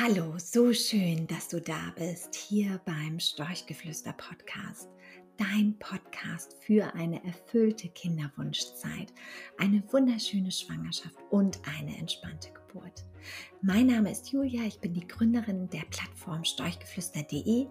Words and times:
Hallo, 0.00 0.32
so 0.38 0.72
schön, 0.72 1.26
dass 1.26 1.48
du 1.48 1.60
da 1.60 1.92
bist, 1.94 2.34
hier 2.34 2.80
beim 2.86 3.20
Storchgeflüster 3.20 4.14
Podcast. 4.14 4.88
Dein 5.36 5.78
Podcast 5.78 6.56
für 6.62 6.94
eine 6.94 7.22
erfüllte 7.26 7.90
Kinderwunschzeit, 7.90 9.12
eine 9.58 9.82
wunderschöne 9.92 10.50
Schwangerschaft 10.50 11.16
und 11.28 11.60
eine 11.78 11.94
entspannte 11.98 12.48
Geburt. 12.52 13.04
Mein 13.60 13.88
Name 13.88 14.10
ist 14.10 14.32
Julia, 14.32 14.62
ich 14.62 14.80
bin 14.80 14.94
die 14.94 15.06
Gründerin 15.06 15.68
der 15.68 15.84
Plattform 15.90 16.42
storchgeflüster.de 16.42 17.66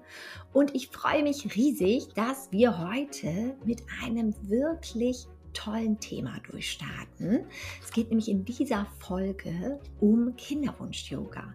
und 0.53 0.75
ich 0.75 0.89
freue 0.89 1.23
mich 1.23 1.55
riesig, 1.55 2.09
dass 2.13 2.51
wir 2.51 2.77
heute 2.77 3.57
mit 3.65 3.81
einem 4.03 4.35
wirklich 4.47 5.25
tollen 5.53 5.99
Thema 5.99 6.39
durchstarten. 6.49 7.45
Es 7.83 7.91
geht 7.91 8.09
nämlich 8.09 8.29
in 8.29 8.45
dieser 8.45 8.85
Folge 8.99 9.79
um 9.99 10.35
Kinderwunsch-Yoga. 10.35 11.53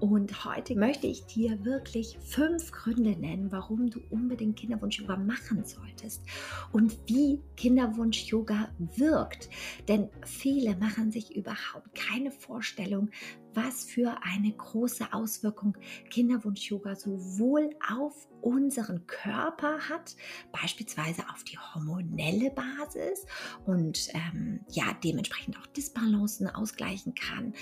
Und 0.00 0.44
heute 0.44 0.76
möchte 0.76 1.08
ich 1.08 1.26
dir 1.26 1.64
wirklich 1.64 2.18
fünf 2.20 2.70
Gründe 2.70 3.18
nennen, 3.18 3.50
warum 3.50 3.90
du 3.90 4.00
unbedingt 4.10 4.56
Kinderwunsch-Yoga 4.56 5.16
machen 5.16 5.64
solltest 5.64 6.22
und 6.70 6.96
wie 7.06 7.42
Kinderwunsch-Yoga 7.56 8.68
wirkt. 8.96 9.48
Denn 9.88 10.08
viele 10.24 10.76
machen 10.76 11.10
sich 11.10 11.34
überhaupt 11.34 11.94
keine 11.96 12.30
Vorstellung, 12.30 13.10
was 13.54 13.84
für 13.86 14.16
eine 14.22 14.52
große 14.52 15.12
Auswirkung 15.12 15.76
Kinderwunsch-Yoga 16.10 16.94
sowohl 16.94 17.70
auf 17.92 18.28
unseren 18.40 19.04
Körper 19.08 19.80
hat, 19.88 20.14
beispielsweise 20.52 21.22
auf 21.32 21.42
die 21.42 21.58
hormonelle 21.58 22.52
Basis 22.52 23.26
und 23.66 24.10
ähm, 24.14 24.60
ja, 24.70 24.84
dementsprechend 25.02 25.58
auch 25.58 25.66
Disbalancen 25.66 26.46
ausgleichen 26.46 27.16
kann, 27.16 27.52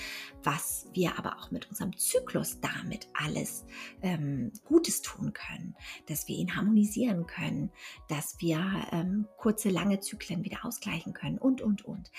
was 0.43 0.87
wir 0.93 1.18
aber 1.18 1.38
auch 1.38 1.51
mit 1.51 1.71
unserem 1.71 1.96
Zyklus 1.96 2.26
damit 2.61 3.09
alles 3.15 3.65
ähm, 4.03 4.53
Gutes 4.65 5.03
tun 5.03 5.33
können, 5.33 5.75
dass 6.07 6.29
wir 6.29 6.37
ihn 6.37 6.55
harmonisieren 6.57 7.27
können, 7.27 7.71
dass 8.09 8.37
wir 8.41 8.87
ähm, 8.93 9.27
kurze, 9.37 9.71
lange 9.71 10.01
Zyklen 10.01 10.45
wieder 10.45 10.65
ausgleichen 10.65 11.13
können 11.13 11.38
und, 11.38 11.60
und, 11.63 11.85
und. 11.85 12.10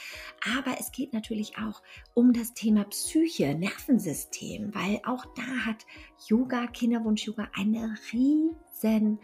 Aber 0.55 0.77
es 0.79 0.91
geht 0.91 1.13
natürlich 1.13 1.57
auch 1.57 1.81
um 2.13 2.33
das 2.33 2.53
Thema 2.53 2.85
Psyche, 2.85 3.55
Nervensystem, 3.55 4.73
weil 4.73 5.01
auch 5.05 5.25
da 5.35 5.65
hat 5.65 5.85
Yoga, 6.27 6.67
Kinderwunsch-Yoga 6.67 7.49
eine 7.53 7.95
riesen 8.11 9.19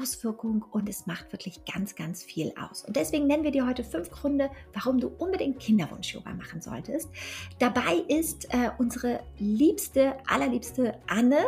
Auswirkung 0.00 0.64
und 0.70 0.88
es 0.88 1.06
macht 1.06 1.32
wirklich 1.32 1.64
ganz, 1.64 1.94
ganz 1.94 2.22
viel 2.22 2.52
aus. 2.60 2.84
Und 2.84 2.96
deswegen 2.96 3.26
nennen 3.26 3.44
wir 3.44 3.50
dir 3.50 3.66
heute 3.66 3.84
fünf 3.84 4.10
Gründe, 4.10 4.50
warum 4.72 5.00
du 5.00 5.08
unbedingt 5.08 5.60
Kinderwunsch-Yoga 5.60 6.34
machen 6.34 6.60
solltest. 6.60 7.10
Dabei 7.58 7.96
ist 8.08 8.46
äh, 8.52 8.70
unsere 8.78 9.20
liebste, 9.38 10.14
allerliebste 10.26 10.98
Anne, 11.06 11.40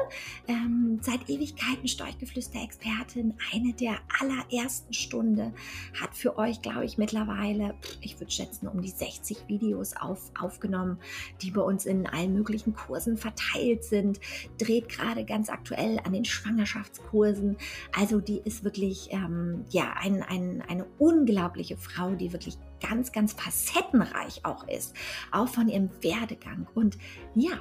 ähm, 0.48 0.98
seit 1.02 1.28
Ewigkeiten 1.28 1.88
Storchgeflüster-Expertin, 1.88 3.34
eine 3.52 3.72
der 3.72 3.98
allerersten 4.20 4.92
Stunde, 4.92 5.52
hat 6.00 6.14
für 6.14 6.38
euch, 6.38 6.60
glaube 6.62 6.84
ich, 6.84 6.98
mittlerweile, 6.98 7.74
ich 8.00 8.18
würde 8.20 8.32
schätzen, 8.32 8.68
um 8.68 8.82
die 8.82 8.90
60 8.90 9.48
Videos 9.48 9.94
auf, 9.96 10.30
aufgenommen, 10.38 10.98
die 11.42 11.50
bei 11.50 11.62
uns 11.62 11.86
in 11.86 12.06
allen 12.06 12.34
möglichen 12.34 12.74
Kursen 12.74 13.16
verteilt 13.16 13.84
sind, 13.84 14.20
dreht 14.58 14.88
gerade 14.88 15.24
ganz 15.24 15.48
aktuell 15.48 16.00
an 16.04 16.12
den 16.12 16.24
Schwangerschaftskursen. 16.24 17.56
Also 17.92 18.20
die 18.20 18.33
die 18.34 18.40
ist 18.48 18.64
wirklich 18.64 19.08
ähm, 19.12 19.64
ja, 19.70 19.94
ein, 20.00 20.22
ein, 20.22 20.62
eine 20.62 20.86
unglaubliche 20.98 21.76
Frau, 21.76 22.14
die 22.14 22.32
wirklich 22.32 22.58
ganz, 22.80 23.12
ganz 23.12 23.32
facettenreich 23.32 24.44
auch 24.44 24.66
ist, 24.66 24.94
auch 25.30 25.48
von 25.48 25.68
ihrem 25.68 25.90
Werdegang. 26.02 26.66
Und 26.74 26.98
ja, 27.34 27.60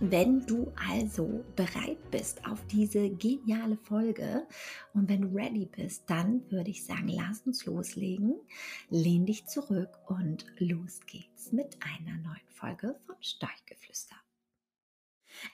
wenn 0.00 0.44
du 0.46 0.72
also 0.90 1.44
bereit 1.54 2.10
bist 2.10 2.44
auf 2.46 2.66
diese 2.66 3.10
geniale 3.10 3.76
Folge 3.76 4.46
und 4.94 5.08
wenn 5.08 5.22
du 5.22 5.28
ready 5.28 5.66
bist, 5.66 6.04
dann 6.08 6.42
würde 6.50 6.70
ich 6.70 6.84
sagen, 6.84 7.08
lass 7.08 7.42
uns 7.42 7.66
loslegen, 7.66 8.34
lehn 8.88 9.26
dich 9.26 9.46
zurück 9.46 9.90
und 10.08 10.46
los 10.58 11.00
geht's 11.06 11.52
mit 11.52 11.76
einer 11.80 12.16
neuen 12.16 12.48
Folge 12.48 12.96
von 13.06 13.16
Steiggeflüster. 13.20 14.21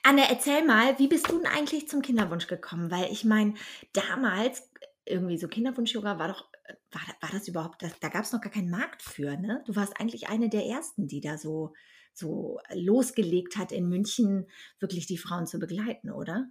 Anne, 0.03 0.29
erzähl 0.29 0.65
mal, 0.65 0.97
wie 0.99 1.07
bist 1.07 1.29
du 1.29 1.37
denn 1.37 1.47
eigentlich 1.47 1.87
zum 1.87 2.01
Kinderwunsch 2.01 2.47
gekommen? 2.47 2.91
Weil 2.91 3.11
ich 3.11 3.25
meine, 3.25 3.53
damals 3.93 4.69
irgendwie 5.05 5.37
so 5.37 5.47
Kinderwunsch-Yoga 5.47 6.19
war 6.19 6.27
doch, 6.29 6.49
äh, 6.65 6.73
war, 6.91 7.01
war 7.21 7.29
das 7.31 7.47
überhaupt, 7.47 7.81
da, 7.81 7.87
da 7.99 8.09
gab 8.09 8.23
es 8.23 8.31
noch 8.31 8.41
gar 8.41 8.51
keinen 8.51 8.69
Markt 8.69 9.01
für, 9.01 9.37
ne? 9.37 9.63
Du 9.65 9.75
warst 9.75 9.99
eigentlich 9.99 10.29
eine 10.29 10.49
der 10.49 10.65
ersten, 10.65 11.07
die 11.07 11.21
da 11.21 11.37
so, 11.37 11.73
so 12.13 12.59
losgelegt 12.73 13.57
hat, 13.57 13.71
in 13.71 13.89
München 13.89 14.47
wirklich 14.79 15.07
die 15.07 15.17
Frauen 15.17 15.47
zu 15.47 15.59
begleiten, 15.59 16.11
oder? 16.11 16.47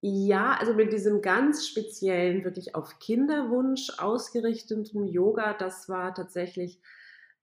Ja, 0.00 0.56
also 0.56 0.74
mit 0.74 0.92
diesem 0.92 1.22
ganz 1.22 1.66
speziellen, 1.66 2.44
wirklich 2.44 2.74
auf 2.76 3.00
Kinderwunsch 3.00 3.90
ausgerichteten 3.98 5.06
Yoga, 5.06 5.54
das 5.54 5.88
war 5.88 6.14
tatsächlich 6.14 6.80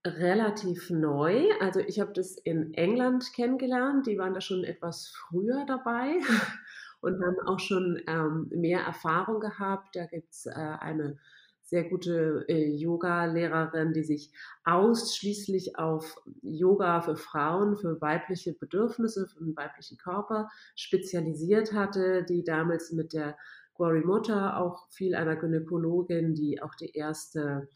relativ 0.06 0.90
neu. 0.90 1.44
Also 1.60 1.80
ich 1.80 2.00
habe 2.00 2.12
das 2.12 2.36
in 2.36 2.74
England 2.74 3.32
kennengelernt. 3.34 4.06
Die 4.06 4.18
waren 4.18 4.34
da 4.34 4.40
schon 4.40 4.64
etwas 4.64 5.08
früher 5.08 5.64
dabei 5.66 6.16
und 7.00 7.22
haben 7.22 7.46
auch 7.46 7.60
schon 7.60 8.00
ähm, 8.06 8.48
mehr 8.50 8.80
Erfahrung 8.80 9.40
gehabt. 9.40 9.96
Da 9.96 10.06
gibt 10.06 10.32
es 10.32 10.46
äh, 10.46 10.52
eine 10.52 11.18
sehr 11.62 11.82
gute 11.82 12.44
äh, 12.48 12.70
Yoga-Lehrerin, 12.76 13.92
die 13.92 14.04
sich 14.04 14.30
ausschließlich 14.64 15.76
auf 15.78 16.16
Yoga 16.42 17.00
für 17.00 17.16
Frauen, 17.16 17.76
für 17.76 18.00
weibliche 18.00 18.52
Bedürfnisse, 18.52 19.26
für 19.26 19.40
den 19.40 19.56
weiblichen 19.56 19.98
Körper 19.98 20.48
spezialisiert 20.76 21.72
hatte, 21.72 22.22
die 22.22 22.44
damals 22.44 22.92
mit 22.92 23.12
der 23.12 23.36
Gwari 23.74 24.02
Motta, 24.02 24.56
auch 24.58 24.88
viel 24.90 25.16
einer 25.16 25.36
Gynäkologin, 25.36 26.34
die 26.34 26.62
auch 26.62 26.74
die 26.76 26.92
erste 26.92 27.68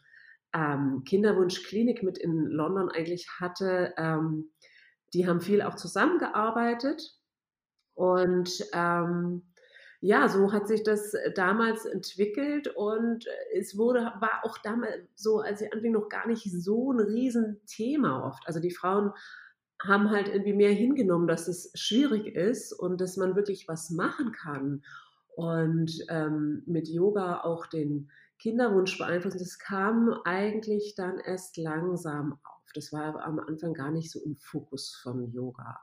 ähm, 0.55 1.03
Kinderwunschklinik 1.05 2.03
mit 2.03 2.19
in 2.19 2.47
London 2.47 2.88
eigentlich 2.88 3.28
hatte, 3.38 3.94
ähm, 3.97 4.50
die 5.15 5.27
haben 5.27 5.41
viel 5.41 5.62
auch 5.62 5.77
zusammengearbeitet. 5.77 7.16
Und 7.94 8.65
ähm, 8.72 9.43
ja, 10.00 10.28
so 10.28 10.53
hat 10.53 10.66
sich 10.66 10.83
das 10.83 11.15
damals 11.34 11.84
entwickelt 11.84 12.69
und 12.75 13.27
es 13.55 13.77
wurde, 13.77 14.00
war 14.21 14.41
auch 14.44 14.56
damals 14.59 14.97
so, 15.15 15.41
als 15.41 15.59
sie 15.59 15.71
anfing, 15.71 15.93
noch 15.93 16.09
gar 16.09 16.27
nicht 16.27 16.50
so 16.50 16.93
ein 16.93 17.00
Riesenthema 17.00 18.27
oft. 18.27 18.43
Also 18.47 18.60
die 18.60 18.71
Frauen 18.71 19.12
haben 19.83 20.10
halt 20.10 20.28
irgendwie 20.28 20.55
mehr 20.55 20.72
hingenommen, 20.72 21.28
dass 21.28 21.49
es 21.49 21.71
schwierig 21.75 22.34
ist 22.34 22.72
und 22.72 23.00
dass 23.00 23.16
man 23.16 23.37
wirklich 23.37 23.69
was 23.69 23.91
machen 23.91 24.33
kann. 24.33 24.83
Und 25.37 25.93
ähm, 26.09 26.62
mit 26.66 26.89
Yoga 26.89 27.43
auch 27.43 27.66
den 27.66 28.10
Kinderwunsch 28.41 28.99
beeinflussen. 28.99 29.39
Das 29.39 29.59
kam 29.59 30.12
eigentlich 30.25 30.95
dann 30.97 31.19
erst 31.19 31.56
langsam 31.56 32.39
auf. 32.45 32.73
Das 32.75 32.93
war 32.93 33.23
am 33.25 33.39
Anfang 33.39 33.75
gar 33.75 33.91
nicht 33.91 34.11
so 34.11 34.21
im 34.21 34.37
Fokus 34.37 34.99
vom 35.03 35.31
Yoga. 35.33 35.78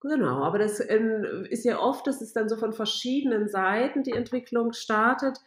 Genau, 0.00 0.42
aber 0.42 0.58
das 0.58 0.80
ähm, 0.80 1.46
ist 1.48 1.64
ja 1.64 1.78
oft, 1.78 2.06
dass 2.08 2.20
es 2.20 2.32
dann 2.32 2.48
so 2.48 2.56
von 2.56 2.72
verschiedenen 2.72 3.48
Seiten 3.48 4.02
die 4.02 4.12
Entwicklung 4.12 4.72
startet. 4.72 5.38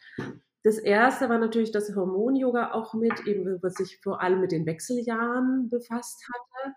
Das 0.63 0.77
erste 0.77 1.27
war 1.27 1.37
natürlich 1.39 1.71
das 1.71 1.93
Hormon-Yoga 1.93 2.71
auch 2.71 2.93
mit, 2.93 3.27
eben 3.27 3.61
was 3.61 3.73
sich 3.73 3.99
vor 4.01 4.21
allem 4.21 4.39
mit 4.39 4.53
den 4.53 4.65
Wechseljahren 4.65 5.69
befasst 5.69 6.23
hatte. 6.33 6.75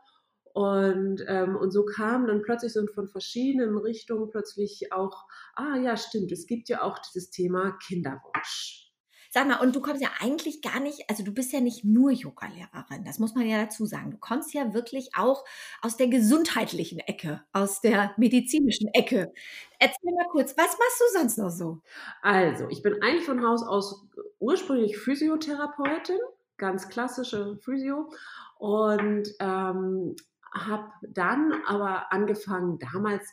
Und, 0.54 1.24
ähm, 1.28 1.54
und 1.54 1.70
so 1.70 1.84
kam 1.84 2.26
dann 2.26 2.42
plötzlich 2.42 2.72
so 2.72 2.84
von 2.88 3.06
verschiedenen 3.06 3.78
Richtungen 3.78 4.28
plötzlich 4.28 4.92
auch, 4.92 5.24
ah 5.54 5.76
ja, 5.76 5.96
stimmt, 5.96 6.32
es 6.32 6.46
gibt 6.46 6.68
ja 6.68 6.82
auch 6.82 6.98
dieses 6.98 7.30
Thema 7.30 7.78
Kinderwunsch. 7.86 8.87
Sag 9.30 9.46
mal, 9.46 9.60
und 9.60 9.76
du 9.76 9.80
kommst 9.82 10.02
ja 10.02 10.08
eigentlich 10.20 10.62
gar 10.62 10.80
nicht, 10.80 11.08
also 11.10 11.22
du 11.22 11.32
bist 11.32 11.52
ja 11.52 11.60
nicht 11.60 11.84
nur 11.84 12.10
Yoga-Lehrerin, 12.10 13.04
das 13.04 13.18
muss 13.18 13.34
man 13.34 13.46
ja 13.46 13.62
dazu 13.62 13.84
sagen. 13.84 14.10
Du 14.10 14.16
kommst 14.16 14.54
ja 14.54 14.72
wirklich 14.72 15.10
auch 15.16 15.44
aus 15.82 15.96
der 15.96 16.08
gesundheitlichen 16.08 16.98
Ecke, 17.00 17.42
aus 17.52 17.80
der 17.82 18.14
medizinischen 18.16 18.88
Ecke. 18.94 19.32
Erzähl 19.78 20.14
mal 20.14 20.28
kurz, 20.30 20.56
was 20.56 20.78
machst 20.78 21.00
du 21.00 21.18
sonst 21.18 21.38
noch 21.38 21.50
so? 21.50 21.82
Also, 22.22 22.68
ich 22.70 22.82
bin 22.82 23.02
eigentlich 23.02 23.24
von 23.24 23.46
Haus 23.46 23.62
aus 23.62 24.06
ursprünglich 24.38 24.96
Physiotherapeutin, 24.96 26.18
ganz 26.56 26.88
klassische 26.88 27.58
Physio 27.58 28.10
und 28.58 29.28
ähm, 29.40 30.16
habe 30.54 30.90
dann 31.02 31.52
aber 31.66 32.12
angefangen, 32.12 32.78
damals 32.78 33.32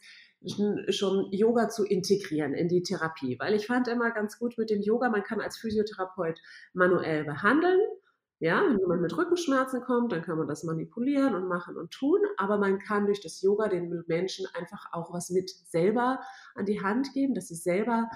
schon 0.89 1.31
Yoga 1.31 1.69
zu 1.69 1.83
integrieren 1.85 2.53
in 2.53 2.67
die 2.67 2.83
Therapie, 2.83 3.37
weil 3.39 3.53
ich 3.53 3.67
fand 3.67 3.87
immer 3.87 4.11
ganz 4.11 4.39
gut 4.39 4.57
mit 4.57 4.69
dem 4.69 4.81
Yoga, 4.81 5.09
man 5.09 5.23
kann 5.23 5.41
als 5.41 5.57
Physiotherapeut 5.57 6.39
manuell 6.73 7.23
behandeln. 7.23 7.79
Ja, 8.39 8.61
wenn 8.67 8.77
jemand 8.77 9.01
mit 9.01 9.17
Rückenschmerzen 9.17 9.81
kommt, 9.81 10.11
dann 10.11 10.21
kann 10.21 10.37
man 10.37 10.47
das 10.47 10.65
manipulieren 10.65 11.35
und 11.35 11.47
machen 11.47 11.77
und 11.77 11.91
tun, 11.91 12.19
aber 12.35 12.57
man 12.57 12.79
kann 12.79 13.05
durch 13.05 13.21
das 13.21 13.41
Yoga 13.41 13.69
den 13.69 14.03
Menschen 14.07 14.45
einfach 14.53 14.91
auch 14.91 15.13
was 15.13 15.29
mit 15.29 15.49
selber 15.49 16.19
an 16.53 16.65
die 16.65 16.81
Hand 16.81 17.13
geben, 17.13 17.33
dass 17.33 17.47
sie 17.47 17.55
selber 17.55 18.09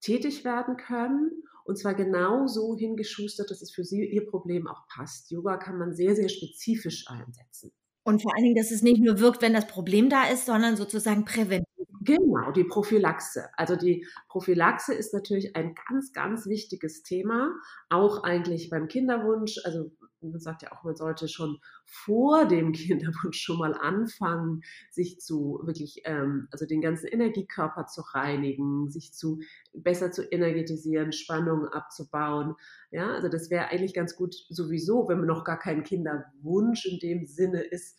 tätig 0.00 0.44
werden 0.44 0.76
können 0.76 1.44
und 1.64 1.78
zwar 1.78 1.94
genau 1.94 2.46
so 2.46 2.76
hingeschustert, 2.76 3.50
dass 3.50 3.62
es 3.62 3.72
für 3.72 3.84
sie 3.84 4.04
ihr 4.04 4.26
Problem 4.26 4.68
auch 4.68 4.86
passt. 4.86 5.30
Yoga 5.30 5.56
kann 5.56 5.78
man 5.78 5.94
sehr, 5.94 6.14
sehr 6.14 6.28
spezifisch 6.28 7.08
einsetzen. 7.08 7.72
Und 8.04 8.22
vor 8.22 8.34
allen 8.34 8.44
Dingen, 8.44 8.56
dass 8.56 8.70
es 8.70 8.82
nicht 8.82 9.02
nur 9.02 9.18
wirkt, 9.18 9.42
wenn 9.42 9.54
das 9.54 9.66
Problem 9.66 10.08
da 10.10 10.24
ist, 10.28 10.46
sondern 10.46 10.76
sozusagen 10.76 11.24
präventiv 11.24 11.66
Genau, 12.04 12.52
die 12.52 12.64
Prophylaxe. 12.64 13.48
Also 13.56 13.76
die 13.76 14.06
Prophylaxe 14.28 14.92
ist 14.92 15.14
natürlich 15.14 15.56
ein 15.56 15.74
ganz, 15.88 16.12
ganz 16.12 16.46
wichtiges 16.46 17.02
Thema, 17.02 17.50
auch 17.88 18.24
eigentlich 18.24 18.68
beim 18.68 18.88
Kinderwunsch. 18.88 19.58
Also 19.64 19.90
man 20.30 20.40
sagt 20.40 20.62
ja 20.62 20.72
auch, 20.72 20.82
man 20.84 20.96
sollte 20.96 21.28
schon 21.28 21.58
vor 21.84 22.46
dem 22.46 22.72
Kinderwunsch 22.72 23.40
schon 23.40 23.58
mal 23.58 23.74
anfangen, 23.74 24.62
sich 24.90 25.20
zu 25.20 25.60
wirklich, 25.64 26.02
ähm, 26.04 26.48
also 26.50 26.66
den 26.66 26.80
ganzen 26.80 27.06
Energiekörper 27.06 27.86
zu 27.86 28.02
reinigen, 28.02 28.90
sich 28.90 29.12
zu 29.12 29.40
besser 29.72 30.12
zu 30.12 30.22
energetisieren, 30.22 31.12
Spannungen 31.12 31.68
abzubauen. 31.68 32.54
Ja, 32.90 33.14
also 33.14 33.28
das 33.28 33.50
wäre 33.50 33.68
eigentlich 33.68 33.94
ganz 33.94 34.16
gut 34.16 34.34
sowieso, 34.48 35.08
wenn 35.08 35.18
man 35.18 35.26
noch 35.26 35.44
gar 35.44 35.58
kein 35.58 35.82
Kinderwunsch 35.82 36.86
in 36.86 36.98
dem 36.98 37.26
Sinne 37.26 37.62
ist, 37.62 37.98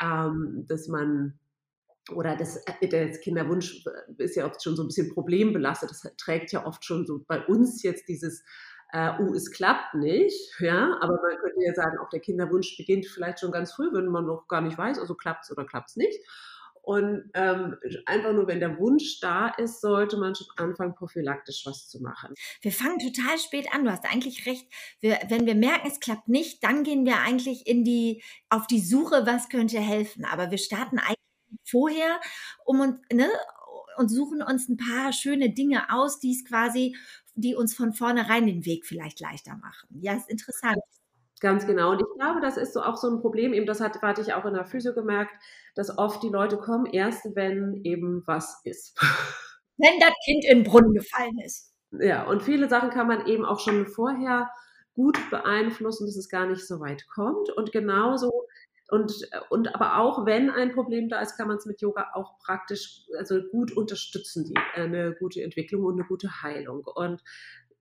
ähm, 0.00 0.64
dass 0.68 0.88
man 0.88 1.38
oder 2.12 2.36
das, 2.36 2.56
äh, 2.80 2.88
das 2.88 3.20
Kinderwunsch 3.20 3.84
ist 4.18 4.36
ja 4.36 4.46
oft 4.46 4.62
schon 4.62 4.76
so 4.76 4.82
ein 4.82 4.88
bisschen 4.88 5.12
problembelastet. 5.12 5.90
Das 5.90 6.02
trägt 6.18 6.52
ja 6.52 6.66
oft 6.66 6.84
schon 6.84 7.06
so 7.06 7.24
bei 7.26 7.44
uns 7.46 7.82
jetzt 7.82 8.08
dieses 8.08 8.44
äh, 8.94 9.20
uh, 9.20 9.34
es 9.34 9.50
klappt 9.50 9.94
nicht, 9.94 10.54
ja, 10.60 10.96
aber 11.00 11.14
man 11.20 11.38
könnte 11.40 11.66
ja 11.66 11.74
sagen, 11.74 11.98
auch 11.98 12.08
der 12.10 12.20
Kinderwunsch 12.20 12.76
beginnt 12.76 13.06
vielleicht 13.06 13.40
schon 13.40 13.50
ganz 13.50 13.72
früh, 13.72 13.92
wenn 13.92 14.06
man 14.06 14.24
noch 14.24 14.46
gar 14.46 14.60
nicht 14.60 14.78
weiß, 14.78 15.00
also 15.00 15.16
klappt 15.16 15.44
es 15.44 15.50
oder 15.50 15.66
klappt 15.66 15.90
es 15.90 15.96
nicht. 15.96 16.20
Und 16.80 17.30
ähm, 17.34 17.76
einfach 18.04 18.32
nur, 18.32 18.46
wenn 18.46 18.60
der 18.60 18.78
Wunsch 18.78 19.18
da 19.18 19.48
ist, 19.48 19.80
sollte 19.80 20.16
man 20.18 20.34
schon 20.34 20.46
anfangen, 20.56 20.94
prophylaktisch 20.94 21.64
was 21.64 21.88
zu 21.88 22.00
machen. 22.02 22.34
Wir 22.60 22.72
fangen 22.72 22.98
total 22.98 23.38
spät 23.38 23.66
an. 23.72 23.84
Du 23.84 23.90
hast 23.90 24.04
eigentlich 24.04 24.46
recht. 24.46 24.68
Wir, 25.00 25.18
wenn 25.28 25.46
wir 25.46 25.54
merken, 25.54 25.88
es 25.88 25.98
klappt 25.98 26.28
nicht, 26.28 26.62
dann 26.62 26.84
gehen 26.84 27.06
wir 27.06 27.16
eigentlich 27.20 27.66
in 27.66 27.84
die, 27.84 28.22
auf 28.50 28.66
die 28.66 28.80
Suche, 28.80 29.26
was 29.26 29.48
könnte 29.48 29.80
helfen. 29.80 30.26
Aber 30.26 30.50
wir 30.50 30.58
starten 30.58 30.98
eigentlich 30.98 31.16
vorher 31.64 32.20
um 32.66 32.80
uns, 32.80 32.96
ne, 33.10 33.30
und 33.96 34.08
suchen 34.08 34.42
uns 34.42 34.68
ein 34.68 34.76
paar 34.76 35.12
schöne 35.12 35.50
Dinge 35.50 35.90
aus, 35.90 36.20
die 36.20 36.32
es 36.32 36.44
quasi 36.44 36.96
die 37.34 37.54
uns 37.54 37.74
von 37.74 37.92
vornherein 37.92 38.46
den 38.46 38.64
Weg 38.64 38.86
vielleicht 38.86 39.20
leichter 39.20 39.56
machen. 39.56 39.88
Ja, 40.00 40.14
ist 40.14 40.30
interessant. 40.30 40.78
Ganz 41.40 41.66
genau. 41.66 41.92
Und 41.92 42.00
ich 42.00 42.18
glaube, 42.18 42.40
das 42.40 42.56
ist 42.56 42.72
so 42.72 42.80
auch 42.80 42.96
so 42.96 43.08
ein 43.10 43.20
Problem, 43.20 43.52
eben 43.52 43.66
das 43.66 43.80
hat, 43.80 44.00
hatte 44.02 44.20
ich 44.20 44.32
auch 44.32 44.44
in 44.44 44.54
der 44.54 44.64
Physio 44.64 44.94
gemerkt, 44.94 45.34
dass 45.74 45.96
oft 45.98 46.22
die 46.22 46.28
Leute 46.28 46.56
kommen, 46.56 46.86
erst 46.86 47.24
wenn 47.34 47.80
eben 47.84 48.22
was 48.26 48.60
ist. 48.64 48.98
Wenn 49.76 49.98
das 49.98 50.12
Kind 50.24 50.44
in 50.44 50.58
den 50.58 50.64
Brunnen 50.64 50.94
gefallen 50.94 51.36
ist. 51.44 51.74
Ja, 51.90 52.22
und 52.28 52.44
viele 52.44 52.68
Sachen 52.68 52.90
kann 52.90 53.08
man 53.08 53.26
eben 53.26 53.44
auch 53.44 53.58
schon 53.58 53.88
vorher 53.88 54.48
gut 54.94 55.18
beeinflussen, 55.30 56.06
dass 56.06 56.14
es 56.14 56.28
gar 56.28 56.46
nicht 56.46 56.64
so 56.64 56.78
weit 56.78 57.04
kommt. 57.08 57.50
Und 57.50 57.72
genauso 57.72 58.46
und, 58.94 59.28
und 59.50 59.74
aber 59.74 59.98
auch 59.98 60.24
wenn 60.24 60.50
ein 60.50 60.72
Problem 60.72 61.08
da 61.08 61.20
ist, 61.20 61.36
kann 61.36 61.48
man 61.48 61.56
es 61.56 61.66
mit 61.66 61.80
Yoga 61.80 62.12
auch 62.14 62.38
praktisch, 62.38 63.08
also 63.18 63.42
gut 63.50 63.76
unterstützen, 63.76 64.44
die, 64.44 64.54
eine 64.80 65.16
gute 65.16 65.42
Entwicklung 65.42 65.82
und 65.82 65.94
eine 65.94 66.04
gute 66.04 66.42
Heilung. 66.42 66.84
Und 66.84 67.20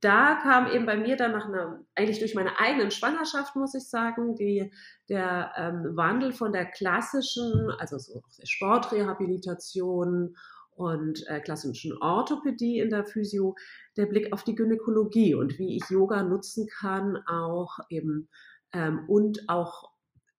da 0.01 0.39
kam 0.41 0.71
eben 0.71 0.87
bei 0.87 0.97
mir 0.97 1.15
dann 1.15 1.33
nach 1.33 1.45
einer, 1.45 1.85
eigentlich 1.93 2.17
durch 2.17 2.33
meine 2.33 2.59
eigenen 2.59 2.89
Schwangerschaft, 2.89 3.55
muss 3.55 3.75
ich 3.75 3.87
sagen, 3.87 4.35
die, 4.35 4.71
der 5.07 5.51
ähm, 5.55 5.95
Wandel 5.95 6.33
von 6.33 6.51
der 6.51 6.65
klassischen, 6.65 7.69
also 7.77 7.99
so 7.99 8.23
Sportrehabilitation 8.43 10.35
und 10.71 11.27
äh, 11.27 11.41
klassischen 11.41 11.95
Orthopädie 12.01 12.79
in 12.79 12.89
der 12.89 13.05
Physio, 13.05 13.55
der 13.97 14.07
Blick 14.07 14.33
auf 14.33 14.43
die 14.43 14.55
Gynäkologie 14.55 15.35
und 15.35 15.59
wie 15.59 15.77
ich 15.77 15.87
Yoga 15.91 16.23
nutzen 16.23 16.67
kann, 16.67 17.17
auch 17.27 17.77
eben 17.91 18.29
ähm, 18.73 19.07
und 19.07 19.47
auch 19.47 19.92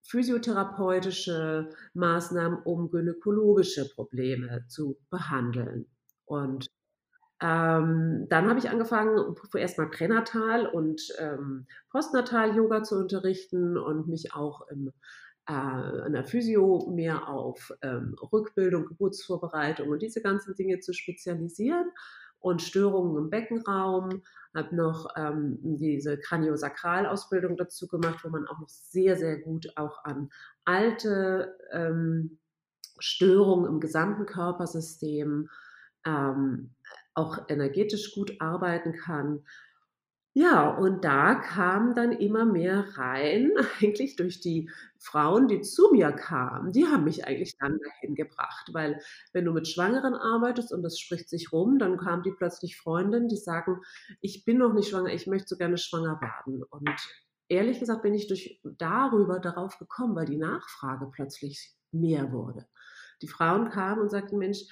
physiotherapeutische 0.04 1.70
Maßnahmen, 1.94 2.58
um 2.64 2.90
gynäkologische 2.90 3.88
Probleme 3.88 4.64
zu 4.68 4.98
behandeln. 5.10 5.86
Und 6.26 6.66
ähm, 7.40 8.26
dann 8.28 8.48
habe 8.48 8.58
ich 8.58 8.70
angefangen, 8.70 9.34
erstmal 9.54 9.90
pränatal 9.90 10.66
und 10.66 11.02
ähm, 11.18 11.66
postnatal 11.90 12.54
Yoga 12.56 12.82
zu 12.82 12.96
unterrichten 12.96 13.76
und 13.76 14.08
mich 14.08 14.34
auch 14.34 14.68
im, 14.68 14.92
äh, 15.48 15.52
an 15.52 16.12
der 16.12 16.24
Physio 16.24 16.90
mehr 16.94 17.28
auf 17.28 17.72
ähm, 17.82 18.16
Rückbildung, 18.32 18.86
Geburtsvorbereitung 18.86 19.88
und 19.88 20.00
diese 20.00 20.22
ganzen 20.22 20.54
Dinge 20.54 20.80
zu 20.80 20.92
spezialisieren 20.92 21.90
und 22.44 22.60
Störungen 22.60 23.16
im 23.16 23.30
Beckenraum, 23.30 24.22
habe 24.54 24.76
noch 24.76 25.08
ähm, 25.16 25.58
diese 25.62 26.18
Kraniosakralausbildung 26.18 27.56
dazu 27.56 27.88
gemacht, 27.88 28.22
wo 28.22 28.28
man 28.28 28.46
auch 28.46 28.60
noch 28.60 28.68
sehr, 28.68 29.16
sehr 29.16 29.38
gut 29.38 29.66
auch 29.76 30.04
an 30.04 30.28
alte 30.66 31.56
ähm, 31.72 32.38
Störungen 32.98 33.64
im 33.64 33.80
gesamten 33.80 34.26
Körpersystem 34.26 35.48
ähm, 36.04 36.74
auch 37.14 37.48
energetisch 37.48 38.14
gut 38.14 38.34
arbeiten 38.40 38.92
kann. 38.92 39.42
Ja, 40.36 40.68
und 40.68 41.04
da 41.04 41.36
kam 41.36 41.94
dann 41.94 42.10
immer 42.10 42.44
mehr 42.44 42.84
rein, 42.98 43.52
eigentlich 43.80 44.16
durch 44.16 44.40
die 44.40 44.68
Frauen, 44.98 45.46
die 45.46 45.60
zu 45.60 45.90
mir 45.92 46.10
kamen. 46.10 46.72
Die 46.72 46.86
haben 46.86 47.04
mich 47.04 47.24
eigentlich 47.24 47.56
dann 47.58 47.78
dahin 47.78 48.16
gebracht, 48.16 48.70
weil 48.72 49.00
wenn 49.32 49.44
du 49.44 49.52
mit 49.52 49.68
Schwangeren 49.68 50.14
arbeitest 50.14 50.72
und 50.72 50.82
das 50.82 50.98
spricht 50.98 51.28
sich 51.28 51.52
rum, 51.52 51.78
dann 51.78 51.98
kamen 51.98 52.24
die 52.24 52.32
plötzlich 52.32 52.76
Freundinnen, 52.76 53.28
die 53.28 53.36
sagen, 53.36 53.80
ich 54.20 54.44
bin 54.44 54.58
noch 54.58 54.72
nicht 54.72 54.88
schwanger, 54.88 55.12
ich 55.12 55.28
möchte 55.28 55.48
so 55.48 55.56
gerne 55.56 55.78
schwanger 55.78 56.20
werden. 56.20 56.64
Und 56.64 56.90
ehrlich 57.48 57.78
gesagt 57.78 58.02
bin 58.02 58.14
ich 58.14 58.26
durch 58.26 58.60
darüber 58.64 59.38
darauf 59.38 59.78
gekommen, 59.78 60.16
weil 60.16 60.26
die 60.26 60.36
Nachfrage 60.36 61.06
plötzlich 61.12 61.74
mehr 61.92 62.32
wurde. 62.32 62.66
Die 63.22 63.28
Frauen 63.28 63.70
kamen 63.70 64.00
und 64.02 64.10
sagten, 64.10 64.38
Mensch, 64.38 64.62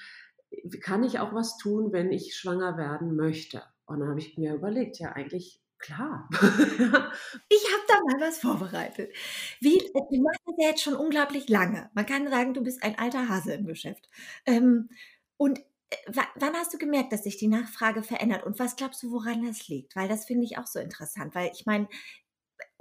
kann 0.81 1.03
ich 1.03 1.19
auch 1.19 1.33
was 1.33 1.57
tun, 1.57 1.93
wenn 1.93 2.11
ich 2.11 2.35
schwanger 2.35 2.77
werden 2.77 3.15
möchte? 3.15 3.63
Und 3.85 3.99
dann 3.99 4.09
habe 4.09 4.19
ich 4.19 4.37
mir 4.37 4.53
überlegt, 4.53 4.99
ja, 4.99 5.11
eigentlich 5.11 5.61
klar. 5.79 6.29
ich 6.31 6.39
habe 6.41 7.83
da 7.87 7.95
mal 8.05 8.27
was 8.27 8.39
vorbereitet. 8.39 9.13
Wie, 9.59 9.77
äh, 9.77 10.01
du 10.11 10.21
machst 10.21 10.41
das 10.45 10.55
ja 10.57 10.69
jetzt 10.69 10.81
schon 10.81 10.95
unglaublich 10.95 11.49
lange. 11.49 11.89
Man 11.93 12.05
kann 12.05 12.29
sagen, 12.29 12.53
du 12.53 12.63
bist 12.63 12.81
ein 12.83 12.97
alter 12.97 13.27
Hase 13.27 13.53
im 13.53 13.65
Geschäft. 13.65 14.09
Ähm, 14.45 14.89
und 15.37 15.59
äh, 15.59 15.95
wann 16.35 16.53
hast 16.53 16.73
du 16.73 16.77
gemerkt, 16.77 17.11
dass 17.11 17.23
sich 17.23 17.37
die 17.37 17.47
Nachfrage 17.47 18.01
verändert? 18.03 18.45
Und 18.45 18.59
was 18.59 18.75
glaubst 18.77 19.03
du, 19.03 19.11
woran 19.11 19.45
das 19.45 19.67
liegt? 19.67 19.95
Weil 19.95 20.07
das 20.07 20.25
finde 20.25 20.45
ich 20.45 20.57
auch 20.57 20.67
so 20.67 20.79
interessant. 20.79 21.35
Weil 21.35 21.51
ich 21.53 21.65
meine, 21.65 21.87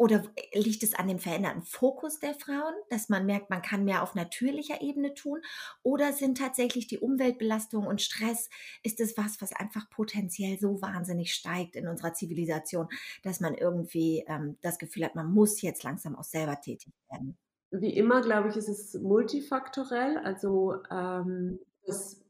oder 0.02 0.25
liegt 0.52 0.82
es 0.82 0.94
an 0.94 1.06
dem 1.06 1.20
veränderten 1.20 1.62
Fokus 1.62 2.19
der 2.19 2.34
Frauen, 2.34 2.75
dass 2.90 3.08
man 3.08 3.25
merkt, 3.25 3.50
man 3.50 3.62
kann 3.62 3.84
mehr 3.84 4.02
auf 4.02 4.16
natürlicher 4.16 4.82
Ebene 4.82 5.14
tun? 5.14 5.40
Oder 5.84 6.12
sind 6.12 6.38
tatsächlich 6.38 6.88
die 6.88 6.99
Umweltbelastung 6.99 7.87
und 7.87 8.02
Stress, 8.02 8.50
ist 8.82 8.99
es 8.99 9.16
was, 9.16 9.41
was 9.41 9.53
einfach 9.53 9.88
potenziell 9.91 10.58
so 10.58 10.82
wahnsinnig 10.82 11.32
steigt 11.32 11.76
in 11.76 11.86
unserer 11.86 12.15
Zivilisation, 12.15 12.88
dass 13.22 13.38
man 13.38 13.55
irgendwie 13.55 14.24
ähm, 14.26 14.58
das 14.60 14.81
Gefühl 14.81 15.05
hat, 15.05 15.15
man 15.15 15.32
muss 15.32 15.62
jetzt 15.62 15.84
langsam 15.84 16.17
auch 16.17 16.24
selber 16.24 16.60
tätig 16.60 16.93
werden? 17.08 17.38
Wie 17.70 17.96
immer, 17.96 18.22
glaube 18.22 18.48
ich, 18.48 18.56
ist 18.56 18.69
es 18.69 18.94
multifaktorell. 18.94 20.19
Also 20.19 20.82
ähm, 20.91 21.60
das, 21.86 22.20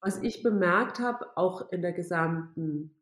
was 0.00 0.20
ich 0.24 0.42
bemerkt 0.42 0.98
habe, 0.98 1.36
auch 1.36 1.70
in 1.70 1.82
der 1.82 1.92
gesamten 1.92 2.96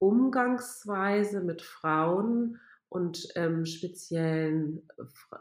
Umgangsweise 0.00 1.40
mit 1.40 1.62
Frauen, 1.62 2.58
und 2.94 3.26
ähm, 3.34 3.66
speziellen 3.66 4.88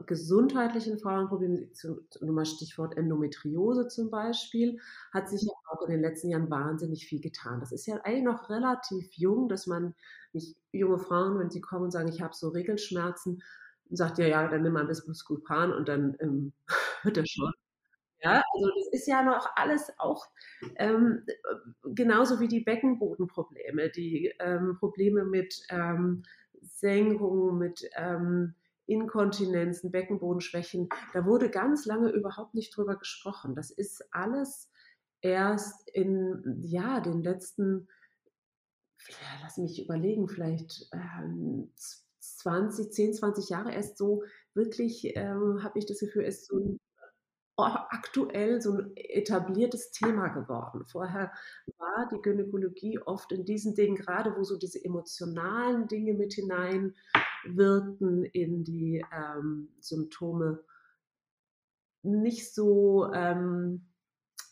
gesundheitlichen 0.08 0.98
Frauenproblemen, 0.98 1.72
zum, 1.76 2.00
Stichwort 2.46 2.98
Endometriose 2.98 3.88
zum 3.90 4.10
Beispiel, 4.10 4.80
hat 5.14 5.30
sich 5.30 5.44
ja 5.44 5.52
auch 5.70 5.84
in 5.84 5.92
den 5.92 6.02
letzten 6.02 6.30
Jahren 6.30 6.50
wahnsinnig 6.50 7.06
viel 7.06 7.22
getan. 7.22 7.60
Das 7.60 7.72
ist 7.72 7.86
ja 7.86 7.98
eigentlich 7.98 8.24
noch 8.24 8.50
relativ 8.50 9.14
jung, 9.14 9.50
dass 9.50 9.68
man 9.68 9.94
nicht 10.32 10.58
junge 10.72 10.98
Frauen, 10.98 11.38
wenn 11.38 11.52
sie 11.52 11.62
kommen 11.62 11.84
und 11.84 11.92
sagen, 11.92 12.08
ich 12.08 12.24
habe 12.24 12.34
so 12.34 12.50
Regelschmerzen, 12.50 13.44
sagt 13.92 14.18
ja, 14.18 14.26
ja, 14.26 14.48
dann 14.48 14.64
nimm 14.64 14.74
mal 14.74 14.82
ein 14.82 14.88
bisschen 14.88 15.06
Buscopan 15.06 15.74
und 15.74 15.88
dann 15.88 16.18
ähm, 16.22 16.54
wird 17.04 17.18
er 17.18 17.28
schon. 17.28 17.54
Ja, 18.24 18.42
also 18.54 18.68
das 18.78 19.02
ist 19.02 19.08
ja 19.08 19.22
noch 19.22 19.48
alles 19.56 19.92
auch 20.00 20.26
ähm, 20.78 21.24
genauso 21.84 22.40
wie 22.40 22.48
die 22.48 22.62
Beckenbodenprobleme, 22.62 23.90
die 23.90 24.34
ähm, 24.40 24.78
Probleme 24.80 25.26
mit 25.26 25.54
ähm, 25.70 26.24
Senkungen, 26.84 27.58
mit 27.58 27.90
ähm, 27.96 28.56
Inkontinenzen, 28.86 29.90
Beckenbodenschwächen. 29.90 30.90
Da 31.13 31.25
wurde 31.25 31.50
ganz 31.50 31.86
lange 31.86 32.10
überhaupt 32.10 32.54
nicht 32.54 32.75
drüber 32.75 32.98
gesprochen. 32.98 33.56
Das 33.56 33.72
ist 33.72 34.06
alles 34.12 34.70
erst 35.22 35.90
in 35.90 36.60
ja, 36.62 37.00
den 37.00 37.24
letzten, 37.24 37.88
lass 39.42 39.58
mich 39.58 39.82
überlegen, 39.82 40.28
vielleicht 40.28 40.90
ähm, 40.92 41.72
20, 42.20 42.92
10, 42.92 43.13
20 43.13 43.50
Jahre 43.50 43.72
erst 43.74 43.98
so 43.98 44.24
wirklich, 44.54 45.16
ähm, 45.16 45.63
habe 45.63 45.80
ich 45.80 45.86
das 45.86 46.00
Gefühl, 46.00 46.24
ist 46.24 46.48
so 46.48 46.58
ein 46.58 46.80
aktuell 47.58 48.62
so 48.62 48.74
ein 48.74 48.92
etabliertes 48.96 49.92
Thema 49.92 50.30
geworden. 50.30 50.86
Vorher 50.86 51.32
war 51.78 52.10
die 52.12 52.22
Gynäkologie 52.22 53.00
oft 53.00 53.32
in 53.32 53.46
diesen 53.46 53.76
Dingen, 53.76 53.96
gerade 53.96 54.36
wo 54.36 54.44
so 54.44 54.58
diese 54.58 54.84
emotionalen 54.84 55.88
Dinge 55.88 56.14
mit 56.14 56.34
hineinwirkten 56.34 58.26
in 58.26 58.64
die 58.64 59.06
ähm, 59.14 59.70
Symptome, 59.80 60.64
nicht 62.02 62.54
so, 62.54 63.12
ähm, 63.14 63.86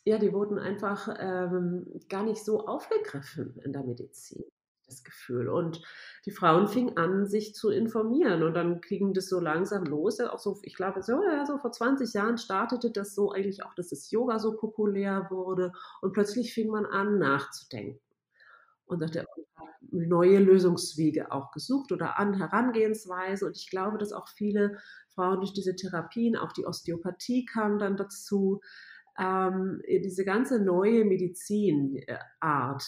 ja, 0.06 0.18
die 0.18 0.32
wurden 0.34 0.58
einfach, 0.58 1.14
ähm, 1.20 1.86
gar 2.08 2.24
nicht 2.24 2.44
so 2.44 2.66
aufgegriffen 2.66 3.58
in 3.64 3.74
der 3.74 3.84
Medizin, 3.84 4.44
das 4.92 5.04
Gefühl. 5.04 5.50
Und 5.50 5.82
die 6.26 6.32
Frauen 6.32 6.68
fingen 6.68 6.98
an, 6.98 7.26
sich 7.26 7.56
zu 7.56 7.70
informieren 7.70 8.44
und 8.44 8.54
dann 8.54 8.82
ging 8.82 9.14
das 9.14 9.28
so 9.28 9.40
langsam 9.40 9.86
los. 9.86 10.20
Auch 10.20 10.40
so, 10.40 10.60
ich 10.64 10.76
glaube, 10.76 11.02
so, 11.02 11.24
ja, 11.24 11.46
so 11.46 11.58
vor 11.58 11.72
20 11.72 12.14
Jahren 12.14 12.38
startete 12.38 12.92
das 12.92 13.16
so 13.16 13.32
eigentlich 13.32 13.64
auch, 13.64 13.74
dass 13.76 13.90
das 13.90 14.12
Yoga 14.12 14.40
so 14.40 14.56
populär 14.56 15.28
wurde 15.32 15.72
und 16.02 16.14
plötzlich 16.14 16.54
fing 16.54 16.70
man 16.70 16.86
an, 16.86 17.18
nachzudenken. 17.18 18.00
Und 18.86 19.02
hat 19.02 19.26
neue 19.90 20.40
Lösungswege 20.40 21.32
auch 21.32 21.52
gesucht 21.52 21.92
oder 21.92 22.20
an 22.20 22.34
Herangehensweise. 22.34 23.46
Und 23.46 23.58
ich 23.58 23.70
glaube, 23.70 23.98
dass 23.98 24.12
auch 24.12 24.28
viele 24.28 24.78
Frauen 25.16 25.40
durch 25.40 25.54
diese 25.54 25.76
Therapien, 25.76 26.36
auch 26.36 26.52
die 26.52 26.66
Osteopathie 26.66 27.46
kam 27.46 27.80
dann 27.80 27.98
dazu, 27.98 28.62
ähm, 29.18 29.82
diese 29.88 30.26
ganze 30.26 30.60
neue 30.64 31.06
Medizinart, 31.06 32.84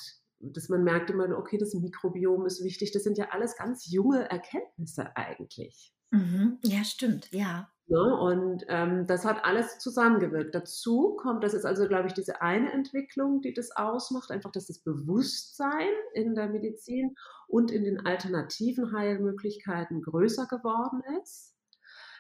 dass 0.52 0.70
man 0.70 0.84
merkt 0.84 1.10
immer, 1.10 1.30
okay, 1.38 1.58
das 1.58 1.74
Mikrobiom 1.74 2.46
ist 2.46 2.64
wichtig. 2.64 2.92
Das 2.92 3.04
sind 3.04 3.18
ja 3.18 3.30
alles 3.32 3.56
ganz 3.56 3.90
junge 3.90 4.30
Erkenntnisse 4.30 5.16
eigentlich. 5.16 5.94
Mhm. 6.12 6.60
Ja, 6.64 6.84
stimmt, 6.84 7.32
ja. 7.32 7.70
Ne? 7.88 8.18
Und 8.18 8.64
ähm, 8.70 9.08
das 9.08 9.26
hat 9.26 9.44
alles 9.44 9.80
zusammengewirkt. 9.80 10.56
Dazu 10.56 11.16
kommt, 11.18 11.44
das 11.44 11.54
ist 11.54 11.66
also, 11.66 11.88
glaube 11.88 12.08
ich, 12.08 12.14
diese 12.14 12.42
eine 12.42 12.72
Entwicklung, 12.72 13.42
die 13.42 13.54
das 13.54 13.76
ausmacht, 13.76 14.32
einfach, 14.32 14.52
dass 14.52 14.68
das 14.68 14.80
Bewusstsein 14.80 15.90
in 16.14 16.34
der 16.34 16.48
Medizin 16.48 17.16
und 17.48 17.72
in 17.72 17.84
den 17.84 18.06
alternativen 18.06 18.94
Heilmöglichkeiten 18.94 20.02
größer 20.02 20.48
geworden 20.48 21.02
ist. 21.22 21.56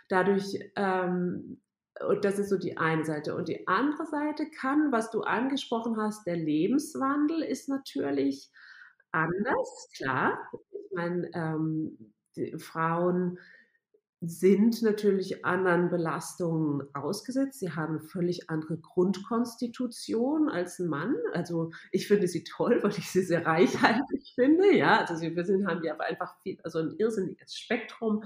Dadurch 0.10 0.60
ähm, 0.76 1.62
und 2.02 2.26
das 2.26 2.40
ist 2.40 2.50
so 2.50 2.58
die 2.58 2.78
eine 2.78 3.06
Seite. 3.06 3.36
Und 3.36 3.48
die 3.48 3.68
andere 3.68 4.06
Seite 4.06 4.50
kann, 4.50 4.92
was 4.92 5.12
du 5.12 5.22
angesprochen 5.22 5.98
hast, 5.98 6.26
der 6.26 6.38
Lebenswandel 6.38 7.44
ist 7.44 7.70
natürlich 7.70 8.52
anders, 9.12 9.90
klar. 9.96 10.38
Ich 10.72 10.92
meine, 10.96 11.30
ähm, 11.34 12.14
Frauen 12.58 13.38
sind 14.26 14.82
natürlich 14.82 15.44
anderen 15.44 15.90
Belastungen 15.90 16.84
ausgesetzt. 16.94 17.60
Sie 17.60 17.72
haben 17.72 18.00
völlig 18.00 18.50
andere 18.50 18.78
Grundkonstitution 18.78 20.50
als 20.50 20.80
ein 20.80 20.88
Mann. 20.88 21.16
Also 21.34 21.72
ich 21.92 22.08
finde 22.08 22.28
sie 22.28 22.44
toll, 22.44 22.80
weil 22.84 22.98
ich 22.98 23.12
sie 23.12 23.22
sehr 23.22 23.46
reichhaltig 23.46 24.32
finde. 24.34 24.76
Ja, 24.76 25.00
also 25.00 25.16
sie 25.16 25.28
haben 25.68 25.84
ja 25.84 25.98
einfach 25.98 26.40
viel, 26.42 26.58
also 26.64 26.80
ein 26.80 26.96
irrsinniges 26.98 27.56
Spektrum 27.56 28.24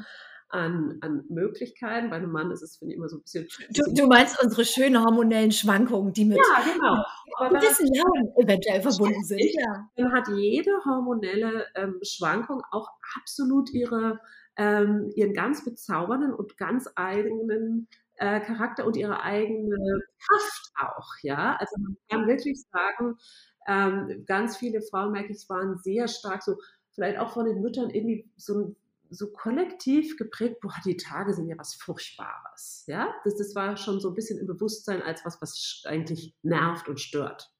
an, 0.50 0.98
an 1.01 1.24
Möglichkeiten. 1.30 2.10
Bei 2.10 2.18
einem 2.18 2.32
Mann 2.32 2.51
ist 2.51 2.62
es, 2.62 2.77
finde 2.77 2.94
ich, 2.94 2.98
immer 2.98 3.10
so 3.10 3.18
ein 3.18 3.22
bisschen. 3.22 3.48
Du, 3.72 3.84
du 3.94 4.08
meinst 4.08 4.42
unsere 4.42 4.66
schönen 4.66 5.04
hormonellen 5.04 5.51
Schwankungen, 5.51 6.13
die 6.13 6.25
mit 6.25 6.38
ja, 6.38 6.74
genau. 6.74 7.04
gewissen 7.60 7.94
Jahren 7.94 8.34
eventuell 8.38 8.82
verbunden 8.82 9.24
sind. 9.24 9.42
Ja. 9.42 9.89
Dann 9.96 10.13
hat 10.13 10.27
jede 10.30 10.72
hormonelle 10.86 11.66
ähm, 11.75 12.00
Schwankung 12.01 12.62
auch 12.72 12.89
absolut 13.20 13.72
ihre, 13.74 14.20
ähm, 14.56 15.12
ihren 15.16 15.34
ganz 15.34 15.66
bezaubernden 15.66 16.34
und 16.34 16.58
ganz 16.58 16.89
eigenen 16.96 17.88
äh, 18.16 18.39
Charakter 18.42 18.86
und 18.86 18.96
ihre 18.96 19.22
eigene 19.22 20.01
Kraft 20.25 20.72
auch. 20.80 21.08
Ja, 21.24 21.58
also 21.60 21.75
man 21.80 21.98
kann 22.10 22.27
wirklich 22.27 22.63
sagen, 22.72 23.18
ähm, 23.68 24.24
ganz 24.25 24.58
viele 24.58 24.82
Frauen, 24.82 25.12
merke 25.12 25.34
ich, 25.34 25.50
waren 25.50 25.77
sehr 25.77 26.08
stark 26.08 26.42
so, 26.42 26.56
vielleicht 26.92 27.20
auch 27.20 27.34
von 27.34 27.46
den 27.46 27.62
Müttern 27.62 27.89
irgendwie 27.89 28.30
so 28.38 28.60
ein 28.60 28.75
so 29.10 29.32
kollektiv 29.32 30.18
geprägt, 30.18 30.60
boah, 30.62 30.74
die 30.86 30.98
Tage 30.98 31.34
sind 31.34 31.48
ja 31.48 31.58
was 31.58 31.76
Furchtbares. 31.76 32.84
Ja, 32.88 33.14
das, 33.24 33.38
das 33.38 33.56
war 33.56 33.78
schon 33.78 34.00
so 34.00 34.10
ein 34.10 34.16
bisschen 34.16 34.40
im 34.40 34.48
Bewusstsein 34.48 35.02
als 35.02 35.26
was, 35.26 35.42
was 35.42 35.84
eigentlich 35.86 36.36
nervt 36.44 36.88
und 36.88 37.00
stört. 37.00 37.52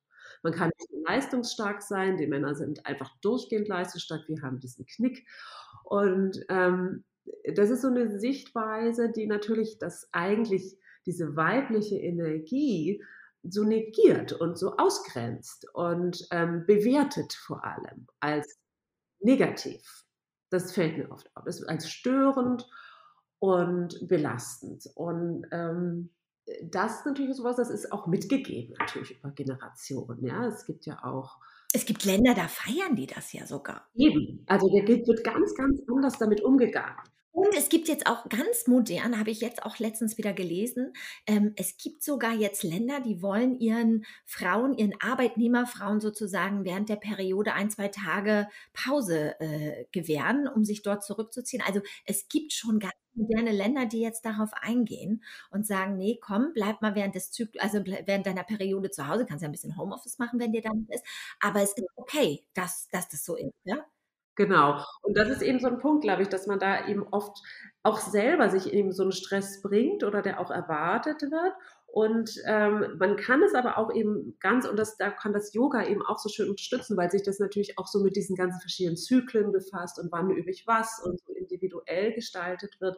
Man 0.44 0.54
kann 0.54 0.72
nicht 0.77 1.06
leistungsstark 1.08 1.82
sein, 1.82 2.18
die 2.18 2.27
Männer 2.27 2.56
sind 2.56 2.86
einfach 2.86 3.10
durchgehend 3.22 3.68
leistungsstark, 3.68 4.27
wir 4.27 4.42
haben 4.42 4.60
diesen 4.60 4.86
Knick. 4.86 5.27
Und 5.84 6.39
ähm, 6.50 7.04
das 7.56 7.70
ist 7.70 7.82
so 7.82 7.88
eine 7.88 8.20
Sichtweise, 8.20 9.12
die 9.12 9.27
natürlich 9.27 9.80
das 9.80 10.08
eigentlich 10.12 10.77
diese 11.06 11.36
weibliche 11.36 11.98
Energie 11.98 13.04
so 13.44 13.63
negiert 13.63 14.34
und 14.34 14.58
so 14.58 14.75
ausgrenzt 14.77 15.68
und 15.74 16.27
ähm, 16.32 16.66
bewertet 16.66 17.34
vor 17.34 17.63
allem 17.63 18.08
als 18.20 18.60
negativ. 19.20 20.07
Das 20.50 20.72
fällt 20.72 20.98
mir 20.98 21.12
oft 21.12 21.30
auf. 21.36 21.44
Das 21.46 21.60
ist 21.60 21.68
als 21.68 21.89
störend 21.89 22.70
und 23.39 24.08
belastend. 24.08 24.89
Und 24.96 25.46
ähm, 25.51 26.10
das 26.63 27.00
ist 27.00 27.06
natürlich 27.06 27.36
sowas, 27.36 27.58
das 27.58 27.70
ist 27.70 27.92
auch 27.92 28.08
mitgegeben, 28.08 28.75
natürlich 28.80 29.20
über 29.20 29.32
Generationen. 29.32 30.25
Ja, 30.25 30.46
es 30.46 30.66
gibt 30.66 30.86
ja 30.86 31.04
auch. 31.04 31.38
Es 31.74 31.86
gibt 31.86 32.06
Länder, 32.06 32.34
da 32.34 32.48
feiern 32.48 32.96
die 32.96 33.08
das 33.08 33.34
ja 33.34 33.46
sogar. 33.46 33.88
Eben. 33.96 34.44
Also 34.48 34.68
da 34.68 34.88
wird 34.88 35.24
ganz, 35.24 35.54
ganz 35.56 35.82
anders 35.89 36.18
damit 36.18 36.42
umgegangen. 36.42 36.96
Und 37.38 37.56
es 37.56 37.70
gibt 37.70 37.88
jetzt 37.88 38.08
auch 38.08 38.27
ganz 38.29 38.65
modern, 38.65 39.20
habe 39.20 39.29
ich 39.29 39.41
jetzt 39.41 39.62
auch 39.62 39.77
letztens 39.77 40.17
wieder 40.17 40.34
gelesen, 40.34 40.94
ähm, 41.27 41.53
es 41.56 41.77
gibt 41.77 42.01
sogar 42.01 42.34
jetzt 42.34 42.63
Länder, 42.63 43.00
die 43.00 43.22
wollen 43.22 43.60
ihren 43.60 44.06
Frauen, 44.25 44.74
ihren 44.74 45.00
Arbeitnehmerfrauen 45.00 46.00
sozusagen 46.00 46.65
während 46.65 46.89
der 46.89 46.96
Periode 46.96 47.53
ein, 47.53 47.70
zwei 47.70 47.89
Tage 47.89 48.48
Pause 48.74 49.39
äh, 49.39 49.86
gewähren, 49.91 50.48
um 50.48 50.65
sich 50.65 50.82
dort 50.82 51.03
zurückzuziehen. 51.06 51.62
Also 51.63 51.82
es 52.06 52.27
gibt 52.27 52.53
schon 52.53 52.79
ganz 52.79 52.96
moderne 53.13 53.51
Länder, 53.51 53.86
die 53.86 54.01
jetzt 54.01 54.25
darauf 54.25 54.50
eingehen 54.53 55.24
und 55.51 55.67
sagen, 55.67 55.96
nee, 55.96 56.17
komm, 56.20 56.53
bleib 56.56 56.82
mal 56.82 56.96
während 56.96 57.13
des 57.13 57.29
Zyklus, 57.32 57.62
also 57.62 57.86
während 57.86 58.25
deiner 58.25 58.44
Periode 58.46 58.89
zu 58.89 59.08
Hause, 59.08 59.27
kannst 59.27 59.44
ja 59.44 59.48
ein 59.50 59.51
bisschen 59.51 59.77
Homeoffice 59.77 60.17
machen, 60.17 60.39
wenn 60.39 60.53
dir 60.53 60.62
dann 60.63 60.88
ist, 60.89 61.06
aber 61.39 61.62
es 61.62 61.74
ist 61.74 61.86
okay, 61.96 62.48
dass, 62.56 62.88
dass 62.89 63.08
das 63.10 63.24
so 63.24 63.36
ist, 63.36 63.53
ja. 63.63 63.86
Genau. 64.38 64.79
Und 65.01 65.17
das 65.17 65.29
ist 65.29 65.41
eben 65.41 65.60
so 65.60 65.67
ein 65.67 65.79
Punkt, 65.79 66.03
glaube 66.03 66.22
ich, 66.22 66.29
dass 66.29 66.46
man 66.46 66.60
da 66.60 66.88
eben 66.88 67.03
oft 67.12 67.41
auch 67.82 67.98
selber 68.00 68.50
sich 68.50 68.72
eben 68.72 68.91
so 68.94 69.01
einen 69.01 69.12
Stress 69.12 69.62
bringt 69.63 70.03
oder 70.03 70.22
der 70.22 70.39
auch 70.39 70.51
erwartet 70.51 71.24
wird. 71.24 71.53
Und 71.88 72.29
ähm, 72.46 72.98
man 73.00 73.15
kann 73.17 73.41
es 73.41 73.56
aber 73.56 73.79
auch 73.79 73.91
eben 73.91 74.38
ganz, 74.39 74.67
und 74.67 74.77
das, 74.77 74.98
da 74.98 75.10
kann 75.10 75.34
das 75.34 75.53
Yoga 75.56 75.88
eben 75.88 76.03
auch 76.06 76.20
so 76.20 76.29
schön 76.29 76.50
unterstützen, 76.50 76.96
weil 76.98 77.10
sich 77.10 77.24
das 77.24 77.39
natürlich 77.39 77.79
auch 77.79 77.88
so 77.88 78.00
mit 78.03 78.15
diesen 78.15 78.36
ganzen 78.36 78.60
verschiedenen 78.60 78.98
Zyklen 78.98 79.51
befasst 79.51 79.98
und 79.98 80.12
wann 80.12 80.29
übe 80.29 80.51
ich 80.51 80.67
was 80.67 81.01
und 81.03 81.20
so 81.25 81.34
individuell 81.34 82.13
gestaltet 82.13 82.79
wird. 82.79 82.98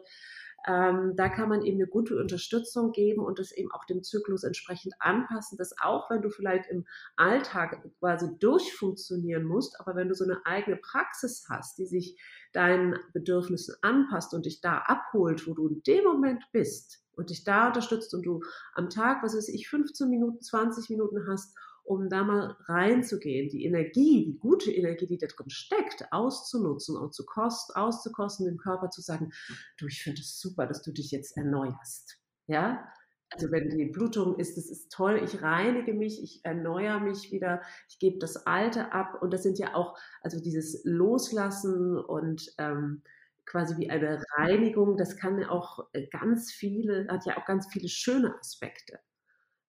Ähm, 0.66 1.14
da 1.16 1.28
kann 1.28 1.48
man 1.48 1.62
eben 1.62 1.78
eine 1.78 1.86
gute 1.86 2.18
Unterstützung 2.18 2.92
geben 2.92 3.24
und 3.24 3.38
das 3.38 3.52
eben 3.52 3.70
auch 3.72 3.84
dem 3.86 4.02
Zyklus 4.02 4.44
entsprechend 4.44 4.94
anpassen, 4.98 5.56
dass 5.56 5.74
auch 5.80 6.10
wenn 6.10 6.20
du 6.20 6.28
vielleicht 6.28 6.68
im 6.70 6.86
Alltag 7.16 7.82
quasi 7.98 8.28
durchfunktionieren 8.38 9.44
musst, 9.44 9.80
aber 9.80 9.96
wenn 9.96 10.08
du 10.08 10.14
so 10.14 10.24
eine 10.24 10.44
eigene 10.44 10.76
Praxis 10.76 11.46
hast, 11.48 11.78
die 11.78 11.86
sich 11.86 12.20
deinen 12.52 12.98
Bedürfnissen 13.14 13.74
anpasst 13.80 14.34
und 14.34 14.44
dich 14.44 14.60
da 14.60 14.78
abholt, 14.78 15.46
wo 15.46 15.54
du 15.54 15.68
in 15.68 15.82
dem 15.82 16.04
Moment 16.04 16.44
bist 16.52 17.02
und 17.12 17.30
dich 17.30 17.44
da 17.44 17.68
unterstützt 17.68 18.12
und 18.14 18.24
du 18.24 18.42
am 18.74 18.90
Tag, 18.90 19.22
was 19.22 19.36
weiß 19.36 19.48
ich, 19.48 19.68
15 19.68 20.10
Minuten, 20.10 20.42
20 20.42 20.90
Minuten 20.90 21.26
hast, 21.26 21.56
um 21.90 22.08
da 22.08 22.22
mal 22.22 22.56
reinzugehen, 22.66 23.48
die 23.48 23.64
Energie, 23.64 24.24
die 24.24 24.38
gute 24.38 24.70
Energie, 24.70 25.06
die 25.06 25.18
da 25.18 25.26
drin 25.26 25.50
steckt, 25.50 26.12
auszunutzen 26.12 26.96
und 26.96 27.12
zu 27.12 27.26
kost, 27.26 27.74
auszukosten, 27.74 28.46
dem 28.46 28.58
Körper 28.58 28.90
zu 28.90 29.00
sagen, 29.00 29.32
du, 29.76 29.88
ich 29.88 30.00
finde 30.00 30.20
es 30.20 30.38
super, 30.38 30.68
dass 30.68 30.82
du 30.82 30.92
dich 30.92 31.10
jetzt 31.10 31.36
erneuerst. 31.36 32.20
Ja, 32.46 32.88
also 33.30 33.50
wenn 33.50 33.70
die 33.70 33.86
Blutung 33.86 34.38
ist, 34.38 34.56
das 34.56 34.70
ist 34.70 34.92
toll, 34.92 35.20
ich 35.24 35.42
reinige 35.42 35.92
mich, 35.92 36.22
ich 36.22 36.44
erneuere 36.44 37.00
mich 37.00 37.32
wieder, 37.32 37.60
ich 37.88 37.98
gebe 37.98 38.20
das 38.20 38.46
Alte 38.46 38.92
ab 38.92 39.20
und 39.20 39.32
das 39.32 39.42
sind 39.42 39.58
ja 39.58 39.74
auch, 39.74 39.98
also 40.22 40.40
dieses 40.40 40.82
Loslassen 40.84 41.98
und 41.98 42.54
ähm, 42.58 43.02
quasi 43.46 43.76
wie 43.78 43.90
eine 43.90 44.22
Reinigung, 44.36 44.96
das 44.96 45.16
kann 45.16 45.40
ja 45.40 45.50
auch 45.50 45.88
äh, 45.92 46.06
ganz 46.06 46.52
viele, 46.52 47.08
hat 47.08 47.26
ja 47.26 47.36
auch 47.36 47.46
ganz 47.46 47.66
viele 47.72 47.88
schöne 47.88 48.32
Aspekte. 48.38 49.00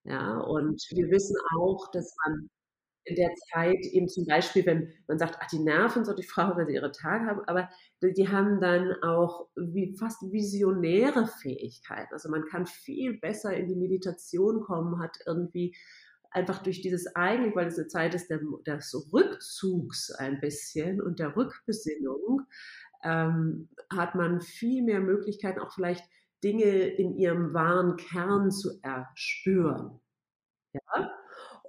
Ja, 0.04 0.40
und 0.40 0.82
wir 0.92 1.10
wissen 1.12 1.36
auch, 1.58 1.92
dass 1.92 2.16
man 2.26 2.50
in 3.06 3.16
der 3.16 3.32
Zeit 3.54 3.80
eben 3.94 4.08
zum 4.08 4.26
Beispiel, 4.28 4.66
wenn 4.66 4.94
man 5.08 5.20
sagt, 5.20 5.38
ach, 5.42 5.48
die 5.48 5.60
Nerven 5.60 6.06
so 6.06 6.14
die 6.16 6.24
Frau, 6.24 6.56
weil 6.56 6.68
sie 6.68 6.76
ihre 6.76 6.92
Tage 6.92 7.26
haben, 7.26 7.42
aber 7.48 7.70
die, 8.04 8.14
die 8.14 8.30
haben 8.30 8.62
dann 8.62 8.94
auch 9.04 9.48
wie 9.56 9.96
fast 9.98 10.22
visionäre 10.32 11.28
Fähigkeiten. 11.28 12.14
Also 12.14 12.30
man 12.30 12.46
kann 12.46 12.66
viel 12.68 13.20
besser 13.20 13.56
in 13.56 13.68
die 13.68 13.76
Meditation 13.76 14.62
kommen, 14.62 15.02
hat 15.02 15.18
irgendwie 15.26 15.76
einfach 16.32 16.64
durch 16.64 16.82
dieses 16.82 17.16
eigentlich, 17.16 17.56
weil 17.56 17.68
es 17.68 17.78
eine 17.78 17.88
Zeit 17.88 18.14
ist 18.16 18.30
der, 18.30 18.40
des 18.68 19.10
Rückzugs 19.14 20.12
ein 20.12 20.40
bisschen 20.40 21.02
und 21.02 21.20
der 21.20 21.36
Rückbesinnung, 21.36 22.42
ähm, 23.04 23.70
hat 23.92 24.16
man 24.16 24.42
viel 24.42 24.84
mehr 24.84 25.00
Möglichkeiten, 25.02 25.60
auch 25.60 25.74
vielleicht 25.74 26.06
Dinge 26.44 26.88
in 26.88 27.16
ihrem 27.16 27.54
wahren 27.54 27.98
Kern 27.98 28.52
zu 28.52 28.80
erspüren. 28.82 30.00
Ja? 30.74 31.12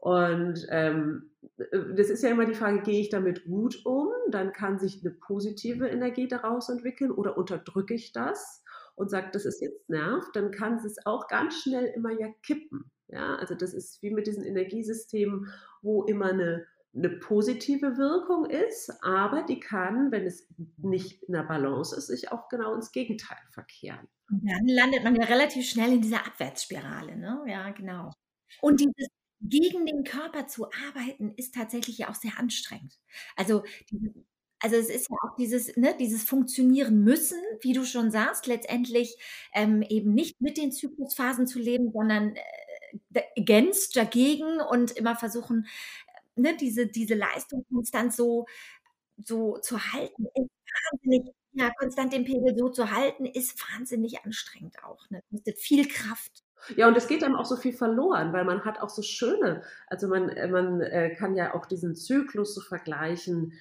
Und 0.01 0.67
ähm, 0.71 1.31
das 1.57 2.11
ist 2.11 2.23
ja 2.23 2.31
immer 2.31 2.45
die 2.45 2.55
Frage, 2.55 2.83
gehe 2.83 3.01
ich 3.01 3.09
damit 3.09 3.45
gut 3.45 3.85
um? 3.85 4.09
Dann 4.31 4.53
kann 4.53 4.79
sich 4.79 5.05
eine 5.05 5.15
positive 5.15 5.89
Energie 5.89 6.29
daraus 6.29 6.69
entwickeln 6.69 7.11
oder 7.11 7.37
unterdrücke 7.37 7.95
ich 7.95 8.13
das 8.13 8.63
und 8.95 9.11
sage, 9.11 9.31
das 9.33 9.45
ist 9.45 9.61
jetzt 9.61 9.89
nervt, 9.89 10.35
dann 10.35 10.51
kann 10.51 10.77
es 10.85 10.97
auch 11.07 11.29
ganz 11.29 11.63
schnell 11.63 11.87
immer 11.95 12.11
ja 12.11 12.29
kippen. 12.43 12.91
Ja, 13.09 13.37
also 13.37 13.55
das 13.55 13.75
ist 13.75 14.03
wie 14.03 14.11
mit 14.11 14.27
diesen 14.27 14.45
Energiesystemen, 14.45 15.53
wo 15.83 16.05
immer 16.05 16.31
eine, 16.31 16.67
eine 16.95 17.11
positive 17.11 17.97
Wirkung 17.99 18.47
ist, 18.47 18.91
aber 19.03 19.43
die 19.43 19.61
kann, 19.61 20.11
wenn 20.13 20.25
es 20.25 20.49
nicht 20.79 21.23
in 21.25 21.35
der 21.35 21.43
Balance 21.43 21.97
ist, 21.97 22.07
sich 22.07 22.33
auch 22.33 22.49
genau 22.49 22.75
ins 22.75 22.93
Gegenteil 22.93 23.39
verkehren. 23.51 24.09
Und 24.33 24.49
dann 24.51 24.67
landet 24.69 25.05
man 25.05 25.17
ja 25.17 25.25
relativ 25.27 25.69
schnell 25.69 25.93
in 25.95 26.03
dieser 26.03 26.27
Abwärtsspirale, 26.27 27.17
ne? 27.17 27.45
Ja, 27.49 27.71
genau. 27.73 28.13
Und 28.63 28.81
dieses 28.81 29.09
gegen 29.43 29.87
den 29.87 30.05
Körper 30.05 30.47
zu 30.49 30.67
arbeiten, 30.89 31.35
ist 31.37 31.55
tatsächlich 31.55 31.99
ja 31.99 32.11
auch 32.11 32.17
sehr 32.17 32.39
anstrengend. 32.39 32.99
Also, 33.37 33.65
also 34.61 34.77
es 34.77 34.89
ist 34.91 35.09
ja 35.11 35.17
auch 35.29 35.37
dieses, 35.37 35.77
ne, 35.77 35.97
dieses 35.99 36.23
Funktionieren 36.25 37.03
müssen, 37.05 37.39
wie 37.63 37.73
du 37.73 37.85
schon 37.85 38.11
sagst, 38.13 38.47
letztendlich 38.47 39.17
ähm, 39.55 39.83
eben 39.83 40.15
nicht 40.15 40.41
mit 40.41 40.57
den 40.57 40.71
Zyklusphasen 40.73 41.47
zu 41.49 41.59
leben, 41.59 41.91
sondern 41.93 42.37
äh, 43.15 43.23
against, 43.39 43.97
dagegen 43.97 44.61
und 44.61 44.93
immer 44.93 45.17
versuchen, 45.17 45.67
ne, 46.37 46.57
diese, 46.59 46.87
diese 46.87 47.15
Leistung 47.15 47.65
konstant 47.73 48.15
so, 48.15 48.47
so 49.25 49.59
zu 49.59 49.79
halten, 49.93 50.27
ist 50.35 50.51
wahnsinnig, 50.93 51.35
ja, 51.53 51.71
konstant 51.79 52.13
den 52.13 52.25
Pegel 52.25 52.57
so 52.57 52.69
zu 52.69 52.91
halten, 52.91 53.27
ist 53.27 53.59
wahnsinnig 53.73 54.25
anstrengend 54.25 54.83
auch. 54.85 55.09
Ne? 55.11 55.23
Kostet 55.31 55.59
viel 55.59 55.87
Kraft. 55.89 56.45
Ja, 56.77 56.87
und 56.89 56.97
es 56.97 57.09
geht 57.09 57.25
einem 57.25 57.35
auch 57.35 57.45
so 57.45 57.57
viel 57.57 57.73
verloren, 57.73 58.33
weil 58.33 58.45
man 58.45 58.65
hat 58.65 58.81
auch 58.81 58.89
so 58.89 59.03
schöne, 59.03 59.63
also 59.89 60.09
man, 60.09 60.29
äh, 60.29 60.49
man 60.49 60.81
äh, 60.81 61.15
kann 61.15 61.35
ja 61.35 61.55
auch 61.55 61.67
diesen 61.67 61.97
Zyklus 61.97 62.55
so 62.55 62.61
vergleichen, 62.61 63.55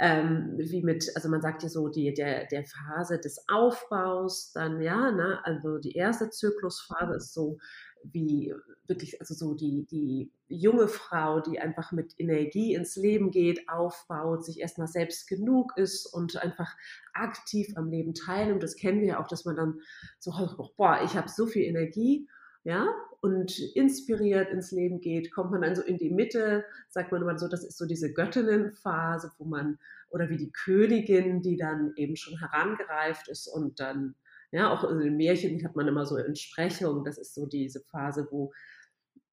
ähm, 0.00 0.54
wie 0.56 0.82
mit, 0.82 1.12
also 1.14 1.28
man 1.28 1.42
sagt 1.42 1.62
ja 1.62 1.68
so, 1.68 1.88
die, 1.88 2.12
der, 2.14 2.46
der 2.46 2.64
Phase 2.64 3.18
des 3.18 3.44
Aufbaus, 3.48 4.50
dann 4.52 4.80
ja, 4.80 5.10
ne, 5.12 5.40
also 5.44 5.78
die 5.78 5.92
erste 5.92 6.30
Zyklusphase 6.30 7.16
ist 7.16 7.34
so 7.34 7.58
wie 8.02 8.54
wirklich, 8.86 9.20
also 9.20 9.34
so 9.34 9.54
die, 9.54 9.86
die 9.86 10.32
junge 10.48 10.88
Frau, 10.88 11.40
die 11.40 11.60
einfach 11.60 11.92
mit 11.92 12.14
Energie 12.18 12.74
ins 12.74 12.96
Leben 12.96 13.30
geht, 13.30 13.68
aufbaut, 13.68 14.44
sich 14.44 14.60
erstmal 14.60 14.88
selbst 14.88 15.28
genug 15.28 15.76
ist 15.76 16.06
und 16.06 16.36
einfach 16.36 16.76
aktiv 17.12 17.72
am 17.76 17.90
Leben 17.90 18.14
teilnimmt. 18.14 18.62
Das 18.62 18.76
kennen 18.76 19.00
wir 19.00 19.08
ja 19.08 19.22
auch, 19.22 19.28
dass 19.28 19.44
man 19.44 19.56
dann 19.56 19.80
so, 20.18 20.32
boah, 20.76 21.00
ich 21.04 21.14
habe 21.14 21.28
so 21.28 21.46
viel 21.46 21.64
Energie 21.64 22.28
ja, 22.64 22.88
und 23.20 23.58
inspiriert 23.74 24.50
ins 24.50 24.70
Leben 24.70 25.00
geht, 25.00 25.32
kommt 25.32 25.50
man 25.50 25.62
dann 25.62 25.74
so 25.74 25.82
in 25.82 25.96
die 25.96 26.10
Mitte, 26.10 26.64
sagt 26.88 27.12
man 27.12 27.22
immer 27.22 27.38
so, 27.38 27.48
das 27.48 27.64
ist 27.64 27.78
so 27.78 27.86
diese 27.86 28.12
Göttinnenphase, 28.12 29.32
wo 29.38 29.44
man, 29.44 29.78
oder 30.10 30.28
wie 30.28 30.36
die 30.36 30.52
Königin, 30.52 31.40
die 31.42 31.56
dann 31.56 31.92
eben 31.96 32.16
schon 32.16 32.38
herangereift 32.38 33.28
ist 33.28 33.46
und 33.46 33.80
dann, 33.80 34.14
ja, 34.52 34.72
auch 34.72 34.84
in 34.90 34.98
den 34.98 35.16
Märchen 35.16 35.62
hat 35.64 35.76
man 35.76 35.88
immer 35.88 36.06
so 36.06 36.16
Entsprechung, 36.16 37.04
das 37.04 37.18
ist 37.18 37.34
so 37.34 37.46
diese 37.46 37.80
Phase, 37.80 38.28
wo 38.30 38.52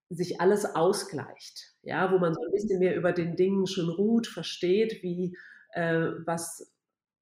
sich 0.09 0.39
alles 0.39 0.65
ausgleicht, 0.65 1.75
ja, 1.81 2.11
wo 2.11 2.17
man 2.19 2.33
so 2.33 2.41
ein 2.41 2.51
bisschen 2.51 2.79
mehr 2.79 2.95
über 2.95 3.11
den 3.11 3.35
Dingen 3.35 3.67
schon 3.67 3.89
ruht, 3.89 4.27
versteht, 4.27 5.03
wie 5.03 5.35
äh, 5.73 6.11
was 6.25 6.71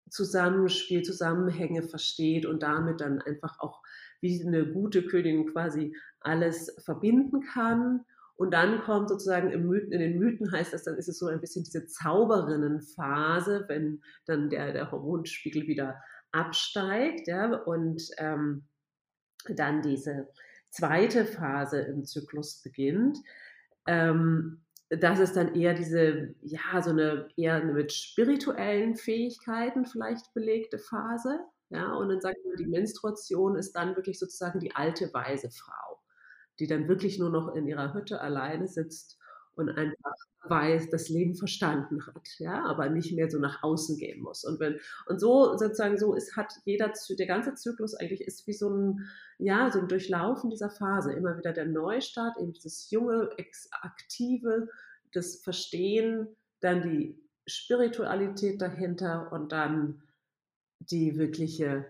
Zusammenspiel, 0.10 1.02
Zusammenhänge 1.02 1.82
versteht 1.82 2.46
und 2.46 2.62
damit 2.62 3.02
dann 3.02 3.22
einfach 3.22 3.60
auch 3.60 3.82
wie 4.22 4.44
eine 4.46 4.72
gute 4.72 5.06
Königin 5.06 5.52
quasi 5.52 5.96
alles 6.20 6.76
verbinden 6.84 7.42
kann. 7.42 8.06
Und 8.38 8.54
dann 8.54 8.82
kommt 8.82 9.10
sozusagen 9.10 9.50
Mythen, 9.66 9.94
in 9.94 10.00
den 10.00 10.20
Mythen 10.20 10.52
heißt 10.52 10.74
das, 10.74 10.84
dann 10.84 10.98
ist 10.98 11.08
es 11.08 11.18
so 11.18 11.28
ein 11.28 11.40
bisschen 11.40 11.64
diese 11.64 11.86
Zauberinnenphase, 11.86 13.66
wenn 13.68 14.02
dann 14.26 14.50
der, 14.50 14.74
der 14.74 14.92
Hormonspiegel 14.92 15.68
wieder 15.68 16.02
absteigt, 16.36 17.28
ja, 17.28 17.54
und 17.64 18.02
ähm, 18.18 18.68
dann 19.48 19.82
diese 19.82 20.28
zweite 20.70 21.26
Phase 21.26 21.80
im 21.82 22.06
Zyklus 22.06 22.62
beginnt. 22.62 23.18
Ähm, 23.88 24.62
das 24.90 25.20
ist 25.20 25.36
dann 25.36 25.56
eher 25.56 25.74
diese, 25.74 26.36
ja, 26.42 26.82
so 26.82 26.92
eine 26.92 27.30
eher 27.38 27.64
mit 27.64 27.92
spirituellen 27.94 28.96
Fähigkeiten 28.96 29.86
vielleicht 29.86 30.34
belegte 30.34 30.78
Phase. 30.80 31.40
Ja, 31.70 31.94
und 31.94 32.10
dann 32.10 32.22
sagt 32.22 32.38
man, 32.46 32.58
die 32.58 32.68
Menstruation 32.68 33.56
ist 33.56 33.74
dann 33.76 33.96
wirklich 33.96 34.20
sozusagen 34.20 34.60
die 34.60 34.76
alte 34.76 35.12
weise 35.14 35.50
Frau, 35.50 36.00
die 36.60 36.68
dann 36.68 36.88
wirklich 36.88 37.18
nur 37.18 37.32
noch 37.32 37.56
in 37.56 37.68
ihrer 37.68 37.94
Hütte 37.94 38.22
alleine 38.22 38.68
sitzt 38.68 39.18
und 39.56 39.70
einfach 39.70 40.14
weiß, 40.44 40.90
das 40.90 41.10
Leben 41.10 41.36
verstanden 41.36 42.06
hat, 42.06 42.28
ja, 42.38 42.64
aber 42.66 42.90
nicht 42.90 43.14
mehr 43.14 43.30
so 43.30 43.40
nach 43.40 43.64
außen 43.64 43.98
gehen 43.98 44.22
muss. 44.22 44.44
Und 44.44 44.60
wenn, 44.60 44.80
und 45.08 45.20
so 45.20 45.58
sozusagen 45.58 45.98
so 45.98 46.14
ist, 46.14 46.36
hat 46.36 46.54
jeder, 46.66 46.92
der 47.18 47.26
ganze 47.26 47.56
Zyklus 47.56 47.96
eigentlich 47.96 48.22
ist 48.22 48.46
wie 48.48 48.54
so 48.54 48.70
ein, 48.70 49.08
ja, 49.38 49.72
so 49.72 49.80
ein 49.80 49.88
Durchlaufen 49.88 50.50
dieser 50.50 50.70
Phase. 50.70 51.14
Immer 51.14 51.38
wieder 51.38 51.54
der 51.54 51.66
Neustart, 51.66 52.38
eben 52.40 52.54
dieses 52.54 52.92
junge, 52.92 53.30
aktive, 53.82 54.70
das 55.14 55.38
Verstehen, 55.38 56.28
dann 56.60 56.82
die 56.82 57.18
Spiritualität 57.48 58.62
dahinter 58.62 59.32
und 59.32 59.52
dann 59.52 60.02
die 60.80 61.18
wirkliche 61.18 61.86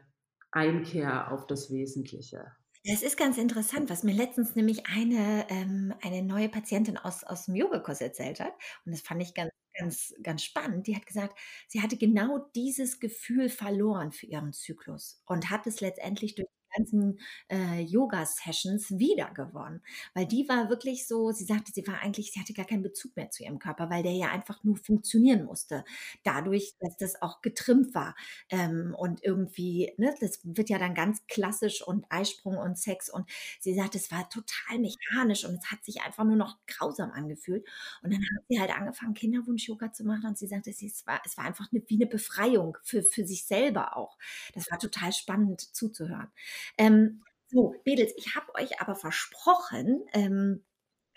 Einkehr 0.52 1.32
auf 1.32 1.48
das 1.48 1.72
Wesentliche. 1.72 2.52
Das 2.88 3.02
ist 3.02 3.18
ganz 3.18 3.38
interessant, 3.38 3.90
was 3.90 4.04
mir 4.04 4.14
letztens 4.14 4.56
nämlich 4.56 4.86
eine, 4.88 5.48
ähm, 5.50 5.94
eine 6.02 6.22
neue 6.22 6.50
Patientin 6.50 6.98
aus, 6.98 7.24
aus 7.24 7.46
dem 7.46 7.56
Yogakurs 7.56 8.00
erzählt 8.02 8.40
hat. 8.40 8.54
Und 8.86 8.92
das 8.92 9.02
fand 9.02 9.22
ich 9.24 9.34
ganz, 9.34 9.52
ganz, 9.78 10.14
ganz 10.22 10.44
spannend. 10.44 10.86
Die 10.88 10.96
hat 10.96 11.06
gesagt, 11.08 11.40
sie 11.68 11.82
hatte 11.82 11.98
genau 11.98 12.38
dieses 12.56 13.00
Gefühl 13.00 13.50
verloren 13.50 14.12
für 14.12 14.28
ihren 14.28 14.54
Zyklus 14.54 15.22
und 15.26 15.50
hat 15.50 15.66
es 15.66 15.82
letztendlich 15.82 16.36
durch 16.36 16.48
ganzen 16.76 17.20
äh, 17.50 17.82
Yoga-Sessions 17.82 18.98
wiedergewonnen. 18.98 19.82
Weil 20.14 20.26
die 20.28 20.48
war 20.50 20.70
wirklich 20.70 21.08
so, 21.08 21.32
sie 21.32 21.46
sagte, 21.46 21.72
sie 21.74 21.86
war 21.88 22.00
eigentlich, 22.02 22.32
sie 22.32 22.40
hatte 22.40 22.54
gar 22.54 22.66
keinen 22.66 22.84
Bezug 22.84 23.16
mehr 23.16 23.30
zu 23.32 23.44
ihrem 23.44 23.60
Körper, 23.60 23.90
weil 23.90 24.04
der 24.04 24.14
ja 24.14 24.30
einfach 24.32 24.64
nur 24.64 24.78
funktionieren 24.78 25.46
musste. 25.46 25.84
Dadurch, 26.24 26.76
dass 26.80 26.98
das 26.98 27.22
auch 27.22 27.42
getrimmt 27.42 27.94
war. 27.96 28.16
Ähm, 28.50 28.96
und 28.98 29.24
irgendwie, 29.24 29.94
ne, 29.98 30.14
das 30.20 30.40
wird 30.44 30.70
ja 30.70 30.80
dann 30.80 30.94
ganz 30.96 31.26
klassisch 31.28 31.82
und 31.86 32.06
Eisprung 32.10 32.58
und 32.58 32.78
Sex. 32.78 33.10
Und 33.10 33.30
sie 33.60 33.74
sagt, 33.76 33.96
es 33.96 34.12
war 34.12 34.30
total 34.30 34.80
mechanisch 34.80 35.46
und 35.46 35.56
es 35.56 35.72
hat 35.72 35.84
sich 35.84 36.02
einfach 36.02 36.24
nur 36.24 36.36
noch 36.36 36.58
grausam 36.68 37.12
angefühlt. 37.12 37.66
Und 38.04 38.12
dann 38.14 38.22
hat 38.22 38.44
sie 38.50 38.60
halt 38.60 38.76
angefangen, 38.76 39.14
Kinderwunsch-Yoga 39.14 39.92
zu 39.94 40.04
machen 40.06 40.26
und 40.28 40.38
sie 40.38 40.48
sagte, 40.48 40.70
es 40.70 41.06
war, 41.08 41.22
es 41.26 41.38
war 41.38 41.46
einfach 41.46 41.68
eine, 41.72 41.82
wie 41.88 41.96
eine 41.96 42.08
Befreiung 42.08 42.78
für, 42.84 43.04
für 43.04 43.26
sich 43.26 43.46
selber 43.46 43.98
auch. 43.98 44.18
Das 44.54 44.70
war 44.72 44.80
total 44.80 45.12
spannend 45.14 45.62
zuzuhören. 45.76 46.30
Ähm, 46.78 47.24
so, 47.48 47.76
Mädels, 47.86 48.14
ich 48.18 48.36
habe 48.36 48.54
euch 48.56 48.82
aber 48.82 48.96
versprochen, 48.96 50.04
ähm, 50.14 50.64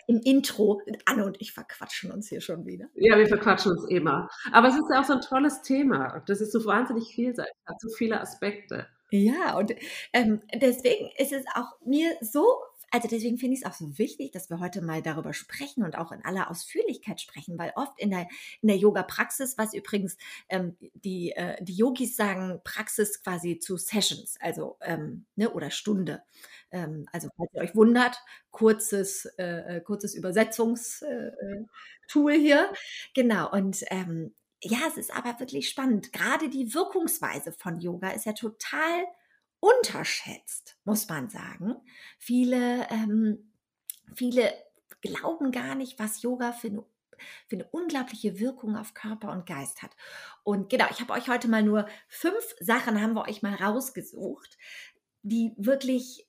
im 0.07 0.21
Intro, 0.21 0.81
Anne 1.05 1.23
und 1.23 1.39
ich 1.39 1.53
verquatschen 1.53 2.11
uns 2.11 2.29
hier 2.29 2.41
schon 2.41 2.65
wieder. 2.65 2.87
Ja, 2.95 3.15
wir 3.15 3.27
verquatschen 3.27 3.73
uns 3.73 3.85
immer. 3.89 4.27
Aber 4.51 4.67
es 4.67 4.73
ist 4.73 4.89
ja 4.91 5.01
auch 5.01 5.05
so 5.05 5.13
ein 5.13 5.21
tolles 5.21 5.61
Thema. 5.61 6.23
Das 6.25 6.41
ist 6.41 6.51
so 6.51 6.65
wahnsinnig 6.65 7.13
vielseitig, 7.13 7.53
hat 7.67 7.79
so 7.79 7.89
viele 7.95 8.19
Aspekte. 8.19 8.87
Ja, 9.11 9.55
und 9.55 9.75
ähm, 10.13 10.41
deswegen 10.55 11.09
ist 11.17 11.31
es 11.31 11.45
auch 11.53 11.79
mir 11.85 12.15
so 12.21 12.43
also 12.91 13.07
deswegen 13.07 13.37
finde 13.37 13.55
ich 13.55 13.61
es 13.61 13.65
auch 13.65 13.73
so 13.73 13.97
wichtig, 13.97 14.31
dass 14.31 14.49
wir 14.49 14.59
heute 14.59 14.81
mal 14.81 15.01
darüber 15.01 15.33
sprechen 15.33 15.83
und 15.83 15.97
auch 15.97 16.11
in 16.11 16.23
aller 16.23 16.49
Ausführlichkeit 16.49 17.21
sprechen, 17.21 17.57
weil 17.57 17.73
oft 17.75 17.99
in 17.99 18.09
der, 18.09 18.27
in 18.61 18.67
der 18.67 18.77
Yoga-Praxis, 18.77 19.57
was 19.57 19.73
übrigens 19.73 20.17
ähm, 20.49 20.75
die, 20.93 21.31
äh, 21.31 21.63
die 21.63 21.75
Yogis 21.75 22.15
sagen, 22.15 22.59
Praxis 22.63 23.23
quasi 23.23 23.59
zu 23.59 23.77
Sessions, 23.77 24.37
also 24.39 24.77
ähm, 24.81 25.25
ne, 25.35 25.51
oder 25.51 25.71
Stunde. 25.71 26.23
Ähm, 26.71 27.07
also 27.11 27.29
falls 27.35 27.53
ihr 27.53 27.61
euch 27.61 27.75
wundert, 27.75 28.17
kurzes, 28.51 29.25
äh, 29.37 29.77
äh 29.77 29.81
kurzes 29.81 30.15
Übersetzungstool 30.15 32.33
äh, 32.33 32.39
hier. 32.39 32.71
Genau, 33.13 33.51
und 33.51 33.83
ähm, 33.89 34.33
ja, 34.61 34.79
es 34.87 34.97
ist 34.97 35.15
aber 35.15 35.39
wirklich 35.39 35.69
spannend. 35.69 36.11
Gerade 36.11 36.49
die 36.49 36.73
Wirkungsweise 36.73 37.53
von 37.53 37.79
Yoga 37.79 38.09
ist 38.09 38.25
ja 38.25 38.33
total 38.33 39.05
unterschätzt, 39.59 40.77
muss 40.83 41.07
man 41.09 41.29
sagen. 41.29 41.75
Viele, 42.17 42.87
ähm, 42.89 43.51
viele 44.15 44.53
glauben 45.01 45.51
gar 45.51 45.75
nicht, 45.75 45.99
was 45.99 46.21
Yoga 46.21 46.51
für 46.51 46.67
eine, 46.67 46.85
für 47.47 47.55
eine 47.55 47.67
unglaubliche 47.69 48.39
Wirkung 48.39 48.75
auf 48.75 48.93
Körper 48.93 49.31
und 49.31 49.45
Geist 49.45 49.81
hat. 49.81 49.91
Und 50.43 50.69
genau, 50.69 50.85
ich 50.89 51.01
habe 51.01 51.13
euch 51.13 51.27
heute 51.29 51.47
mal 51.47 51.63
nur 51.63 51.87
fünf 52.07 52.55
Sachen, 52.59 53.01
haben 53.01 53.13
wir 53.13 53.27
euch 53.27 53.41
mal 53.41 53.55
rausgesucht, 53.55 54.57
die 55.21 55.53
wirklich 55.57 56.28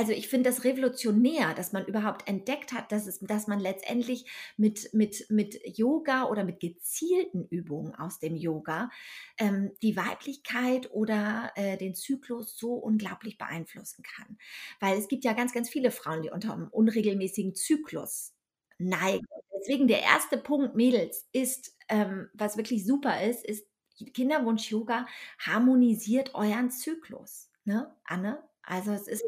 also 0.00 0.12
ich 0.12 0.28
finde 0.28 0.48
das 0.48 0.64
revolutionär, 0.64 1.52
dass 1.52 1.74
man 1.74 1.84
überhaupt 1.84 2.26
entdeckt 2.26 2.72
hat, 2.72 2.90
dass, 2.90 3.06
es, 3.06 3.18
dass 3.18 3.48
man 3.48 3.60
letztendlich 3.60 4.24
mit, 4.56 4.94
mit, 4.94 5.26
mit 5.28 5.60
Yoga 5.76 6.24
oder 6.24 6.42
mit 6.42 6.58
gezielten 6.58 7.46
Übungen 7.50 7.94
aus 7.94 8.18
dem 8.18 8.34
Yoga 8.34 8.88
ähm, 9.36 9.72
die 9.82 9.98
Weiblichkeit 9.98 10.90
oder 10.90 11.52
äh, 11.54 11.76
den 11.76 11.94
Zyklus 11.94 12.56
so 12.56 12.76
unglaublich 12.76 13.36
beeinflussen 13.36 14.02
kann. 14.02 14.38
Weil 14.80 14.96
es 14.96 15.06
gibt 15.06 15.22
ja 15.22 15.34
ganz, 15.34 15.52
ganz 15.52 15.68
viele 15.68 15.90
Frauen, 15.90 16.22
die 16.22 16.30
unter 16.30 16.54
einem 16.54 16.68
unregelmäßigen 16.68 17.54
Zyklus 17.54 18.32
neigen. 18.78 19.26
Deswegen 19.54 19.86
der 19.86 20.00
erste 20.00 20.38
Punkt, 20.38 20.76
Mädels, 20.76 21.28
ist, 21.32 21.76
ähm, 21.90 22.30
was 22.32 22.56
wirklich 22.56 22.86
super 22.86 23.22
ist, 23.22 23.44
ist 23.44 23.66
Kinderwunsch-Yoga 24.14 25.06
harmonisiert 25.40 26.34
euren 26.34 26.70
Zyklus. 26.70 27.50
Ne, 27.66 27.94
Anne? 28.04 28.42
Also 28.62 28.92
es 28.92 29.06
ist 29.06 29.22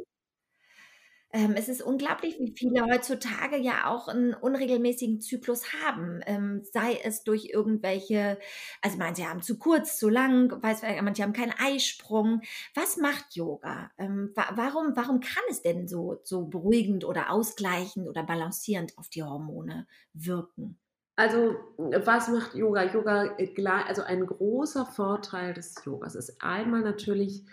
Ähm, 1.34 1.54
es 1.56 1.68
ist 1.68 1.80
unglaublich, 1.80 2.38
wie 2.38 2.52
viele 2.54 2.84
heutzutage 2.84 3.56
ja 3.56 3.86
auch 3.86 4.08
einen 4.08 4.34
unregelmäßigen 4.34 5.20
Zyklus 5.22 5.72
haben. 5.72 6.20
Ähm, 6.26 6.62
sei 6.64 7.00
es 7.02 7.24
durch 7.24 7.46
irgendwelche, 7.46 8.38
also 8.82 8.98
manche 8.98 9.28
haben 9.28 9.40
zu 9.40 9.58
kurz, 9.58 9.96
zu 9.98 10.10
lang, 10.10 10.62
weiß, 10.62 10.82
manche 11.02 11.22
haben 11.22 11.32
keinen 11.32 11.54
Eisprung. 11.58 12.42
Was 12.74 12.98
macht 12.98 13.34
Yoga? 13.34 13.90
Ähm, 13.96 14.32
wa 14.34 14.44
warum, 14.56 14.94
warum 14.94 15.20
kann 15.20 15.44
es 15.50 15.62
denn 15.62 15.88
so, 15.88 16.20
so 16.22 16.44
beruhigend 16.46 17.04
oder 17.04 17.30
ausgleichend 17.30 18.08
oder 18.08 18.24
balancierend 18.24 18.98
auf 18.98 19.08
die 19.08 19.22
Hormone 19.22 19.86
wirken? 20.12 20.78
Also, 21.16 21.56
was 21.76 22.28
macht 22.28 22.54
Yoga? 22.54 22.84
Yoga, 22.92 23.36
äh, 23.38 23.54
also 23.86 24.02
ein 24.02 24.26
großer 24.26 24.86
Vorteil 24.86 25.54
des 25.54 25.74
Yogas 25.84 26.14
ist 26.14 26.42
einmal 26.42 26.80
natürlich 26.80 27.44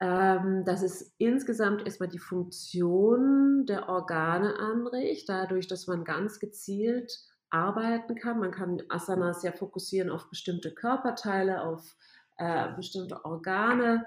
ähm, 0.00 0.64
dass 0.64 0.82
es 0.82 1.14
insgesamt 1.18 1.84
erstmal 1.84 2.08
die 2.08 2.18
Funktion 2.18 3.66
der 3.66 3.88
Organe 3.88 4.58
anregt, 4.58 5.28
dadurch, 5.28 5.66
dass 5.66 5.86
man 5.86 6.04
ganz 6.04 6.38
gezielt 6.38 7.12
arbeiten 7.50 8.14
kann. 8.14 8.38
Man 8.38 8.52
kann 8.52 8.82
Asanas 8.88 9.42
ja 9.42 9.52
fokussieren 9.52 10.10
auf 10.10 10.28
bestimmte 10.28 10.72
Körperteile, 10.72 11.62
auf 11.62 11.96
äh, 12.36 12.72
bestimmte 12.76 13.24
Organe. 13.24 14.04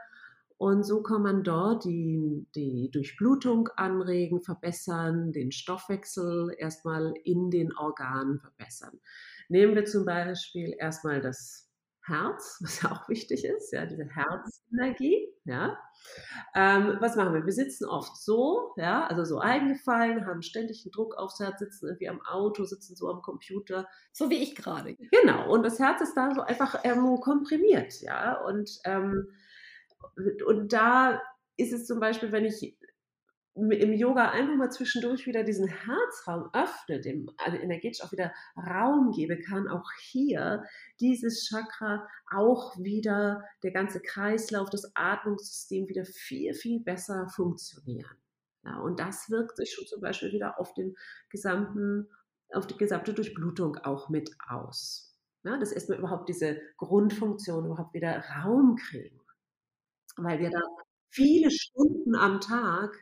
Und 0.58 0.84
so 0.84 1.02
kann 1.02 1.24
man 1.24 1.44
dort 1.44 1.86
die, 1.86 2.46
die 2.56 2.92
Durchblutung 2.92 3.68
anregen, 3.78 4.42
verbessern, 4.42 5.32
den 5.32 5.52
Stoffwechsel 5.52 6.54
erstmal 6.56 7.16
in 7.24 7.50
den 7.50 7.76
Organen 7.76 8.40
verbessern. 8.40 9.00
Nehmen 9.50 9.74
wir 9.74 9.86
zum 9.86 10.06
Beispiel 10.06 10.76
erstmal 10.78 11.20
das 11.20 11.68
Herz, 12.06 12.60
was 12.62 12.82
ja 12.84 12.92
auch 12.92 13.10
wichtig 13.10 13.44
ist, 13.44 13.74
ja, 13.74 13.88
diese 13.88 14.06
Herzenergie, 14.06 15.31
ja. 15.46 15.78
Ähm, 16.56 16.98
was 17.00 17.16
machen 17.16 17.34
wir? 17.34 17.46
Wir 17.46 17.54
sitzen 17.54 17.86
oft 17.86 18.18
so, 18.18 18.74
ja, 18.76 19.06
also 19.06 19.24
so 19.24 19.40
eingefallen, 19.40 20.26
haben 20.26 20.42
ständig 20.42 20.84
einen 20.86 20.92
Druck 20.92 21.16
aufs 21.16 21.40
Herz, 21.40 21.60
sitzen 21.60 21.88
irgendwie 21.88 22.10
am 22.10 22.22
Auto, 22.22 22.64
sitzen 22.64 22.96
so 22.96 23.10
am 23.10 23.22
Computer. 23.22 23.88
So 24.12 24.30
wie 24.30 24.42
ich 24.42 24.56
gerade. 24.56 24.96
Genau, 24.96 25.52
und 25.52 25.64
das 25.64 25.80
Herz 25.80 26.02
ist 26.02 26.16
da 26.16 26.34
so 26.34 26.42
einfach 26.42 26.82
ähm, 26.84 27.20
komprimiert, 27.22 28.02
ja, 28.02 28.40
und, 28.42 28.80
ähm, 28.86 29.30
und 30.46 30.74
da 30.74 31.22
ist 31.58 31.74
es 31.74 31.86
zum 31.86 32.00
Beispiel, 32.00 32.32
wenn 32.32 32.46
ich 32.46 32.78
im 33.56 33.94
Yoga 33.94 34.30
einfach 34.30 34.56
mal 34.56 34.72
zwischendurch 34.72 35.28
wieder 35.28 35.44
diesen 35.44 35.68
Herzraum 35.68 36.50
öffne, 36.54 37.02
dem 37.02 37.30
also 37.38 37.58
energetisch 37.58 38.02
auch 38.02 38.12
wieder 38.12 38.34
Raum 38.56 39.12
gebe, 39.12 39.40
kann 39.40 39.68
auch 39.68 39.90
hier 40.00 40.64
dieses 41.02 41.48
Chakra 41.48 42.08
auch 42.32 42.78
wieder, 42.78 43.44
der 43.64 43.72
ganze 43.72 44.02
Kreislauf, 44.02 44.70
das 44.70 44.96
Atmungssystem 44.96 45.90
wieder 45.90 46.06
viel, 46.06 46.54
viel 46.54 46.80
besser 46.82 47.28
funktionieren. 47.28 48.16
Ja, 48.64 48.80
und 48.80 49.00
das 49.00 49.30
wirkt 49.30 49.58
sich 49.58 49.74
schon 49.74 49.86
zum 49.86 50.02
Beispiel 50.02 50.32
wieder 50.32 50.60
auf 50.60 50.74
den 50.74 50.96
gesamten, 51.30 52.08
auf 52.54 52.68
die 52.68 52.78
gesamte 52.78 53.14
Durchblutung 53.14 53.76
auch 53.78 54.10
mit 54.10 54.32
aus. 54.48 55.18
Ja, 55.44 55.58
dass 55.58 55.72
erstmal 55.72 55.98
überhaupt 55.98 56.30
diese 56.30 56.62
Grundfunktion 56.78 57.66
überhaupt 57.66 57.94
wieder 57.94 58.24
Raum 58.36 58.76
kriegen. 58.76 59.20
Weil 60.16 60.40
wir 60.40 60.52
da 60.52 60.62
viele 61.10 61.50
Stunden 61.50 62.16
am 62.16 62.40
Tag 62.40 62.96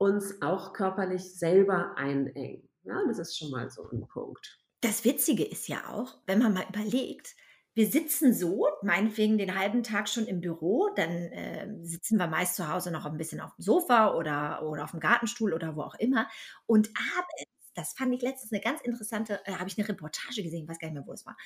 uns 0.00 0.40
auch 0.40 0.72
körperlich 0.72 1.38
selber 1.38 1.94
einengen. 1.96 2.68
Ja, 2.84 2.98
das 3.06 3.18
ist 3.18 3.38
schon 3.38 3.50
mal 3.50 3.68
so 3.70 3.88
ein 3.90 4.08
Punkt. 4.08 4.58
Das 4.80 5.04
Witzige 5.04 5.44
ist 5.44 5.68
ja 5.68 5.88
auch, 5.90 6.16
wenn 6.26 6.38
man 6.38 6.54
mal 6.54 6.64
überlegt, 6.70 7.36
wir 7.74 7.86
sitzen 7.86 8.34
so, 8.34 8.66
meinetwegen 8.82 9.36
den 9.36 9.58
halben 9.58 9.82
Tag 9.82 10.08
schon 10.08 10.26
im 10.26 10.40
Büro, 10.40 10.88
dann 10.96 11.10
äh, 11.10 11.68
sitzen 11.82 12.16
wir 12.16 12.26
meist 12.26 12.56
zu 12.56 12.72
Hause 12.72 12.90
noch 12.90 13.04
ein 13.04 13.18
bisschen 13.18 13.40
auf 13.40 13.54
dem 13.56 13.62
Sofa 13.62 14.14
oder, 14.14 14.62
oder 14.62 14.84
auf 14.84 14.90
dem 14.92 15.00
Gartenstuhl 15.00 15.52
oder 15.52 15.76
wo 15.76 15.82
auch 15.82 15.94
immer. 15.96 16.26
Und 16.66 16.88
abends, 17.16 17.44
das 17.74 17.92
fand 17.92 18.14
ich 18.14 18.22
letztens 18.22 18.52
eine 18.52 18.62
ganz 18.62 18.80
interessante, 18.80 19.40
äh, 19.44 19.52
habe 19.52 19.68
ich 19.68 19.78
eine 19.78 19.86
Reportage 19.88 20.42
gesehen, 20.42 20.66
weiß 20.66 20.78
gar 20.78 20.88
nicht 20.88 20.94
mehr, 20.94 21.06
wo 21.06 21.12
es 21.12 21.26
war. 21.26 21.36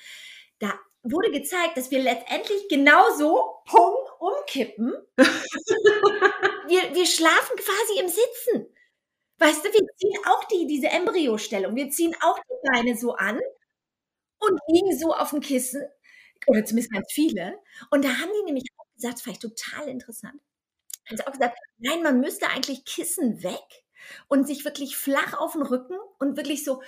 Da 0.60 0.72
wurde 1.02 1.32
gezeigt, 1.32 1.76
dass 1.76 1.90
wir 1.90 2.00
letztendlich 2.00 2.68
genauso 2.68 3.56
Pum 3.66 3.94
umkippen. 4.24 4.94
wir, 5.18 6.94
wir 6.94 7.06
schlafen 7.06 7.56
quasi 7.56 8.00
im 8.00 8.08
Sitzen. 8.08 8.74
Weißt 9.38 9.64
du, 9.64 9.68
wir 9.72 9.86
ziehen 9.96 10.18
auch 10.26 10.44
die, 10.44 10.66
diese 10.66 10.88
Embryostellung. 10.88 11.74
Wir 11.74 11.90
ziehen 11.90 12.14
auch 12.22 12.38
die 12.38 12.70
Beine 12.70 12.96
so 12.96 13.14
an 13.14 13.40
und 14.38 14.60
liegen 14.68 14.96
so 14.96 15.12
auf 15.12 15.30
dem 15.30 15.40
Kissen. 15.40 15.82
Oder 16.46 16.64
zumindest 16.64 16.92
ganz 16.92 17.12
viele. 17.12 17.58
Und 17.90 18.04
da 18.04 18.08
haben 18.08 18.30
die 18.38 18.44
nämlich 18.44 18.64
auch 18.76 18.86
gesagt, 18.94 19.22
ich 19.26 19.38
total 19.38 19.88
interessant. 19.88 20.40
Haben 21.06 21.16
sie 21.16 21.26
auch 21.26 21.32
gesagt, 21.32 21.58
nein, 21.78 22.02
man 22.02 22.20
müsste 22.20 22.48
eigentlich 22.48 22.84
Kissen 22.84 23.42
weg 23.42 23.84
und 24.28 24.46
sich 24.46 24.64
wirklich 24.64 24.96
flach 24.96 25.38
auf 25.38 25.52
den 25.52 25.62
Rücken 25.62 25.96
und 26.18 26.36
wirklich 26.36 26.64
so 26.64 26.82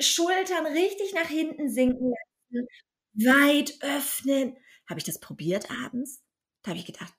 Schultern 0.00 0.66
richtig 0.66 1.14
nach 1.14 1.28
hinten 1.28 1.68
sinken 1.68 2.12
lassen, 2.52 2.68
weit 3.14 3.78
öffnen. 3.82 4.56
Habe 4.88 4.98
ich 4.98 5.04
das 5.04 5.20
probiert 5.20 5.70
abends? 5.70 6.22
Da 6.64 6.70
habe 6.70 6.78
ich 6.78 6.86
gedacht, 6.86 7.12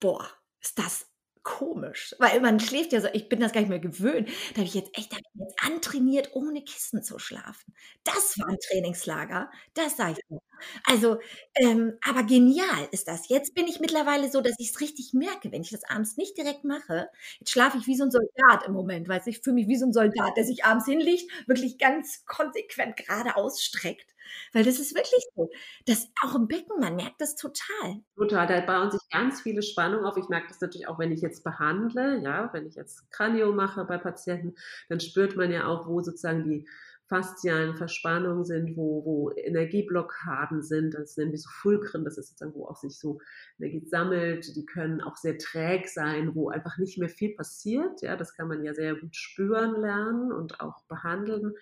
boah, 0.00 0.28
ist 0.62 0.78
das 0.78 1.06
komisch, 1.42 2.14
weil 2.18 2.40
man 2.40 2.60
schläft 2.60 2.92
ja 2.92 3.00
so, 3.00 3.08
ich 3.12 3.28
bin 3.28 3.40
das 3.40 3.52
gar 3.52 3.60
nicht 3.60 3.70
mehr 3.70 3.78
gewöhnt. 3.80 4.28
Da 4.50 4.56
habe 4.58 4.64
ich 4.66 4.74
jetzt 4.74 4.96
echt 4.98 5.12
ich 5.14 5.20
jetzt 5.34 5.56
antrainiert, 5.64 6.30
ohne 6.34 6.62
Kissen 6.64 7.02
zu 7.02 7.18
schlafen. 7.18 7.74
Das 8.04 8.38
war 8.38 8.48
ein 8.48 8.58
Trainingslager, 8.68 9.50
das 9.74 9.96
sage 9.96 10.12
ich 10.20 10.26
dir. 10.28 10.40
Also, 10.84 11.18
ähm, 11.54 11.94
aber 12.06 12.22
genial 12.24 12.88
ist 12.92 13.08
das. 13.08 13.28
Jetzt 13.28 13.54
bin 13.54 13.66
ich 13.66 13.80
mittlerweile 13.80 14.30
so, 14.30 14.40
dass 14.40 14.54
ich 14.58 14.70
es 14.70 14.80
richtig 14.80 15.12
merke, 15.12 15.52
wenn 15.52 15.62
ich 15.62 15.70
das 15.70 15.84
abends 15.84 16.16
nicht 16.16 16.36
direkt 16.36 16.64
mache. 16.64 17.08
Jetzt 17.38 17.50
schlafe 17.50 17.78
ich 17.78 17.86
wie 17.86 17.96
so 17.96 18.04
ein 18.04 18.10
Soldat 18.10 18.66
im 18.66 18.72
Moment, 18.72 19.08
weil 19.08 19.20
ich 19.26 19.40
fühle 19.40 19.54
mich 19.54 19.68
wie 19.68 19.76
so 19.76 19.86
ein 19.86 19.92
Soldat, 19.92 20.36
der 20.36 20.44
sich 20.44 20.64
abends 20.64 20.86
hinlegt, 20.86 21.30
wirklich 21.46 21.78
ganz 21.78 22.24
konsequent 22.26 22.96
gerade 22.96 23.36
ausstreckt. 23.36 24.14
Weil 24.52 24.64
das 24.64 24.78
ist 24.78 24.94
wirklich 24.94 25.24
so. 25.34 25.50
Das 25.86 26.08
auch 26.22 26.34
im 26.34 26.48
Becken, 26.48 26.80
man 26.80 26.96
merkt 26.96 27.20
das 27.20 27.36
total. 27.36 28.02
Total, 28.16 28.46
da 28.46 28.60
bauen 28.60 28.90
sich 28.90 29.00
ganz 29.10 29.40
viele 29.40 29.62
Spannungen 29.62 30.04
auf. 30.04 30.16
Ich 30.16 30.28
merke 30.28 30.48
das 30.48 30.60
natürlich 30.60 30.88
auch, 30.88 30.98
wenn 30.98 31.12
ich 31.12 31.20
jetzt 31.20 31.44
behandle, 31.44 32.20
ja, 32.22 32.50
wenn 32.52 32.66
ich 32.66 32.74
jetzt 32.74 33.10
Kranio 33.10 33.52
mache 33.52 33.84
bei 33.84 33.98
Patienten, 33.98 34.54
dann 34.88 35.00
spürt 35.00 35.36
man 35.36 35.50
ja 35.50 35.66
auch, 35.66 35.86
wo 35.86 36.00
sozusagen 36.02 36.44
die 36.44 36.68
faszialen 37.08 37.74
Verspannungen 37.74 38.44
sind, 38.44 38.76
wo, 38.76 39.04
wo 39.04 39.30
Energieblockaden 39.30 40.62
sind, 40.62 40.94
das 40.94 41.16
nennen 41.16 41.32
wir 41.32 41.38
so 41.38 41.48
Fulkren, 41.50 42.04
das 42.04 42.18
ist 42.18 42.28
sozusagen, 42.28 42.54
wo 42.54 42.66
auch 42.66 42.76
sich 42.76 42.98
so 42.98 43.18
Energie 43.58 43.86
sammelt, 43.86 44.54
die 44.56 44.66
können 44.66 45.00
auch 45.00 45.16
sehr 45.16 45.38
träg 45.38 45.88
sein, 45.88 46.34
wo 46.34 46.50
einfach 46.50 46.76
nicht 46.78 46.98
mehr 46.98 47.08
viel 47.08 47.34
passiert, 47.34 48.02
ja, 48.02 48.16
das 48.16 48.34
kann 48.34 48.48
man 48.48 48.62
ja 48.62 48.74
sehr 48.74 48.94
gut 48.94 49.16
spüren 49.16 49.80
lernen 49.80 50.32
und 50.32 50.60
auch 50.60 50.84
behandeln. 50.84 51.54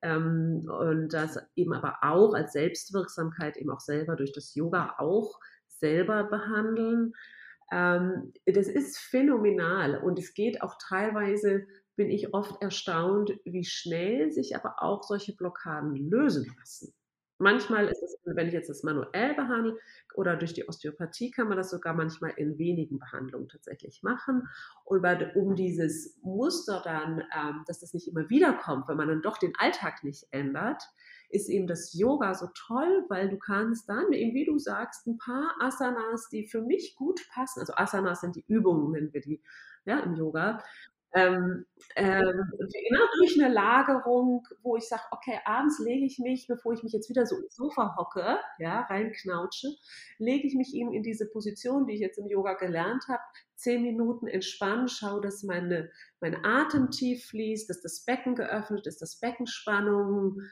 Ähm, 0.00 0.68
und 0.68 1.12
das 1.12 1.38
eben 1.56 1.74
aber 1.74 1.98
auch 2.02 2.34
als 2.34 2.52
Selbstwirksamkeit 2.52 3.56
eben 3.56 3.70
auch 3.70 3.80
selber 3.80 4.16
durch 4.16 4.32
das 4.32 4.54
Yoga 4.54 4.94
auch 4.98 5.38
selber 5.66 6.24
behandeln. 6.24 7.14
Ähm, 7.70 8.32
das 8.46 8.68
ist 8.68 8.98
phänomenal 8.98 9.98
und 9.98 10.18
es 10.18 10.34
geht 10.34 10.62
auch 10.62 10.76
teilweise, 10.80 11.66
bin 11.98 12.10
ich 12.10 12.32
oft 12.32 12.62
erstaunt, 12.62 13.32
wie 13.44 13.64
schnell 13.64 14.30
sich 14.30 14.54
aber 14.54 14.80
auch 14.80 15.02
solche 15.02 15.34
Blockaden 15.34 15.96
lösen 15.96 16.46
lassen. 16.56 16.94
Manchmal 17.38 17.88
ist 17.88 18.02
es, 18.02 18.16
wenn 18.24 18.46
ich 18.46 18.52
jetzt 18.52 18.70
das 18.70 18.84
manuell 18.84 19.34
behandle 19.34 19.76
oder 20.14 20.36
durch 20.36 20.54
die 20.54 20.68
Osteopathie, 20.68 21.32
kann 21.32 21.48
man 21.48 21.56
das 21.56 21.70
sogar 21.70 21.94
manchmal 21.94 22.32
in 22.36 22.56
wenigen 22.56 23.00
Behandlungen 23.00 23.48
tatsächlich 23.48 24.02
machen. 24.04 24.48
Und 24.84 25.04
um 25.34 25.56
dieses 25.56 26.16
Muster 26.22 26.82
dann, 26.84 27.24
ähm, 27.36 27.64
dass 27.66 27.80
das 27.80 27.94
nicht 27.94 28.06
immer 28.06 28.30
wiederkommt, 28.30 28.86
wenn 28.88 28.96
man 28.96 29.08
dann 29.08 29.22
doch 29.22 29.38
den 29.38 29.54
Alltag 29.58 30.04
nicht 30.04 30.26
ändert, 30.30 30.82
ist 31.30 31.48
eben 31.48 31.66
das 31.66 31.94
Yoga 31.94 32.34
so 32.34 32.46
toll, 32.54 33.06
weil 33.08 33.28
du 33.28 33.38
kannst 33.38 33.88
dann, 33.88 34.12
eben 34.12 34.34
wie 34.34 34.46
du 34.46 34.58
sagst, 34.58 35.06
ein 35.08 35.18
paar 35.18 35.56
Asanas, 35.60 36.28
die 36.28 36.46
für 36.46 36.62
mich 36.62 36.94
gut 36.96 37.20
passen, 37.32 37.60
also 37.60 37.74
Asanas 37.74 38.20
sind 38.20 38.36
die 38.36 38.44
Übungen, 38.46 38.92
nennen 38.92 39.12
wir 39.12 39.20
die 39.20 39.42
ja, 39.84 40.00
im 40.00 40.14
Yoga, 40.14 40.62
ähm, 41.14 41.64
ähm, 41.96 42.52
genau 42.52 43.04
durch 43.18 43.40
eine 43.40 43.52
Lagerung, 43.52 44.46
wo 44.62 44.76
ich 44.76 44.86
sage, 44.86 45.02
okay, 45.10 45.38
abends 45.44 45.78
lege 45.78 46.04
ich 46.04 46.18
mich, 46.18 46.46
bevor 46.46 46.74
ich 46.74 46.82
mich 46.82 46.92
jetzt 46.92 47.08
wieder 47.08 47.24
so 47.24 47.36
ins 47.36 47.56
Sofa 47.56 47.96
hocke, 47.96 48.38
ja, 48.58 48.82
reinknautsche, 48.82 49.68
lege 50.18 50.46
ich 50.46 50.54
mich 50.54 50.74
eben 50.74 50.92
in 50.92 51.02
diese 51.02 51.26
Position, 51.30 51.86
die 51.86 51.94
ich 51.94 52.00
jetzt 52.00 52.18
im 52.18 52.26
Yoga 52.28 52.54
gelernt 52.54 53.04
habe, 53.08 53.22
zehn 53.54 53.82
Minuten 53.82 54.26
entspannen, 54.26 54.88
schaue, 54.88 55.20
dass 55.20 55.42
meine, 55.42 55.90
mein 56.20 56.44
Atem 56.44 56.90
tief 56.90 57.26
fließt, 57.26 57.68
dass 57.70 57.80
das 57.80 58.04
Becken 58.04 58.34
geöffnet 58.34 58.86
ist, 58.86 59.00
dass 59.00 59.18
Beckenspannungen 59.18 60.48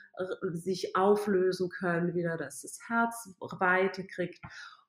sich 0.54 0.96
auflösen 0.96 1.68
können, 1.68 2.14
wieder, 2.14 2.36
dass 2.36 2.62
das 2.62 2.78
Herz 2.88 3.34
Weite 3.58 4.06
kriegt. 4.06 4.40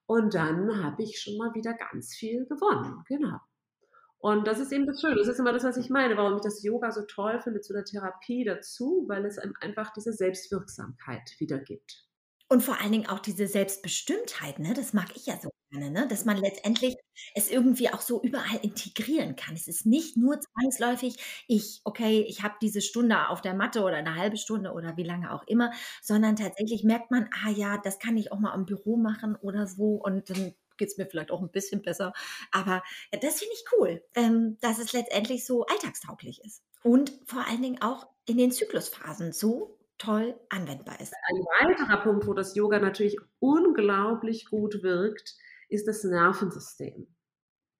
Und 0.06 0.34
dann 0.34 0.84
habe 0.84 1.04
ich 1.04 1.20
schon 1.20 1.38
mal 1.38 1.54
wieder 1.54 1.74
ganz 1.74 2.16
viel 2.16 2.46
gewonnen. 2.46 3.04
Genau. 3.08 3.38
Und 4.22 4.48
das 4.48 4.60
ist 4.60 4.72
eben 4.72 4.88
das 4.88 5.00
Schöne. 5.02 5.16
Das 5.16 5.28
ist 5.28 5.40
immer 5.40 5.54
das, 5.54 5.64
was 5.64 5.78
ich 5.78 5.90
meine, 5.90 6.18
warum 6.18 6.36
ich 6.38 6.42
das 6.42 6.64
Yoga 6.64 6.92
so 6.92 7.04
toll 7.04 7.40
finde 7.42 7.62
zu 7.62 7.74
der 7.74 7.86
Therapie 7.86 8.44
dazu, 8.46 9.06
weil 9.08 9.26
es 9.26 9.38
einem 9.38 9.54
einfach 9.62 9.94
diese 9.94 10.12
Selbstwirksamkeit 10.14 11.36
wiedergibt. 11.40 12.08
Und 12.50 12.62
vor 12.64 12.80
allen 12.80 12.94
Dingen 12.94 13.08
auch 13.08 13.20
diese 13.20 13.46
Selbstbestimmtheit, 13.46 14.60
ne? 14.60 14.74
Das 14.74 14.94
mag 14.94 15.10
ich 15.18 15.26
ja 15.26 15.38
so 15.42 15.50
gerne, 15.70 15.92
ne? 15.92 16.08
Dass 16.08 16.24
man 16.24 16.38
letztendlich 16.38 16.96
es 17.36 17.50
irgendwie 17.52 17.90
auch 17.90 18.00
so 18.00 18.22
überall 18.24 18.60
integrieren 18.62 19.36
kann. 19.36 19.54
Es 19.56 19.68
ist 19.68 19.86
nicht 19.86 20.16
nur 20.16 20.40
zwangsläufig, 20.40 21.18
ich 21.50 21.82
okay, 21.84 22.22
ich 22.22 22.44
habe 22.44 22.56
diese 22.62 22.80
Stunde 22.82 23.28
auf 23.28 23.42
der 23.42 23.54
Matte 23.54 23.82
oder 23.84 24.02
'ne 24.02 24.16
halbe 24.16 24.38
Stunde 24.38 24.72
oder 24.72 24.96
wie 24.96 25.04
lange 25.04 25.34
auch 25.34 25.44
immer, 25.46 25.72
sondern 26.02 26.38
tatsächlich 26.38 26.86
merkt 26.86 27.12
man: 27.12 27.30
„Ah 27.44 27.50
ja, 27.50 27.78
das 27.84 28.00
kann 28.00 28.16
ich 28.16 28.32
auch 28.32 28.40
mal 28.40 28.56
im 28.56 28.66
Büro 28.66 28.96
machen 28.96 29.36
oder 29.36 29.68
so 29.68 29.96
und 30.02 30.30
dann 30.30 30.54
geht's 30.78 30.98
mir 30.98 31.08
vielleicht 31.08 31.32
auch 31.32 31.42
'n 31.42 31.52
bisschen 31.52 31.82
besser.“ 31.82 32.14
Aber, 32.52 32.84
das 33.22 33.40
finde 33.40 33.54
ich 33.54 33.64
cool, 33.78 34.04
ähm, 34.16 34.58
dass 34.62 34.80
es 34.80 34.94
letztendlich 34.94 35.46
so 35.46 35.66
alltagstauglich 35.66 36.42
ist 36.46 36.64
und 36.84 37.12
vor 37.26 37.46
allen 37.48 37.62
Dingen 37.62 37.82
auch 37.82 38.08
in 38.26 38.38
den 38.38 38.52
Zyklusphasen 38.52 39.34
so 39.34 39.78
toll 39.98 40.40
anwendbar 40.50 41.00
ist. 41.02 41.14
Ein 41.30 41.70
weiterer 41.70 42.02
Punkt, 42.04 42.28
wo 42.28 42.34
das 42.34 42.56
Yoga 42.56 42.80
natürlich 42.80 43.18
unglaublich 43.40 44.46
gut 44.46 44.84
wirkt, 44.84 45.36
ist 45.70 45.88
das 45.88 46.04
Nervensystem. 46.04 47.08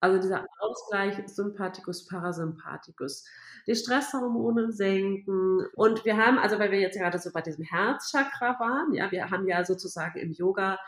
Also, 0.02 0.20
dieser 0.22 0.46
Ausgleich 0.60 1.18
Sympathikus, 1.28 2.06
Parasympathikus, 2.08 3.26
die 3.68 3.76
Stresshormone 3.76 4.72
senken 4.72 5.68
und 5.76 6.06
wir 6.06 6.18
haben 6.18 6.40
also, 6.40 6.60
weil 6.60 6.72
wir 6.72 6.80
jetzt 6.82 6.98
gerade 7.00 7.20
so 7.20 7.32
bei 7.34 7.42
diesem 7.42 7.66
Herzchakra 7.66 8.60
waren, 8.60 8.94
ja, 8.94 9.12
wir 9.12 9.30
haben 9.32 9.48
ja 9.48 9.66
sozusagen 9.66 10.20
im 10.20 10.34
Yoga 10.34 10.80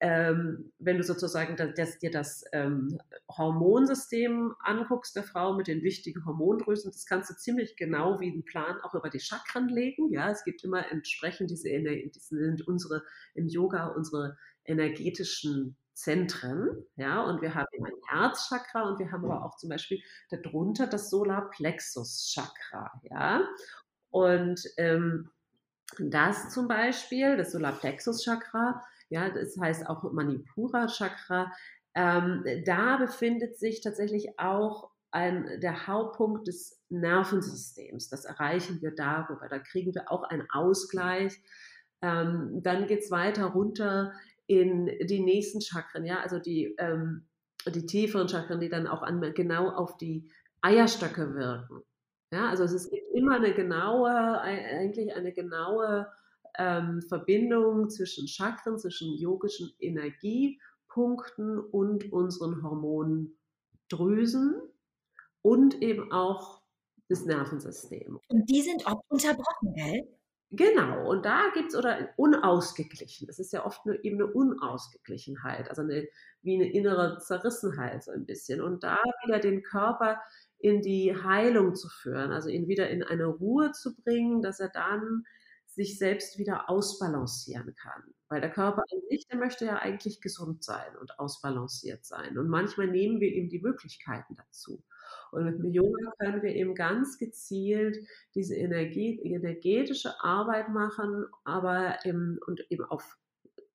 ähm, 0.00 0.72
wenn 0.78 0.96
du 0.96 1.02
sozusagen 1.02 1.56
da, 1.56 1.66
das, 1.66 1.98
dir 1.98 2.10
das 2.10 2.44
ähm, 2.52 3.00
Hormonsystem 3.36 4.54
anguckst 4.60 5.16
der 5.16 5.24
Frau 5.24 5.54
mit 5.54 5.66
den 5.66 5.82
wichtigen 5.82 6.24
Hormondrüsen, 6.24 6.92
das 6.92 7.06
kannst 7.06 7.30
du 7.30 7.34
ziemlich 7.34 7.76
genau 7.76 8.20
wie 8.20 8.30
einen 8.32 8.44
Plan 8.44 8.80
auch 8.82 8.94
über 8.94 9.10
die 9.10 9.20
Chakren 9.20 9.68
legen. 9.68 10.12
Ja, 10.12 10.30
es 10.30 10.44
gibt 10.44 10.62
immer 10.62 10.90
entsprechend 10.90 11.50
diese, 11.50 11.68
diese 11.68 12.36
sind 12.36 12.66
unsere 12.66 13.02
im 13.34 13.48
Yoga 13.48 13.88
unsere 13.88 14.36
energetischen 14.64 15.76
Zentren, 15.94 16.84
ja, 16.94 17.24
und 17.24 17.42
wir 17.42 17.56
haben 17.56 17.66
ein 17.84 17.92
Herzchakra 18.06 18.82
und 18.82 19.00
wir 19.00 19.10
haben 19.10 19.24
aber 19.24 19.44
auch 19.44 19.56
zum 19.56 19.68
Beispiel 19.68 20.00
darunter 20.30 20.86
das 20.86 21.10
Solarplexus-Chakra, 21.10 23.00
ja, 23.02 23.42
und 24.10 24.62
ähm, 24.76 25.30
das 25.98 26.50
zum 26.50 26.68
Beispiel, 26.68 27.36
das 27.36 27.50
Solarplexus-Chakra, 27.50 28.84
ja, 29.10 29.30
das 29.30 29.56
heißt 29.58 29.88
auch 29.88 30.10
Manipura 30.12 30.86
Chakra. 30.86 31.52
Ähm, 31.94 32.44
da 32.64 32.96
befindet 32.98 33.58
sich 33.58 33.80
tatsächlich 33.80 34.38
auch 34.38 34.90
ein, 35.10 35.60
der 35.60 35.86
Hauptpunkt 35.86 36.46
des 36.46 36.82
Nervensystems. 36.90 38.08
Das 38.08 38.24
erreichen 38.24 38.80
wir 38.82 38.94
darüber. 38.94 39.48
Da 39.48 39.58
kriegen 39.58 39.94
wir 39.94 40.10
auch 40.10 40.22
einen 40.24 40.48
Ausgleich. 40.50 41.40
Ähm, 42.02 42.60
dann 42.62 42.86
geht 42.86 43.00
es 43.00 43.10
weiter 43.10 43.46
runter 43.46 44.12
in 44.46 44.86
die 45.06 45.20
nächsten 45.20 45.60
Chakren, 45.60 46.06
ja, 46.06 46.20
also 46.20 46.38
die, 46.38 46.74
ähm, 46.78 47.26
die 47.66 47.84
tieferen 47.84 48.28
Chakren, 48.28 48.60
die 48.60 48.70
dann 48.70 48.86
auch 48.86 49.02
an, 49.02 49.20
genau 49.34 49.68
auf 49.70 49.98
die 49.98 50.30
Eierstöcke 50.62 51.34
wirken. 51.34 51.82
Ja, 52.32 52.48
also 52.48 52.64
es 52.64 52.90
gibt 52.90 53.14
immer 53.14 53.36
eine 53.36 53.54
genaue, 53.54 54.40
eigentlich 54.40 55.14
eine 55.14 55.32
genaue 55.32 56.06
ähm, 56.58 57.02
Verbindung 57.02 57.88
zwischen 57.88 58.28
Chakren, 58.28 58.78
zwischen 58.78 59.16
yogischen 59.16 59.72
Energiepunkten 59.78 61.58
und 61.58 62.12
unseren 62.12 62.62
Hormondrüsen 62.62 64.60
und 65.42 65.80
eben 65.82 66.12
auch 66.12 66.62
das 67.08 67.24
Nervensystem. 67.24 68.20
Und 68.28 68.50
die 68.50 68.62
sind 68.62 68.86
auch 68.86 69.02
unterbrochen, 69.08 69.74
gell? 69.74 70.06
Genau, 70.50 71.10
und 71.10 71.26
da 71.26 71.50
gibt 71.52 71.72
es 71.72 71.78
oder 71.78 72.08
unausgeglichen. 72.16 73.28
Es 73.28 73.38
ist 73.38 73.52
ja 73.52 73.66
oft 73.66 73.84
nur 73.84 74.02
eben 74.02 74.16
eine 74.16 74.32
Unausgeglichenheit, 74.32 75.68
also 75.68 75.82
eine, 75.82 76.08
wie 76.40 76.54
eine 76.54 76.72
innere 76.72 77.18
Zerrissenheit 77.18 78.02
so 78.02 78.12
ein 78.12 78.24
bisschen. 78.24 78.62
Und 78.62 78.82
da 78.82 78.96
wieder 79.26 79.40
den 79.40 79.62
Körper 79.62 80.20
in 80.58 80.80
die 80.80 81.14
Heilung 81.14 81.74
zu 81.74 81.88
führen, 81.90 82.32
also 82.32 82.48
ihn 82.48 82.66
wieder 82.66 82.88
in 82.88 83.02
eine 83.02 83.26
Ruhe 83.26 83.72
zu 83.72 83.94
bringen, 83.94 84.40
dass 84.40 84.58
er 84.58 84.70
dann 84.70 85.24
sich 85.78 85.96
selbst 85.96 86.38
wieder 86.38 86.68
ausbalancieren 86.68 87.72
kann. 87.76 88.02
Weil 88.28 88.40
der 88.40 88.50
Körper 88.50 88.82
an 88.82 89.00
sich, 89.08 89.28
der 89.28 89.38
möchte 89.38 89.64
ja 89.64 89.76
eigentlich 89.76 90.20
gesund 90.20 90.64
sein 90.64 90.96
und 91.00 91.20
ausbalanciert 91.20 92.04
sein. 92.04 92.36
Und 92.36 92.48
manchmal 92.48 92.88
nehmen 92.88 93.20
wir 93.20 93.32
ihm 93.32 93.48
die 93.48 93.60
Möglichkeiten 93.60 94.34
dazu. 94.34 94.82
Und 95.30 95.44
mit 95.44 95.58
dem 95.60 95.70
Yoga 95.70 96.12
können 96.18 96.42
wir 96.42 96.52
eben 96.52 96.74
ganz 96.74 97.16
gezielt 97.16 97.96
diese 98.34 98.56
Energie, 98.56 99.20
energetische 99.22 100.20
Arbeit 100.20 100.68
machen, 100.68 101.26
aber 101.44 102.04
eben, 102.04 102.38
und 102.48 102.60
eben 102.70 102.84
auf 102.84 103.16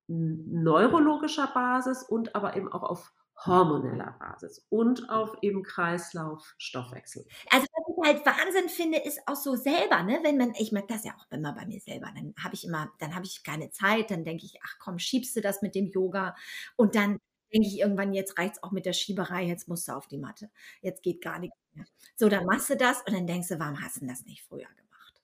neurologischer 0.07 1.47
Basis 1.53 2.03
und 2.03 2.35
aber 2.35 2.57
eben 2.57 2.69
auch 2.69 2.83
auf 2.83 3.13
hormoneller 3.45 4.15
Basis 4.19 4.67
und 4.69 5.09
auf 5.09 5.37
eben 5.41 5.63
Kreislauf, 5.63 6.53
Stoffwechsel. 6.57 7.25
Also 7.49 7.65
halt 8.03 8.25
Wahnsinn 8.25 8.69
finde, 8.69 8.99
ist 8.99 9.21
auch 9.27 9.35
so 9.35 9.55
selber, 9.55 10.03
ne? 10.03 10.19
Wenn 10.23 10.37
man, 10.37 10.53
ich 10.57 10.71
merke 10.71 10.93
das 10.93 11.03
ja 11.05 11.13
auch 11.17 11.31
immer 11.31 11.53
bei 11.53 11.65
mir 11.65 11.79
selber, 11.79 12.11
dann 12.15 12.33
habe 12.43 12.55
ich 12.55 12.65
immer, 12.65 12.91
dann 12.99 13.15
habe 13.15 13.25
ich 13.25 13.43
keine 13.43 13.71
Zeit, 13.71 14.11
dann 14.11 14.23
denke 14.23 14.45
ich, 14.45 14.59
ach 14.63 14.75
komm, 14.79 14.99
schiebst 14.99 15.35
du 15.35 15.41
das 15.41 15.61
mit 15.61 15.75
dem 15.75 15.87
Yoga 15.87 16.35
und 16.75 16.95
dann 16.95 17.19
denke 17.53 17.67
ich 17.67 17.79
irgendwann, 17.79 18.13
jetzt 18.13 18.37
reicht 18.39 18.55
es 18.57 18.63
auch 18.63 18.71
mit 18.71 18.85
der 18.85 18.93
Schieberei, 18.93 19.43
jetzt 19.43 19.67
musst 19.67 19.87
du 19.87 19.93
auf 19.93 20.07
die 20.07 20.17
Matte. 20.17 20.49
Jetzt 20.81 21.03
geht 21.03 21.21
gar 21.21 21.39
nichts 21.39 21.55
mehr. 21.73 21.85
So, 22.15 22.29
dann 22.29 22.45
machst 22.45 22.69
du 22.69 22.75
das 22.75 23.01
und 23.07 23.13
dann 23.13 23.27
denkst 23.27 23.49
du, 23.49 23.59
warum 23.59 23.79
hast 23.81 24.01
du 24.01 24.07
das 24.07 24.25
nicht 24.25 24.43
früher 24.43 24.67
gemacht? 24.67 25.21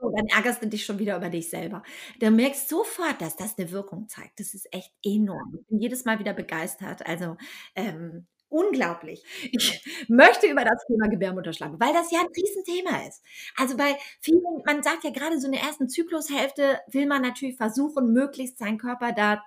So, 0.00 0.10
dann 0.16 0.26
ärgerst 0.28 0.62
du 0.62 0.68
dich 0.68 0.84
schon 0.84 0.98
wieder 1.00 1.16
über 1.16 1.28
dich 1.28 1.50
selber. 1.50 1.82
Du 2.20 2.30
merkst 2.30 2.68
sofort, 2.68 3.20
dass 3.20 3.36
das 3.36 3.58
eine 3.58 3.70
Wirkung 3.72 4.08
zeigt. 4.08 4.38
Das 4.40 4.54
ist 4.54 4.72
echt 4.72 4.92
enorm. 5.04 5.56
Ich 5.60 5.66
bin 5.66 5.80
jedes 5.80 6.04
Mal 6.04 6.18
wieder 6.20 6.34
begeistert. 6.34 7.04
Also, 7.06 7.36
ähm, 7.74 8.26
unglaublich. 8.48 9.24
Ich 9.52 10.06
möchte 10.08 10.46
über 10.46 10.64
das 10.64 10.84
Thema 10.86 11.08
Gebärmutterschleim, 11.08 11.78
weil 11.78 11.92
das 11.92 12.10
ja 12.10 12.20
ein 12.20 12.26
Riesenthema 12.26 13.06
ist. 13.06 13.22
Also, 13.56 13.76
bei 13.76 13.96
vielen 14.20 14.42
man 14.64 14.82
sagt 14.82 15.04
ja 15.04 15.10
gerade 15.10 15.40
so 15.40 15.46
in 15.46 15.52
der 15.52 15.62
ersten 15.62 15.88
Zyklushälfte 15.88 16.80
will 16.88 17.06
man 17.06 17.22
natürlich 17.22 17.56
versuchen, 17.56 18.12
möglichst 18.12 18.58
seinen 18.58 18.78
Körper 18.78 19.12
da 19.12 19.42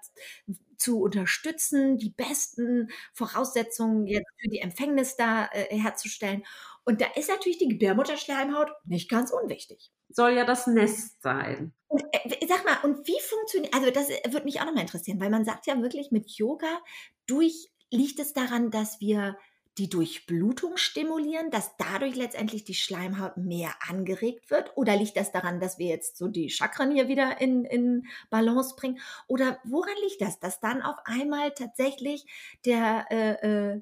zu 0.78 1.00
unterstützen, 1.00 1.98
die 1.98 2.10
besten 2.10 2.90
Voraussetzungen 3.14 4.08
jetzt 4.08 4.32
für 4.42 4.50
die 4.50 4.60
Empfängnis 4.60 5.16
da, 5.16 5.46
äh, 5.52 5.78
herzustellen. 5.78 6.44
Und 6.84 7.02
da 7.02 7.06
ist 7.16 7.30
natürlich 7.30 7.60
die 7.60 7.68
Gebärmutterschleimhaut 7.68 8.72
nicht 8.86 9.10
ganz 9.10 9.32
unwichtig. 9.32 9.92
Soll 10.10 10.32
ja 10.32 10.46
das 10.46 10.66
Nest 10.66 11.22
sein. 11.22 11.74
Und 11.88 12.04
äh, 12.12 12.48
sag 12.48 12.66
mal, 12.66 12.78
und 12.84 13.08
wie 13.08 13.20
funktioniert, 13.22 13.74
also 13.74 13.92
das 13.92 14.10
äh, 14.10 14.34
würde 14.34 14.46
mich 14.46 14.60
auch 14.60 14.66
nochmal 14.66 14.82
interessieren, 14.82 15.20
weil 15.20 15.30
man 15.30 15.46
sagt 15.46 15.68
ja 15.68 15.80
wirklich 15.82 16.10
mit 16.12 16.32
Yoga 16.32 16.82
durch, 17.28 17.71
liegt 17.92 18.20
es 18.20 18.34
daran, 18.34 18.72
dass 18.72 19.00
wir 19.00 19.38
die 19.78 19.90
Durchblutung 19.90 20.78
stimulieren, 20.78 21.50
dass 21.50 21.78
dadurch 21.78 22.16
letztendlich 22.16 22.64
die 22.64 22.74
Schleimhaut 22.74 23.38
mehr 23.38 23.74
angeregt 23.88 24.52
wird? 24.52 24.76
Oder 24.76 24.98
liegt 24.98 25.16
das 25.16 25.32
daran, 25.32 25.60
dass 25.60 25.80
wir 25.80 25.88
jetzt 25.88 26.18
so 26.18 26.28
die 26.28 26.50
Chakren 26.50 26.92
hier 26.92 27.08
wieder 27.08 27.40
in, 27.40 27.64
in 27.64 28.08
Balance 28.30 28.76
bringen? 28.76 29.00
Oder 29.28 29.60
woran 29.64 29.96
liegt 30.04 30.22
das, 30.22 30.40
dass 30.40 30.60
dann 30.60 30.82
auf 30.82 30.98
einmal 31.06 31.52
tatsächlich 31.52 32.26
der, 32.66 33.06
äh, 33.12 33.74
äh 33.74 33.82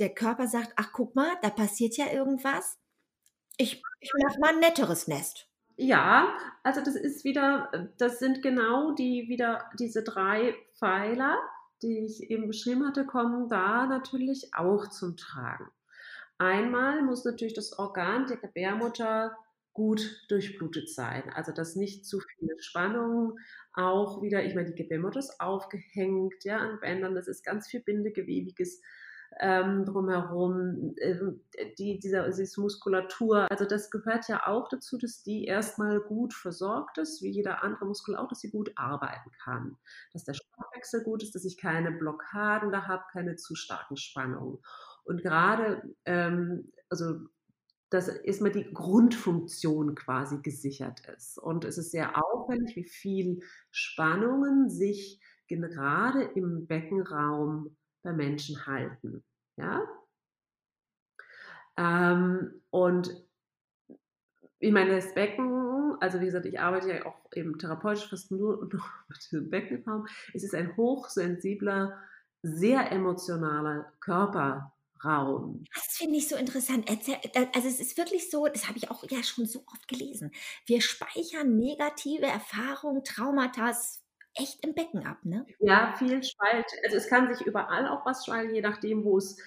der 0.00 0.12
Körper 0.12 0.48
sagt, 0.48 0.72
ach 0.74 0.90
guck 0.92 1.14
mal, 1.14 1.30
da 1.40 1.50
passiert 1.50 1.96
ja 1.96 2.06
irgendwas. 2.12 2.78
Ich, 3.56 3.80
ich 4.00 4.10
mache 4.24 4.40
mal 4.40 4.54
ein 4.54 4.58
netteres 4.58 5.06
Nest. 5.06 5.48
Ja, 5.76 6.36
also 6.62 6.80
das 6.80 6.96
ist 6.96 7.24
wieder, 7.24 7.90
das 7.98 8.18
sind 8.18 8.42
genau 8.42 8.92
die 8.92 9.28
wieder 9.28 9.70
diese 9.78 10.02
drei 10.02 10.54
Pfeiler, 10.78 11.38
die 11.84 12.04
ich 12.04 12.30
eben 12.30 12.46
beschrieben 12.46 12.86
hatte, 12.86 13.04
kommen 13.04 13.48
da 13.48 13.86
natürlich 13.86 14.50
auch 14.54 14.88
zum 14.88 15.16
Tragen. 15.16 15.68
Einmal 16.38 17.02
muss 17.02 17.24
natürlich 17.24 17.54
das 17.54 17.78
Organ 17.78 18.26
der 18.26 18.38
Gebärmutter 18.38 19.36
gut 19.74 20.24
durchblutet 20.28 20.88
sein, 20.88 21.30
also 21.34 21.52
dass 21.52 21.76
nicht 21.76 22.06
zu 22.06 22.20
viele 22.20 22.54
Spannungen 22.60 23.34
auch 23.74 24.22
wieder, 24.22 24.44
ich 24.44 24.54
meine, 24.54 24.68
die 24.68 24.82
Gebärmutter 24.82 25.18
ist 25.18 25.40
aufgehängt, 25.40 26.44
ja, 26.44 26.58
an 26.58 26.78
Bändern, 26.80 27.14
das 27.14 27.28
ist 27.28 27.44
ganz 27.44 27.68
viel 27.68 27.80
bindegewebiges 27.82 28.80
ähm, 29.40 29.84
drumherum, 29.84 30.94
äh, 30.96 31.16
die, 31.78 31.98
dieser, 31.98 32.28
diese 32.30 32.60
Muskulatur. 32.60 33.50
Also 33.50 33.64
das 33.64 33.90
gehört 33.90 34.28
ja 34.28 34.46
auch 34.46 34.68
dazu, 34.68 34.98
dass 34.98 35.22
die 35.22 35.44
erstmal 35.44 36.00
gut 36.00 36.34
versorgt 36.34 36.98
ist, 36.98 37.22
wie 37.22 37.30
jeder 37.30 37.62
andere 37.62 37.86
Muskel 37.86 38.16
auch, 38.16 38.28
dass 38.28 38.40
sie 38.40 38.50
gut 38.50 38.72
arbeiten 38.76 39.30
kann. 39.42 39.76
Dass 40.12 40.24
der 40.24 40.34
Stoffwechsel 40.34 41.02
gut 41.02 41.22
ist, 41.22 41.34
dass 41.34 41.44
ich 41.44 41.58
keine 41.58 41.92
Blockaden 41.92 42.70
da 42.70 42.86
habe, 42.86 43.04
keine 43.12 43.36
zu 43.36 43.54
starken 43.54 43.96
Spannungen. 43.96 44.58
Und 45.04 45.22
gerade, 45.22 45.82
ähm, 46.04 46.72
also 46.88 47.20
dass 47.90 48.08
erstmal 48.08 48.50
die 48.50 48.72
Grundfunktion 48.72 49.94
quasi 49.94 50.38
gesichert 50.42 51.02
ist. 51.16 51.38
Und 51.38 51.64
es 51.64 51.78
ist 51.78 51.92
sehr 51.92 52.16
auffällig, 52.16 52.74
wie 52.74 52.84
viel 52.84 53.40
Spannungen 53.70 54.68
sich 54.68 55.20
gerade 55.46 56.22
im 56.22 56.66
Beckenraum 56.66 57.76
bei 58.04 58.12
Menschen 58.12 58.64
halten. 58.66 59.24
Ja? 59.56 59.82
Ähm, 61.76 62.62
und 62.70 63.24
ich 64.60 64.72
meine, 64.72 64.94
das 64.94 65.12
Becken, 65.14 65.96
also 66.00 66.20
wie 66.20 66.26
gesagt, 66.26 66.46
ich 66.46 66.60
arbeite 66.60 66.88
ja 66.88 67.06
auch 67.06 67.18
eben 67.34 67.58
therapeutisch 67.58 68.08
fast 68.08 68.30
nur 68.30 68.62
mit 69.08 69.32
dem 69.32 69.50
Beckenraum. 69.50 70.06
Es 70.32 70.44
ist 70.44 70.54
ein 70.54 70.76
hochsensibler, 70.76 71.98
sehr 72.42 72.92
emotionaler 72.92 73.92
Körperraum. 74.00 75.64
Das 75.74 75.96
finde 75.96 76.18
ich 76.18 76.28
so 76.28 76.36
interessant. 76.36 76.88
Äh, 76.88 77.46
also 77.54 77.68
es 77.68 77.80
ist 77.80 77.96
wirklich 77.96 78.30
so, 78.30 78.46
das 78.46 78.68
habe 78.68 78.78
ich 78.78 78.90
auch 78.90 79.02
ja 79.10 79.22
schon 79.22 79.46
so 79.46 79.64
oft 79.66 79.88
gelesen. 79.88 80.30
Wir 80.66 80.80
speichern 80.80 81.56
negative 81.56 82.26
Erfahrungen, 82.26 83.02
Traumata 83.02 83.72
echt 84.34 84.64
im 84.64 84.74
Becken 84.74 85.06
ab, 85.06 85.18
ne? 85.24 85.46
Ja, 85.58 85.94
viel 85.96 86.22
Spalt. 86.22 86.66
Also 86.84 86.96
es 86.96 87.08
kann 87.08 87.32
sich 87.32 87.46
überall 87.46 87.88
auch 87.88 88.04
was 88.04 88.24
spalten, 88.24 88.54
je 88.54 88.60
nachdem, 88.60 89.04
wo 89.04 89.18
es 89.18 89.38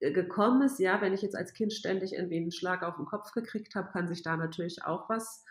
äh, 0.00 0.12
gekommen 0.12 0.62
ist. 0.62 0.78
Ja, 0.78 1.00
wenn 1.00 1.14
ich 1.14 1.22
jetzt 1.22 1.36
als 1.36 1.52
Kind 1.52 1.72
ständig 1.72 2.12
irgendwie 2.12 2.36
einen 2.36 2.52
Schlag 2.52 2.82
auf 2.82 2.96
den 2.96 3.06
Kopf 3.06 3.32
gekriegt 3.32 3.74
habe, 3.74 3.90
kann 3.90 4.08
sich 4.08 4.22
da 4.22 4.36
natürlich 4.36 4.84
auch 4.84 5.08
was 5.08 5.44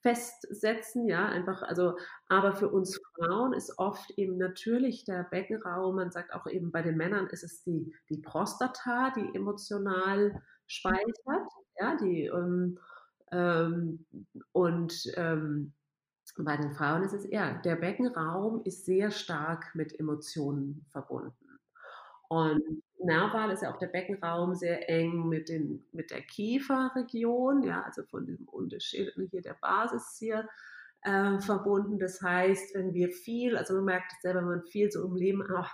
festsetzen, 0.00 1.08
ja, 1.08 1.26
einfach, 1.26 1.62
also, 1.62 1.96
aber 2.28 2.54
für 2.54 2.68
uns 2.68 3.00
Frauen 3.16 3.52
ist 3.52 3.78
oft 3.78 4.10
eben 4.18 4.36
natürlich 4.36 5.04
der 5.04 5.24
Beckenraum, 5.24 5.96
man 5.96 6.10
sagt 6.10 6.34
auch 6.34 6.46
eben 6.46 6.70
bei 6.72 6.82
den 6.82 6.96
Männern 6.96 7.28
ist 7.28 7.42
es 7.42 7.62
die, 7.62 7.94
die 8.10 8.18
Prostata, 8.18 9.12
die 9.16 9.34
emotional 9.34 10.42
speichert, 10.66 11.48
ja, 11.78 11.96
die, 11.96 12.24
ähm, 12.26 12.78
ähm, 13.30 14.06
und 14.52 15.10
ähm, 15.16 15.72
bei 16.36 16.56
den 16.56 16.72
Frauen 16.72 17.02
ist 17.02 17.12
es 17.12 17.24
eher, 17.24 17.54
der 17.60 17.76
Beckenraum 17.76 18.62
ist 18.64 18.84
sehr 18.84 19.10
stark 19.10 19.74
mit 19.74 19.98
Emotionen 19.98 20.86
verbunden. 20.90 21.58
Und 22.28 22.62
Nerval 22.98 23.50
ist 23.50 23.62
ja 23.62 23.72
auch 23.72 23.78
der 23.78 23.88
Beckenraum 23.88 24.54
sehr 24.54 24.88
eng 24.88 25.28
mit, 25.28 25.48
den, 25.48 25.84
mit 25.92 26.10
der 26.10 26.22
Kieferregion, 26.22 27.62
ja, 27.62 27.82
also 27.82 28.04
von 28.04 28.24
dem 28.24 28.48
Unterschied 28.48 29.12
hier 29.30 29.42
der 29.42 29.56
Basis 29.60 30.16
hier 30.18 30.48
äh, 31.02 31.38
verbunden. 31.40 31.98
Das 31.98 32.22
heißt, 32.22 32.74
wenn 32.74 32.94
wir 32.94 33.10
viel, 33.10 33.56
also 33.56 33.74
man 33.74 33.84
merkt 33.84 34.12
es 34.12 34.22
selber, 34.22 34.40
wenn 34.40 34.48
man 34.48 34.66
viel 34.66 34.90
so 34.90 35.04
im 35.04 35.16
Leben 35.16 35.42
auch 35.54 35.68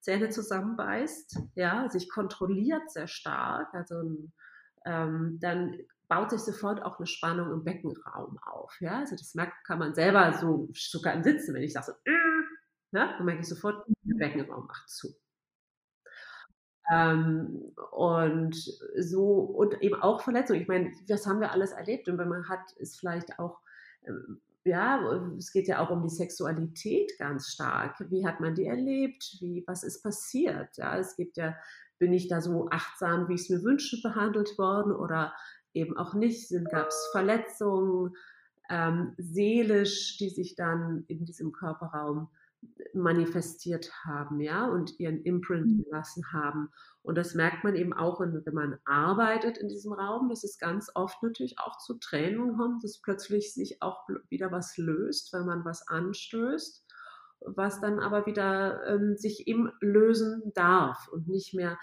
Zähne 0.00 0.28
zusammenbeißt, 0.28 1.38
ja, 1.54 1.88
sich 1.88 2.10
kontrolliert 2.10 2.90
sehr 2.90 3.06
stark, 3.06 3.72
also 3.72 4.02
ähm, 4.84 5.38
dann 5.40 5.78
baut 6.12 6.30
sich 6.30 6.40
sofort 6.40 6.82
auch 6.82 6.98
eine 6.98 7.06
Spannung 7.06 7.50
im 7.50 7.64
Beckenraum 7.64 8.38
auf. 8.42 8.78
Ja? 8.80 8.98
Also 8.98 9.16
das 9.16 9.34
merkt, 9.34 9.64
kann 9.64 9.78
man 9.78 9.94
selber 9.94 10.34
so 10.34 10.68
sogar 10.74 11.14
im 11.14 11.22
Sitzen, 11.22 11.54
wenn 11.54 11.62
ich 11.62 11.72
sage 11.72 11.86
so, 11.86 11.92
äh, 12.04 12.42
ja, 12.92 13.16
dann 13.16 13.24
merke 13.24 13.40
ich 13.40 13.48
sofort, 13.48 13.86
der 14.02 14.16
Beckenraum 14.16 14.66
macht 14.66 14.90
zu. 14.90 15.08
Ähm, 16.92 17.72
und 17.92 18.54
so, 18.98 19.38
und 19.38 19.80
eben 19.80 20.02
auch 20.02 20.20
Verletzungen. 20.20 20.60
Ich 20.60 20.68
meine, 20.68 20.92
das 21.08 21.26
haben 21.26 21.40
wir 21.40 21.50
alles 21.50 21.72
erlebt. 21.72 22.06
Und 22.10 22.18
wenn 22.18 22.28
man 22.28 22.46
hat, 22.46 22.72
ist 22.72 23.00
vielleicht 23.00 23.38
auch, 23.38 23.60
ähm, 24.04 24.42
ja, 24.64 25.00
es 25.38 25.50
geht 25.50 25.66
ja 25.66 25.78
auch 25.78 25.88
um 25.88 26.02
die 26.02 26.14
Sexualität 26.14 27.10
ganz 27.18 27.48
stark. 27.48 27.96
Wie 28.10 28.26
hat 28.26 28.38
man 28.38 28.54
die 28.54 28.66
erlebt? 28.66 29.38
Wie, 29.40 29.64
was 29.66 29.82
ist 29.82 30.02
passiert? 30.02 30.76
Ja, 30.76 30.98
es 30.98 31.16
gibt 31.16 31.38
ja, 31.38 31.56
bin 31.98 32.12
ich 32.12 32.28
da 32.28 32.42
so 32.42 32.68
achtsam, 32.70 33.28
wie 33.28 33.34
ich 33.34 33.42
es 33.42 33.48
mir 33.48 33.62
wünsche, 33.62 33.96
behandelt 34.02 34.58
worden 34.58 34.92
oder 34.92 35.32
eben 35.74 35.96
auch 35.96 36.14
nicht? 36.14 36.52
Gab 36.70 36.88
es 36.88 37.08
Verletzungen, 37.12 38.14
ähm, 38.70 39.14
seelisch, 39.18 40.16
die 40.18 40.30
sich 40.30 40.54
dann 40.54 41.04
in 41.08 41.24
diesem 41.24 41.52
Körperraum 41.52 42.28
manifestiert 42.94 43.90
haben, 44.04 44.40
ja, 44.40 44.66
und 44.66 44.98
ihren 45.00 45.22
Imprint 45.22 45.66
mhm. 45.66 45.84
gelassen 45.84 46.24
haben. 46.32 46.68
Und 47.02 47.16
das 47.16 47.34
merkt 47.34 47.64
man 47.64 47.74
eben 47.74 47.92
auch, 47.92 48.20
wenn 48.20 48.42
man 48.54 48.78
arbeitet 48.84 49.58
in 49.58 49.68
diesem 49.68 49.92
Raum, 49.92 50.28
dass 50.28 50.44
es 50.44 50.58
ganz 50.58 50.90
oft 50.94 51.22
natürlich 51.22 51.58
auch 51.58 51.78
zu 51.78 51.98
Tränen 51.98 52.56
kommt, 52.56 52.84
dass 52.84 53.00
plötzlich 53.00 53.52
sich 53.52 53.82
auch 53.82 54.06
wieder 54.28 54.52
was 54.52 54.76
löst, 54.76 55.32
wenn 55.32 55.46
man 55.46 55.64
was 55.64 55.86
anstößt, 55.88 56.86
was 57.40 57.80
dann 57.80 57.98
aber 57.98 58.26
wieder 58.26 58.86
ähm, 58.86 59.16
sich 59.16 59.48
eben 59.48 59.72
lösen 59.80 60.52
darf 60.54 61.08
und 61.08 61.28
nicht 61.28 61.54
mehr 61.54 61.78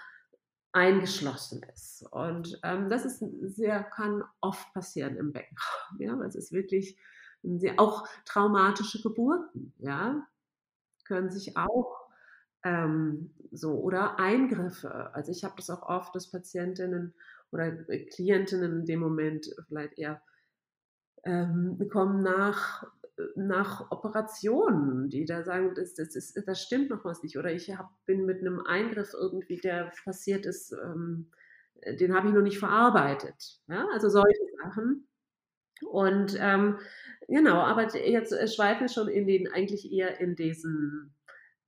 eingeschlossen 0.72 1.62
ist. 1.74 2.04
Und 2.10 2.58
ähm, 2.62 2.88
das 2.90 3.04
ist 3.04 3.24
sehr, 3.56 3.82
kann 3.82 4.22
oft 4.40 4.72
passieren 4.72 5.16
im 5.16 5.32
Beckenraum, 5.32 5.98
ja, 5.98 6.20
es 6.24 6.34
ist 6.34 6.52
wirklich 6.52 6.96
sehr, 7.42 7.78
auch 7.78 8.06
traumatische 8.24 9.02
Geburten, 9.02 9.72
ja, 9.78 10.26
können 11.04 11.30
sich 11.30 11.56
auch 11.56 12.08
ähm, 12.62 13.34
so 13.50 13.80
oder 13.80 14.18
Eingriffe. 14.18 15.14
Also 15.14 15.32
ich 15.32 15.44
habe 15.44 15.54
das 15.56 15.70
auch 15.70 15.82
oft, 15.82 16.14
dass 16.14 16.30
Patientinnen 16.30 17.14
oder 17.50 17.72
Klientinnen 17.72 18.80
in 18.80 18.86
dem 18.86 19.00
Moment 19.00 19.50
vielleicht 19.66 19.98
eher 19.98 20.22
ähm, 21.24 21.88
kommen 21.90 22.22
nach 22.22 22.84
nach 23.36 23.90
Operationen, 23.90 25.08
die 25.08 25.24
da 25.24 25.42
sagen, 25.42 25.74
das, 25.74 25.94
das, 25.94 26.14
ist, 26.14 26.42
das 26.46 26.62
stimmt 26.62 26.90
noch 26.90 27.04
was 27.04 27.22
nicht. 27.22 27.38
Oder 27.38 27.52
ich 27.52 27.76
hab, 27.76 27.90
bin 28.06 28.24
mit 28.26 28.40
einem 28.40 28.60
Eingriff 28.60 29.14
irgendwie, 29.14 29.56
der 29.56 29.92
passiert 30.04 30.46
ist, 30.46 30.72
ähm, 30.72 31.30
den 31.98 32.14
habe 32.14 32.28
ich 32.28 32.34
noch 32.34 32.42
nicht 32.42 32.58
verarbeitet. 32.58 33.60
Ja? 33.68 33.86
Also 33.92 34.08
solche 34.08 34.38
Sachen. 34.62 35.06
Und 35.86 36.36
ähm, 36.38 36.78
genau, 37.26 37.56
aber 37.56 37.96
jetzt 37.96 38.32
schweifen 38.54 38.82
wir 38.82 38.88
schon 38.88 39.08
in 39.08 39.26
den, 39.26 39.48
eigentlich 39.48 39.90
eher 39.90 40.20
in 40.20 40.36
diesen 40.36 41.14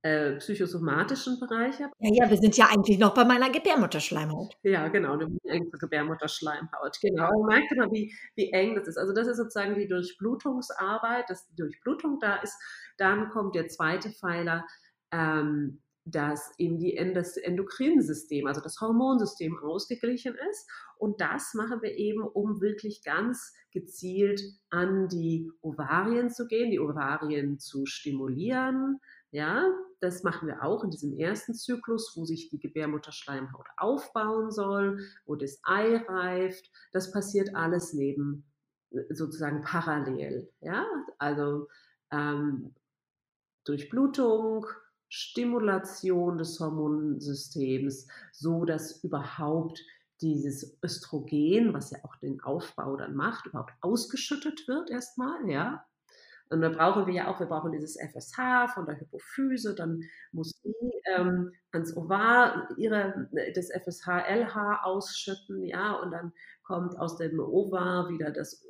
äh, 0.03 0.37
psychosomatischen 0.37 1.39
Bereich 1.39 1.81
habe. 1.81 1.93
Ja, 2.01 2.25
ja, 2.25 2.31
wir 2.31 2.37
sind 2.37 2.57
ja 2.57 2.67
eigentlich 2.67 2.99
noch 2.99 3.15
bei 3.15 3.25
meiner 3.25 3.51
Gebärmutterschleimhaut. 3.51 4.57
Ja, 4.63 4.89
genau, 4.89 5.13
eine 5.13 5.71
Gebärmutterschleimhaut. 5.71 6.99
Genau, 7.01 7.31
man 7.43 7.61
merkt 7.61 7.73
immer, 7.73 7.91
wie, 7.93 8.13
wie 8.35 8.51
eng 8.51 8.75
das 8.75 8.89
ist. 8.89 8.99
Also 8.99 9.13
das 9.13 9.29
ist 9.29 9.37
sozusagen 9.37 9.77
die 9.77 9.87
Durchblutungsarbeit, 9.87 11.31
dass 11.31 11.47
die 11.47 11.57
Durchblutung 11.57 12.19
da 12.21 12.37
ist. 12.37 12.57
Dann 12.99 13.29
kommt 13.31 13.55
der 13.55 13.69
zweite 13.69 14.11
Pfeiler, 14.11 14.67
ähm, 15.13 15.81
dass 16.05 16.53
eben 16.59 16.79
die, 16.79 16.97
das 17.15 17.37
Endokrinsystem, 17.37 18.47
also 18.47 18.61
das 18.61 18.81
Hormonsystem 18.81 19.57
ausgeglichen 19.63 20.35
ist. 20.51 20.69
Und 20.99 21.21
das 21.21 21.55
machen 21.55 21.81
wir 21.81 21.97
eben, 21.97 22.23
um 22.23 22.61
wirklich 22.61 23.05
ganz 23.05 23.55
gezielt 23.71 24.41
an 24.71 25.09
die 25.09 25.51
Ovarien 25.61 26.29
zu 26.29 26.47
gehen, 26.47 26.71
die 26.71 26.81
Ovarien 26.81 27.59
zu 27.59 27.87
stimulieren, 27.87 29.01
ja, 29.33 29.67
das 30.01 30.23
machen 30.23 30.47
wir 30.47 30.63
auch 30.63 30.85
in 30.85 30.91
diesem 30.91 31.19
ersten 31.19 31.55
Zyklus, 31.55 32.13
wo 32.17 32.25
sich 32.25 32.51
die 32.51 32.59
Gebärmutterschleimhaut 32.59 33.67
aufbauen 33.79 34.51
soll, 34.51 35.01
wo 35.25 35.37
das 35.37 35.59
Ei 35.63 35.97
reift. 35.97 36.71
Das 36.93 37.13
passiert 37.13 37.55
alles 37.55 37.95
neben 37.95 38.45
äh, 38.91 39.15
sozusagen 39.15 39.63
parallel. 39.63 40.53
Ja, 40.61 40.87
also 41.19 41.69
ähm, 42.11 42.75
Durchblutung, 43.65 44.67
Stimulation 45.09 46.37
des 46.37 46.61
Hormonsystems, 46.61 48.09
so 48.33 48.65
dass 48.65 49.03
überhaupt 49.03 49.83
dieses 50.21 50.79
Östrogen, 50.83 51.73
was 51.73 51.91
ja 51.91 51.99
auch 52.05 52.17
den 52.17 52.41
Aufbau 52.43 52.97
dann 52.97 53.15
macht, 53.15 53.47
überhaupt 53.47 53.73
ausgeschüttet 53.81 54.69
wird 54.69 54.91
erstmal, 54.91 55.49
ja, 55.49 55.87
und 56.53 56.61
da 56.61 56.69
brauchen 56.69 57.07
wir 57.07 57.15
ja 57.15 57.29
auch, 57.29 57.41
wir 57.41 57.47
brauchen 57.47 57.73
dieses 57.73 57.97
FSH 57.97 58.69
von 58.75 58.87
der 58.87 59.01
Hypophyse, 59.01 59.75
dann 59.75 60.03
muss 60.33 60.53
die 60.63 60.75
ähm, 61.17 61.53
ans 61.73 61.97
Ovar 61.97 62.69
ihre, 62.77 63.29
das 63.55 63.71
FSH-LH 63.71 64.85
ausschütten, 64.85 65.65
ja, 65.65 65.95
und 65.95 66.11
dann 66.11 66.33
kommt 66.63 66.99
aus 66.99 67.17
dem 67.17 67.41
Ovar 67.41 68.09
wieder 68.09 68.31
das 68.31 68.65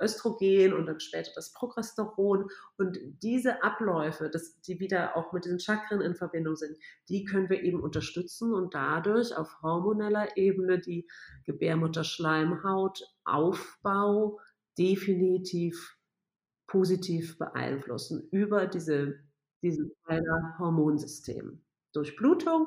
Östrogen 0.00 0.72
und 0.72 0.86
dann 0.86 1.00
später 1.00 1.30
das 1.34 1.52
Progesteron. 1.52 2.48
Und 2.76 2.98
diese 3.22 3.62
Abläufe, 3.62 4.28
dass 4.30 4.60
die 4.60 4.80
wieder 4.80 5.16
auch 5.16 5.32
mit 5.32 5.44
den 5.44 5.60
Chakren 5.60 6.00
in 6.00 6.14
Verbindung 6.14 6.56
sind, 6.56 6.76
die 7.08 7.24
können 7.24 7.48
wir 7.48 7.62
eben 7.62 7.80
unterstützen 7.80 8.52
und 8.52 8.74
dadurch 8.74 9.36
auf 9.36 9.62
hormoneller 9.62 10.36
Ebene 10.36 10.80
die 10.80 11.08
Gebärmutterschleimhaut 11.44 13.02
Aufbau 13.24 14.40
definitiv 14.78 15.99
positiv 16.70 17.36
beeinflussen 17.36 18.28
über 18.30 18.66
diese, 18.66 19.18
diesen 19.62 19.90
Pfeiler 20.04 20.54
Hormonsystem. 20.58 21.60
Durchblutung, 21.92 22.66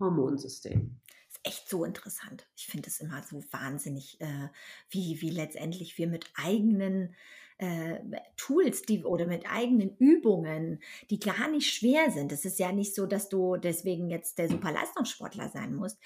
Hormonsystem. 0.00 1.00
Echt 1.44 1.68
so 1.68 1.84
interessant. 1.84 2.48
Ich 2.56 2.66
finde 2.66 2.88
es 2.88 2.98
immer 2.98 3.22
so 3.22 3.44
wahnsinnig, 3.52 4.20
äh, 4.20 4.48
wie, 4.90 5.20
wie 5.20 5.30
letztendlich 5.30 5.96
wir 5.96 6.08
mit 6.08 6.26
eigenen 6.34 7.14
äh, 7.58 8.00
Tools 8.36 8.82
die, 8.82 9.04
oder 9.04 9.26
mit 9.26 9.48
eigenen 9.48 9.96
Übungen, 9.96 10.80
die 11.10 11.20
gar 11.20 11.48
nicht 11.48 11.72
schwer 11.72 12.10
sind. 12.10 12.32
Es 12.32 12.44
ist 12.44 12.58
ja 12.58 12.72
nicht 12.72 12.96
so, 12.96 13.06
dass 13.06 13.28
du 13.28 13.56
deswegen 13.56 14.10
jetzt 14.10 14.38
der 14.38 14.48
Superleistungssportler 14.48 15.50
sein 15.50 15.72
musst. 15.74 15.98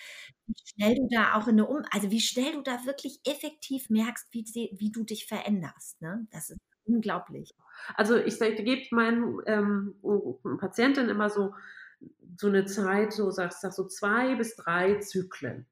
Wie 0.47 0.55
schnell 0.63 0.97
du 0.97 1.09
da 1.11 1.35
auch 1.35 1.49
in 1.49 1.55
eine 1.55 1.69
Um, 1.69 1.85
also 1.91 2.11
wie 2.11 2.21
schnell 2.21 2.53
du 2.53 2.61
da 2.61 2.85
wirklich 2.85 3.21
effektiv 3.25 3.89
merkst, 3.89 4.27
wie, 4.33 4.45
wie 4.77 4.93
du 4.93 5.05
dich 5.05 5.27
veränderst. 5.27 6.03
Ne? 6.03 6.27
Das 6.31 6.51
ist 6.51 6.61
unglaublich. 6.95 7.55
Also 7.95 8.17
ich 8.17 8.39
gebe 8.39 8.95
meinen 8.95 9.41
ähm, 9.47 9.95
Patienten 10.59 11.09
immer 11.09 11.31
so, 11.31 11.55
so 12.37 12.49
eine 12.49 12.65
Zeit, 12.67 13.13
so 13.13 13.31
sag, 13.31 13.53
sag 13.53 13.73
so 13.73 13.87
zwei 13.87 14.35
bis 14.37 14.57
drei 14.57 14.99
Zyklen. 14.99 15.67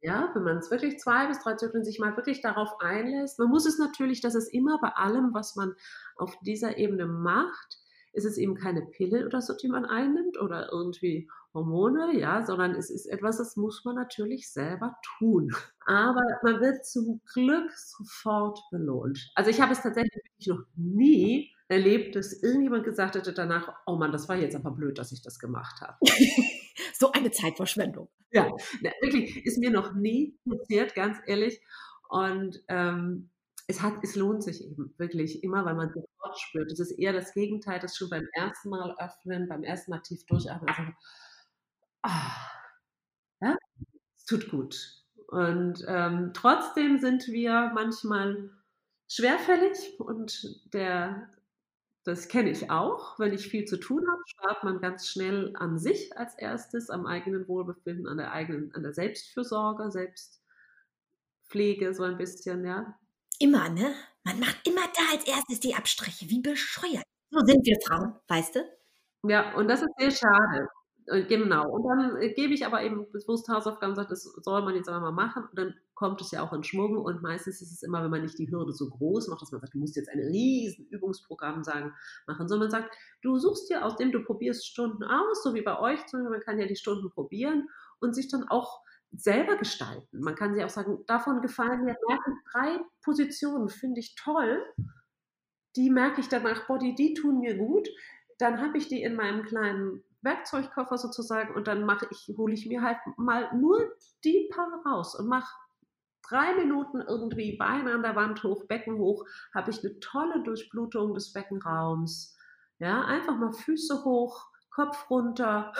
Ja, 0.00 0.30
wenn 0.34 0.42
man 0.42 0.58
es 0.58 0.70
wirklich 0.70 0.98
zwei 0.98 1.26
bis 1.26 1.42
drei 1.42 1.54
Zyklen 1.54 1.82
sich 1.82 1.98
mal 1.98 2.14
wirklich 2.16 2.42
darauf 2.42 2.78
einlässt. 2.80 3.38
Man 3.38 3.48
muss 3.48 3.64
es 3.64 3.78
natürlich, 3.78 4.20
dass 4.20 4.34
es 4.34 4.48
immer 4.48 4.78
bei 4.78 4.90
allem, 4.90 5.32
was 5.32 5.56
man 5.56 5.74
auf 6.16 6.36
dieser 6.40 6.76
Ebene 6.76 7.06
macht, 7.06 7.78
ist 8.14 8.24
es 8.24 8.38
eben 8.38 8.54
keine 8.54 8.82
Pille 8.82 9.26
oder 9.26 9.40
so, 9.40 9.54
die 9.54 9.68
man 9.68 9.84
einnimmt 9.84 10.40
oder 10.40 10.70
irgendwie 10.72 11.28
Hormone, 11.52 12.18
ja, 12.18 12.44
sondern 12.44 12.74
es 12.74 12.90
ist 12.90 13.06
etwas, 13.06 13.38
das 13.38 13.56
muss 13.56 13.84
man 13.84 13.94
natürlich 13.94 14.52
selber 14.52 14.96
tun. 15.18 15.54
Aber 15.86 16.22
man 16.42 16.60
wird 16.60 16.84
zum 16.84 17.20
Glück 17.32 17.70
sofort 17.72 18.58
belohnt. 18.70 19.30
Also 19.34 19.50
ich 19.50 19.60
habe 19.60 19.72
es 19.72 19.82
tatsächlich 19.82 20.22
noch 20.46 20.64
nie 20.74 21.52
erlebt, 21.68 22.16
dass 22.16 22.42
irgendjemand 22.42 22.84
gesagt 22.84 23.14
hätte 23.14 23.32
danach, 23.32 23.72
oh 23.86 23.96
Mann, 23.96 24.12
das 24.12 24.28
war 24.28 24.36
jetzt 24.36 24.56
aber 24.56 24.70
blöd, 24.70 24.98
dass 24.98 25.12
ich 25.12 25.22
das 25.22 25.38
gemacht 25.38 25.80
habe. 25.80 25.96
so 26.94 27.12
eine 27.12 27.30
Zeitverschwendung. 27.30 28.08
Ja, 28.30 28.50
wirklich, 29.00 29.44
ist 29.46 29.58
mir 29.58 29.70
noch 29.70 29.94
nie 29.94 30.38
passiert, 30.48 30.94
ganz 30.94 31.18
ehrlich. 31.26 31.60
Und 32.08 32.62
ähm, 32.68 33.30
es, 33.66 33.82
hat, 33.82 33.94
es 34.02 34.16
lohnt 34.16 34.42
sich 34.42 34.64
eben 34.64 34.94
wirklich 34.98 35.42
immer, 35.42 35.64
weil 35.64 35.74
man 35.74 35.92
sofort 35.92 36.38
spürt. 36.38 36.70
Es 36.70 36.80
ist 36.80 36.92
eher 36.92 37.12
das 37.12 37.32
Gegenteil, 37.32 37.80
das 37.80 37.96
schon 37.96 38.10
beim 38.10 38.28
ersten 38.34 38.68
Mal 38.68 38.94
öffnen, 38.98 39.48
beim 39.48 39.62
ersten 39.62 39.90
Mal 39.90 40.00
tief 40.00 40.24
durchatmen. 40.26 40.68
Also, 40.68 40.92
ah, 42.02 42.36
ja, 43.40 43.56
es 44.16 44.24
tut 44.26 44.50
gut. 44.50 45.02
Und 45.28 45.84
ähm, 45.88 46.32
trotzdem 46.34 46.98
sind 46.98 47.26
wir 47.28 47.72
manchmal 47.74 48.50
schwerfällig 49.08 49.98
und 49.98 50.62
der, 50.72 51.30
das 52.04 52.28
kenne 52.28 52.50
ich 52.50 52.70
auch, 52.70 53.18
wenn 53.18 53.32
ich 53.32 53.48
viel 53.48 53.64
zu 53.64 53.78
tun 53.78 54.06
habe, 54.08 54.22
spart 54.26 54.64
man 54.64 54.80
ganz 54.80 55.08
schnell 55.08 55.54
an 55.56 55.78
sich 55.78 56.16
als 56.16 56.34
erstes, 56.34 56.90
am 56.90 57.06
eigenen 57.06 57.48
Wohlbefinden, 57.48 58.06
an 58.06 58.18
der 58.18 58.32
eigenen, 58.32 58.74
an 58.74 58.82
der 58.82 58.92
Selbstfürsorge, 58.92 59.90
Selbstpflege 59.90 61.94
so 61.94 62.02
ein 62.02 62.18
bisschen, 62.18 62.64
ja. 62.64 62.98
Immer, 63.38 63.68
ne? 63.68 63.94
Man 64.24 64.40
macht 64.40 64.66
immer 64.66 64.80
da 64.80 65.12
als 65.12 65.26
erstes 65.26 65.60
die 65.60 65.74
Abstriche. 65.74 66.28
Wie 66.30 66.40
bescheuert. 66.40 67.04
So 67.30 67.40
sind 67.44 67.64
wir 67.66 67.76
Frauen, 67.86 68.14
weißt 68.28 68.56
du? 68.56 68.60
Ja, 69.24 69.54
und 69.56 69.68
das 69.68 69.82
ist 69.82 69.90
sehr 69.98 70.10
schade. 70.10 70.68
Äh, 71.06 71.24
genau. 71.24 71.68
Und 71.68 71.84
dann 71.84 72.16
äh, 72.16 72.32
gebe 72.32 72.54
ich 72.54 72.64
aber 72.64 72.82
eben 72.82 73.10
bewusst 73.12 73.48
Hausaufgaben 73.48 73.92
und 73.92 73.96
sage, 73.96 74.08
das 74.10 74.22
soll 74.22 74.62
man 74.62 74.74
jetzt 74.74 74.88
aber 74.88 75.00
mal 75.00 75.12
machen. 75.12 75.44
Und 75.44 75.58
dann 75.58 75.74
kommt 75.94 76.20
es 76.20 76.30
ja 76.30 76.42
auch 76.42 76.52
in 76.52 76.62
Schwung. 76.62 76.96
Und 76.96 77.22
meistens 77.22 77.60
ist 77.60 77.72
es 77.72 77.82
immer, 77.82 78.02
wenn 78.02 78.10
man 78.10 78.22
nicht 78.22 78.38
die 78.38 78.50
Hürde 78.50 78.72
so 78.72 78.88
groß 78.88 79.28
macht, 79.28 79.42
dass 79.42 79.52
man 79.52 79.60
sagt, 79.60 79.74
du 79.74 79.78
musst 79.78 79.96
jetzt 79.96 80.08
ein 80.08 80.20
riesen 80.20 80.86
Übungsprogramm 80.88 81.64
sagen, 81.64 81.92
machen, 82.26 82.48
sondern 82.48 82.70
man 82.70 82.82
sagt, 82.82 82.94
du 83.22 83.38
suchst 83.38 83.68
dir 83.68 83.84
aus 83.84 83.96
dem, 83.96 84.12
du 84.12 84.22
probierst 84.22 84.66
Stunden 84.66 85.04
aus, 85.04 85.42
so 85.42 85.54
wie 85.54 85.62
bei 85.62 85.78
euch, 85.78 86.00
man 86.12 86.40
kann 86.40 86.58
ja 86.58 86.66
die 86.66 86.76
Stunden 86.76 87.10
probieren 87.10 87.68
und 88.00 88.14
sich 88.14 88.28
dann 88.28 88.44
auch 88.48 88.83
selber 89.16 89.56
gestalten. 89.56 90.20
Man 90.20 90.34
kann 90.34 90.54
sich 90.54 90.64
auch 90.64 90.70
sagen, 90.70 91.04
davon 91.06 91.42
gefallen 91.42 91.84
mir 91.84 91.96
drei 92.52 92.78
Positionen, 93.02 93.68
finde 93.68 94.00
ich 94.00 94.14
toll. 94.16 94.64
Die 95.76 95.90
merke 95.90 96.20
ich 96.20 96.28
danach, 96.28 96.66
Body, 96.66 96.94
die 96.94 97.14
tun 97.14 97.40
mir 97.40 97.56
gut. 97.56 97.88
Dann 98.38 98.60
habe 98.60 98.78
ich 98.78 98.88
die 98.88 99.02
in 99.02 99.14
meinem 99.14 99.44
kleinen 99.44 100.02
Werkzeugkoffer 100.22 100.98
sozusagen 100.98 101.54
und 101.54 101.66
dann 101.66 101.84
mache 101.84 102.08
ich, 102.10 102.34
hole 102.36 102.54
ich 102.54 102.66
mir 102.66 102.82
halt 102.82 102.98
mal 103.16 103.54
nur 103.56 103.92
die 104.24 104.48
paar 104.52 104.82
raus 104.86 105.14
und 105.14 105.28
mache 105.28 105.52
drei 106.28 106.54
Minuten 106.54 107.00
irgendwie 107.00 107.56
Beine 107.56 107.92
an 107.92 108.02
der 108.02 108.16
Wand 108.16 108.42
hoch, 108.42 108.66
Becken 108.66 108.98
hoch, 108.98 109.24
habe 109.54 109.70
ich 109.70 109.84
eine 109.84 110.00
tolle 110.00 110.42
Durchblutung 110.42 111.14
des 111.14 111.32
Beckenraums. 111.32 112.36
Ja, 112.78 113.04
einfach 113.04 113.36
mal 113.36 113.52
Füße 113.52 114.04
hoch, 114.04 114.48
Kopf 114.74 115.08
runter, 115.08 115.72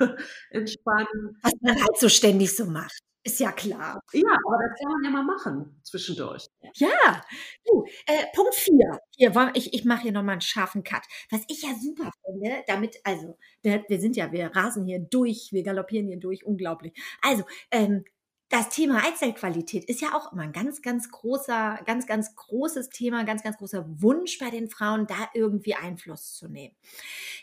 entspannen. 0.50 1.38
Was 1.42 1.52
man 1.60 1.74
halt 1.74 1.98
so 1.98 2.08
ständig 2.08 2.56
so 2.56 2.64
macht. 2.64 2.98
Ist 3.24 3.40
ja 3.40 3.52
klar. 3.52 4.00
Ja, 4.12 4.38
aber 4.46 4.58
das 4.62 4.78
kann 4.80 4.92
man 4.92 5.04
ja 5.04 5.10
mal 5.10 5.22
machen 5.22 5.80
zwischendurch. 5.82 6.46
Ja, 6.76 7.22
du, 7.66 7.84
äh, 8.06 8.24
Punkt 8.34 8.54
4. 8.54 9.00
Hier, 9.16 9.50
ich, 9.54 9.74
ich 9.74 9.84
mache 9.84 10.02
hier 10.02 10.12
nochmal 10.12 10.34
einen 10.34 10.40
scharfen 10.40 10.82
Cut. 10.82 11.02
Was 11.30 11.42
ich 11.48 11.62
ja 11.62 11.70
super 11.78 12.10
finde, 12.24 12.62
damit, 12.66 12.96
also, 13.04 13.36
wir, 13.62 13.84
wir 13.86 14.00
sind 14.00 14.16
ja, 14.16 14.32
wir 14.32 14.54
rasen 14.54 14.86
hier 14.86 15.00
durch, 15.00 15.48
wir 15.52 15.62
galoppieren 15.62 16.06
hier 16.06 16.18
durch, 16.18 16.46
unglaublich. 16.46 16.94
Also, 17.20 17.44
ähm, 17.70 18.04
das 18.50 18.70
Thema 18.70 19.04
Eizellqualität 19.04 19.84
ist 19.84 20.00
ja 20.00 20.14
auch 20.14 20.32
immer 20.32 20.42
ein 20.42 20.52
ganz, 20.52 20.80
ganz 20.80 21.10
großer, 21.10 21.80
ganz, 21.84 22.06
ganz 22.06 22.34
großes 22.34 22.88
Thema, 22.88 23.24
ganz, 23.24 23.42
ganz 23.42 23.58
großer 23.58 23.84
Wunsch 24.00 24.38
bei 24.38 24.48
den 24.48 24.70
Frauen, 24.70 25.06
da 25.06 25.28
irgendwie 25.34 25.74
Einfluss 25.74 26.34
zu 26.34 26.48
nehmen. 26.48 26.74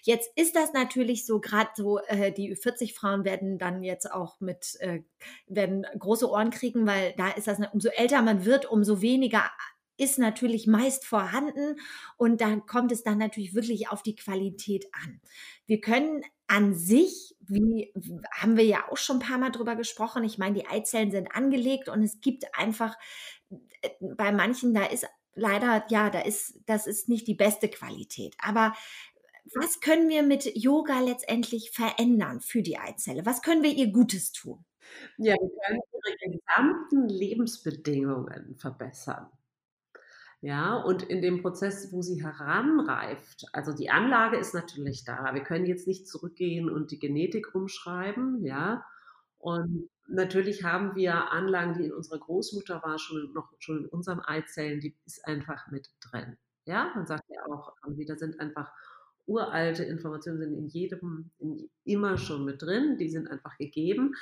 Jetzt 0.02 0.32
ist 0.36 0.56
das 0.56 0.74
natürlich 0.74 1.26
so, 1.26 1.40
gerade 1.40 1.70
so, 1.76 2.00
äh, 2.00 2.32
die 2.32 2.56
40 2.56 2.96
Frauen 2.96 3.24
werden 3.24 3.60
dann 3.60 3.84
jetzt 3.84 4.12
auch 4.12 4.40
mit, 4.40 4.78
äh, 4.80 5.04
werden 5.48 5.86
große 5.98 6.28
Ohren 6.30 6.50
kriegen, 6.50 6.88
weil 6.88 7.14
da 7.18 7.30
ist 7.30 7.48
das, 7.48 7.60
umso 7.72 7.90
älter 7.90 8.24
man 8.24 8.44
wird, 8.44 8.66
umso 8.66 9.02
weniger 9.02 9.44
ist 9.98 10.20
natürlich 10.20 10.68
meist 10.68 11.06
vorhanden 11.06 11.80
und 12.18 12.42
dann 12.42 12.66
kommt 12.66 12.92
es 12.92 13.04
dann 13.04 13.18
natürlich 13.18 13.54
wirklich 13.54 13.90
auf 13.90 14.04
die 14.04 14.16
Qualität 14.16 14.86
an. 14.92 15.22
Wir 15.66 15.82
können 15.82 16.24
an 16.48 16.76
sich, 16.76 17.36
wie 17.40 17.92
haben 18.32 18.58
wir 18.58 18.66
ja 18.66 18.90
auch 18.90 18.98
schon 18.98 19.18
ein 19.18 19.28
paar 19.28 19.38
Mal 19.38 19.52
drüber 19.52 19.76
gesprochen, 19.76 20.24
ich 20.24 20.38
meine, 20.38 20.60
die 20.60 20.68
Eizellen 20.68 21.12
sind 21.12 21.36
angelegt 21.36 21.90
und 21.90 22.04
es 22.04 22.22
gibt 22.22 22.46
einfach 22.58 22.96
äh, 23.50 23.90
bei 24.00 24.32
manchen, 24.32 24.74
da 24.74 24.86
ist 24.86 25.08
leider, 25.34 25.86
ja, 25.90 26.10
da 26.10 26.22
ist, 26.22 26.60
das 26.66 26.88
ist 26.88 27.10
nicht 27.10 27.28
die 27.28 27.36
beste 27.36 27.68
Qualität. 27.70 28.36
Aber 28.40 28.74
was 29.54 29.80
können 29.80 30.10
wir 30.10 30.24
mit 30.24 30.56
Yoga 30.56 31.02
letztendlich 31.02 31.72
verändern 31.72 32.42
für 32.42 32.62
die 32.62 32.78
Eizelle? 32.78 33.26
Was 33.26 33.42
können 33.42 33.64
wir 33.64 33.72
ihr 33.72 33.92
Gutes 33.92 34.32
tun? 34.32 34.66
Ja, 35.18 35.34
wir 35.34 35.50
können 35.68 35.82
ihre 35.94 36.40
gesamten 36.40 37.10
Lebensbedingungen 37.10 38.56
verbessern. 38.58 39.30
Ja, 40.42 40.76
und 40.76 41.04
in 41.04 41.22
dem 41.22 41.42
Prozess, 41.42 41.92
wo 41.92 42.02
sie 42.02 42.24
heranreift, 42.24 43.46
also 43.54 43.74
die 43.74 43.90
Anlage 43.90 44.38
ist 44.38 44.54
natürlich 44.54 45.04
da. 45.04 45.34
Wir 45.34 45.42
können 45.44 45.66
jetzt 45.66 45.88
nicht 45.88 46.08
zurückgehen 46.08 46.70
und 46.70 46.92
die 46.92 47.00
Genetik 47.00 47.56
umschreiben, 47.56 48.44
ja. 48.46 48.86
Und 49.40 49.90
natürlich 50.08 50.64
haben 50.64 50.96
wir 50.96 51.32
Anlagen, 51.32 51.74
die 51.76 51.86
in 51.86 51.94
unserer 51.94 52.20
Großmutter 52.20 52.82
war, 52.84 53.00
schon 53.00 53.34
noch 53.34 53.52
schon 53.60 53.86
in 53.86 53.86
unseren 53.88 54.20
Eizellen, 54.20 54.80
die 54.82 54.96
ist 55.06 55.26
einfach 55.26 55.68
mit 55.72 55.90
drin. 56.02 56.38
Ja, 56.66 56.92
man 56.96 57.06
sagt 57.08 57.24
ja 57.30 57.44
auch 57.48 57.74
wieder 57.88 58.18
sind 58.18 58.40
einfach 58.40 58.72
uralte 59.28 59.84
Informationen 59.84 60.40
sind 60.40 60.54
in 60.54 60.68
jedem 60.68 61.32
in, 61.40 61.70
immer 61.84 62.18
schon 62.18 62.46
mit 62.46 62.62
drin, 62.62 62.98
die 62.98 63.10
sind 63.10 63.30
einfach 63.30 63.58
gegeben. 63.58 64.16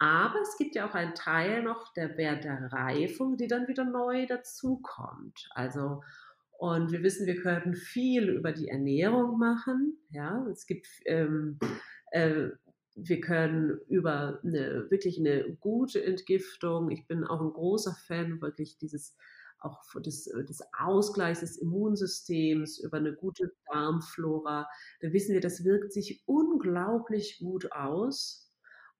Aber 0.00 0.40
es 0.40 0.56
gibt 0.56 0.74
ja 0.74 0.88
auch 0.88 0.94
einen 0.94 1.14
Teil 1.14 1.62
noch 1.62 1.92
der 1.92 2.16
Wert 2.16 2.44
der 2.44 2.72
Reifung, 2.72 3.36
die 3.36 3.48
dann 3.48 3.68
wieder 3.68 3.84
neu 3.84 4.26
dazukommt. 4.26 5.46
Also, 5.50 6.02
und 6.58 6.90
wir 6.90 7.02
wissen, 7.02 7.26
wir 7.26 7.36
können 7.36 7.74
viel 7.74 8.30
über 8.30 8.52
die 8.52 8.68
Ernährung 8.68 9.38
machen. 9.38 9.98
Ja, 10.08 10.46
es 10.50 10.66
gibt, 10.66 10.88
ähm, 11.04 11.58
äh, 12.12 12.48
wir 12.94 13.20
können 13.20 13.78
über 13.88 14.40
eine, 14.42 14.90
wirklich 14.90 15.18
eine 15.18 15.54
gute 15.56 16.02
Entgiftung. 16.02 16.90
Ich 16.90 17.06
bin 17.06 17.24
auch 17.24 17.42
ein 17.42 17.52
großer 17.52 17.94
Fan 18.06 18.40
wirklich 18.40 18.78
dieses 18.78 19.14
auch 19.58 19.82
des, 20.00 20.24
des 20.24 20.62
Ausgleichs 20.78 21.40
des 21.40 21.58
Immunsystems, 21.58 22.78
über 22.78 22.96
eine 22.96 23.14
gute 23.14 23.52
Darmflora. 23.70 24.66
Da 25.02 25.12
wissen 25.12 25.34
wir, 25.34 25.42
das 25.42 25.64
wirkt 25.64 25.92
sich 25.92 26.22
unglaublich 26.24 27.40
gut 27.40 27.70
aus 27.72 28.49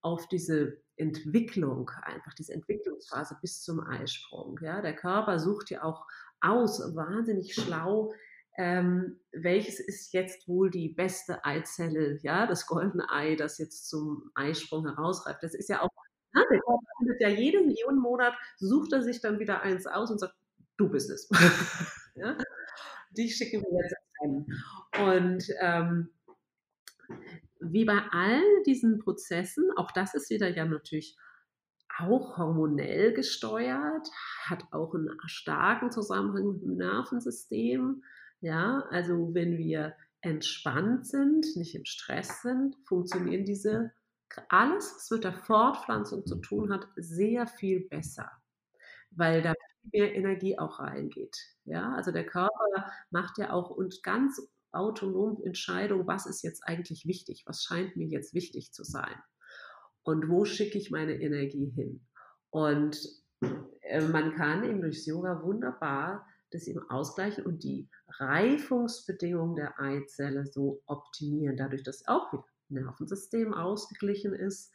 auf 0.03 0.29
diese 0.29 0.79
Entwicklung, 0.97 1.91
einfach 2.03 2.35
diese 2.35 2.53
Entwicklungsphase 2.53 3.39
bis 3.41 3.63
zum 3.63 3.81
Eisprung. 3.81 4.59
Ja, 4.63 4.83
der 4.83 4.95
Körper 4.95 5.39
sucht 5.39 5.71
ja 5.71 5.83
auch 5.83 6.07
aus, 6.41 6.81
wahnsinnig 6.95 7.55
schlau, 7.55 8.13
ähm, 8.57 9.19
welches 9.33 9.81
ist 9.81 10.13
jetzt 10.13 10.49
wohl 10.49 10.71
die 10.71 10.89
beste 10.89 11.45
Eizelle, 11.45 12.19
ja, 12.23 12.47
das 12.47 12.67
goldene 12.67 13.11
Ei, 13.11 13.37
das 13.37 13.59
jetzt 13.59 13.89
zum 13.89 14.31
Eisprung 14.35 14.87
herausreift. 14.87 15.43
Das 15.43 15.55
ist 15.55 15.69
ja 15.69 15.81
auch, 15.83 15.89
ja, 16.35 16.43
der 16.51 16.61
Körper 16.61 16.87
findet 16.99 17.21
ja 17.21 17.29
jeden, 17.29 17.71
jeden 17.71 17.99
Monat, 17.99 18.35
sucht 18.59 18.93
er 18.93 19.03
sich 19.03 19.21
dann 19.21 19.39
wieder 19.39 19.63
eins 19.63 19.87
aus 19.87 20.11
und 20.11 20.19
sagt, 20.19 20.35
du 20.77 20.89
bist 20.89 21.11
es. 21.11 21.29
ja? 22.17 22.37
Die 23.13 23.31
schicken 23.31 23.63
wir 23.63 23.83
jetzt 23.83 23.95
ein. 24.23 24.47
Und 25.09 25.45
ähm, 25.61 26.11
wie 27.61 27.85
bei 27.85 28.01
allen 28.11 28.63
diesen 28.67 28.99
Prozessen, 28.99 29.71
auch 29.77 29.91
das 29.93 30.15
ist 30.15 30.31
wieder 30.31 30.49
ja 30.49 30.65
natürlich 30.65 31.17
auch 31.99 32.39
hormonell 32.39 33.13
gesteuert, 33.13 34.09
hat 34.45 34.65
auch 34.73 34.95
einen 34.95 35.11
starken 35.27 35.91
Zusammenhang 35.91 36.53
mit 36.53 36.63
dem 36.63 36.77
Nervensystem. 36.77 38.03
Ja, 38.41 38.85
also 38.91 39.35
wenn 39.35 39.59
wir 39.59 39.95
entspannt 40.23 41.07
sind, 41.07 41.47
nicht 41.57 41.75
im 41.75 41.85
Stress 41.85 42.43
sind, 42.43 42.77
funktionieren 42.87 43.45
diese, 43.45 43.93
alles, 44.49 44.95
was 44.95 45.11
mit 45.11 45.25
der 45.25 45.33
Fortpflanzung 45.33 46.25
zu 46.27 46.37
tun 46.37 46.73
hat, 46.73 46.87
sehr 46.97 47.47
viel 47.47 47.89
besser, 47.89 48.31
weil 49.11 49.43
da 49.43 49.55
mehr 49.93 50.15
Energie 50.15 50.59
auch 50.59 50.79
reingeht. 50.79 51.37
Ja, 51.65 51.93
also 51.95 52.13
der 52.13 52.27
Körper 52.27 52.93
macht 53.11 53.39
ja 53.39 53.53
auch 53.53 53.71
und 53.71 54.03
ganz 54.03 54.41
autonom 54.73 55.43
Entscheidung, 55.45 56.07
was 56.07 56.27
ist 56.27 56.43
jetzt 56.43 56.63
eigentlich 56.65 57.07
wichtig, 57.07 57.45
was 57.47 57.63
scheint 57.63 57.97
mir 57.97 58.07
jetzt 58.07 58.35
wichtig 58.35 58.73
zu 58.73 58.85
sein 58.85 59.15
und 60.03 60.29
wo 60.29 60.45
schicke 60.45 60.79
ich 60.79 60.91
meine 60.91 61.21
Energie 61.21 61.71
hin. 61.71 62.07
Und 62.51 62.99
äh, 63.83 64.01
man 64.01 64.35
kann 64.35 64.65
eben 64.65 64.81
durch 64.81 65.07
Yoga 65.07 65.43
wunderbar 65.43 66.27
das 66.51 66.67
eben 66.67 66.83
ausgleichen 66.91 67.47
und 67.47 67.63
die 67.63 67.89
Reifungsbedingungen 68.19 69.55
der 69.55 69.79
Eizelle 69.81 70.47
so 70.47 70.83
optimieren, 70.87 71.57
dadurch, 71.57 71.85
dass 71.85 72.07
auch 72.09 72.33
wieder 72.33 72.45
Nervensystem 72.71 73.55
ausgeglichen 73.55 74.33
ist 74.33 74.73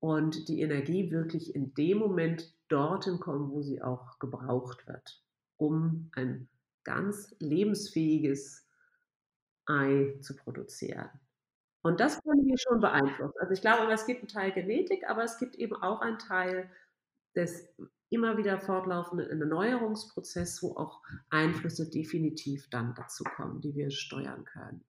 und 0.00 0.48
die 0.48 0.60
Energie 0.60 1.10
wirklich 1.10 1.54
in 1.54 1.74
dem 1.74 1.98
Moment 1.98 2.54
dorthin 2.68 3.18
kommt, 3.18 3.50
wo 3.50 3.62
sie 3.62 3.82
auch 3.82 4.18
gebraucht 4.18 4.86
wird, 4.86 5.22
um 5.56 6.10
ein 6.12 6.48
ganz 6.84 7.34
lebensfähiges 7.38 8.63
Ei 9.66 10.18
zu 10.20 10.36
produzieren. 10.36 11.08
Und 11.82 12.00
das 12.00 12.22
können 12.22 12.46
wir 12.46 12.56
schon 12.58 12.80
beeinflussen. 12.80 13.36
Also 13.38 13.52
ich 13.52 13.60
glaube, 13.60 13.92
es 13.92 14.06
gibt 14.06 14.20
einen 14.20 14.28
Teil 14.28 14.52
Genetik, 14.52 15.08
aber 15.08 15.22
es 15.22 15.38
gibt 15.38 15.56
eben 15.56 15.76
auch 15.76 16.00
einen 16.00 16.18
Teil 16.18 16.70
des 17.34 17.68
immer 18.08 18.36
wieder 18.36 18.60
fortlaufenden 18.60 19.28
Erneuerungsprozesses, 19.40 20.62
wo 20.62 20.76
auch 20.76 21.02
Einflüsse 21.30 21.90
definitiv 21.90 22.70
dann 22.70 22.94
dazu 22.94 23.24
kommen, 23.24 23.60
die 23.60 23.74
wir 23.74 23.90
steuern 23.90 24.44
können. 24.44 24.84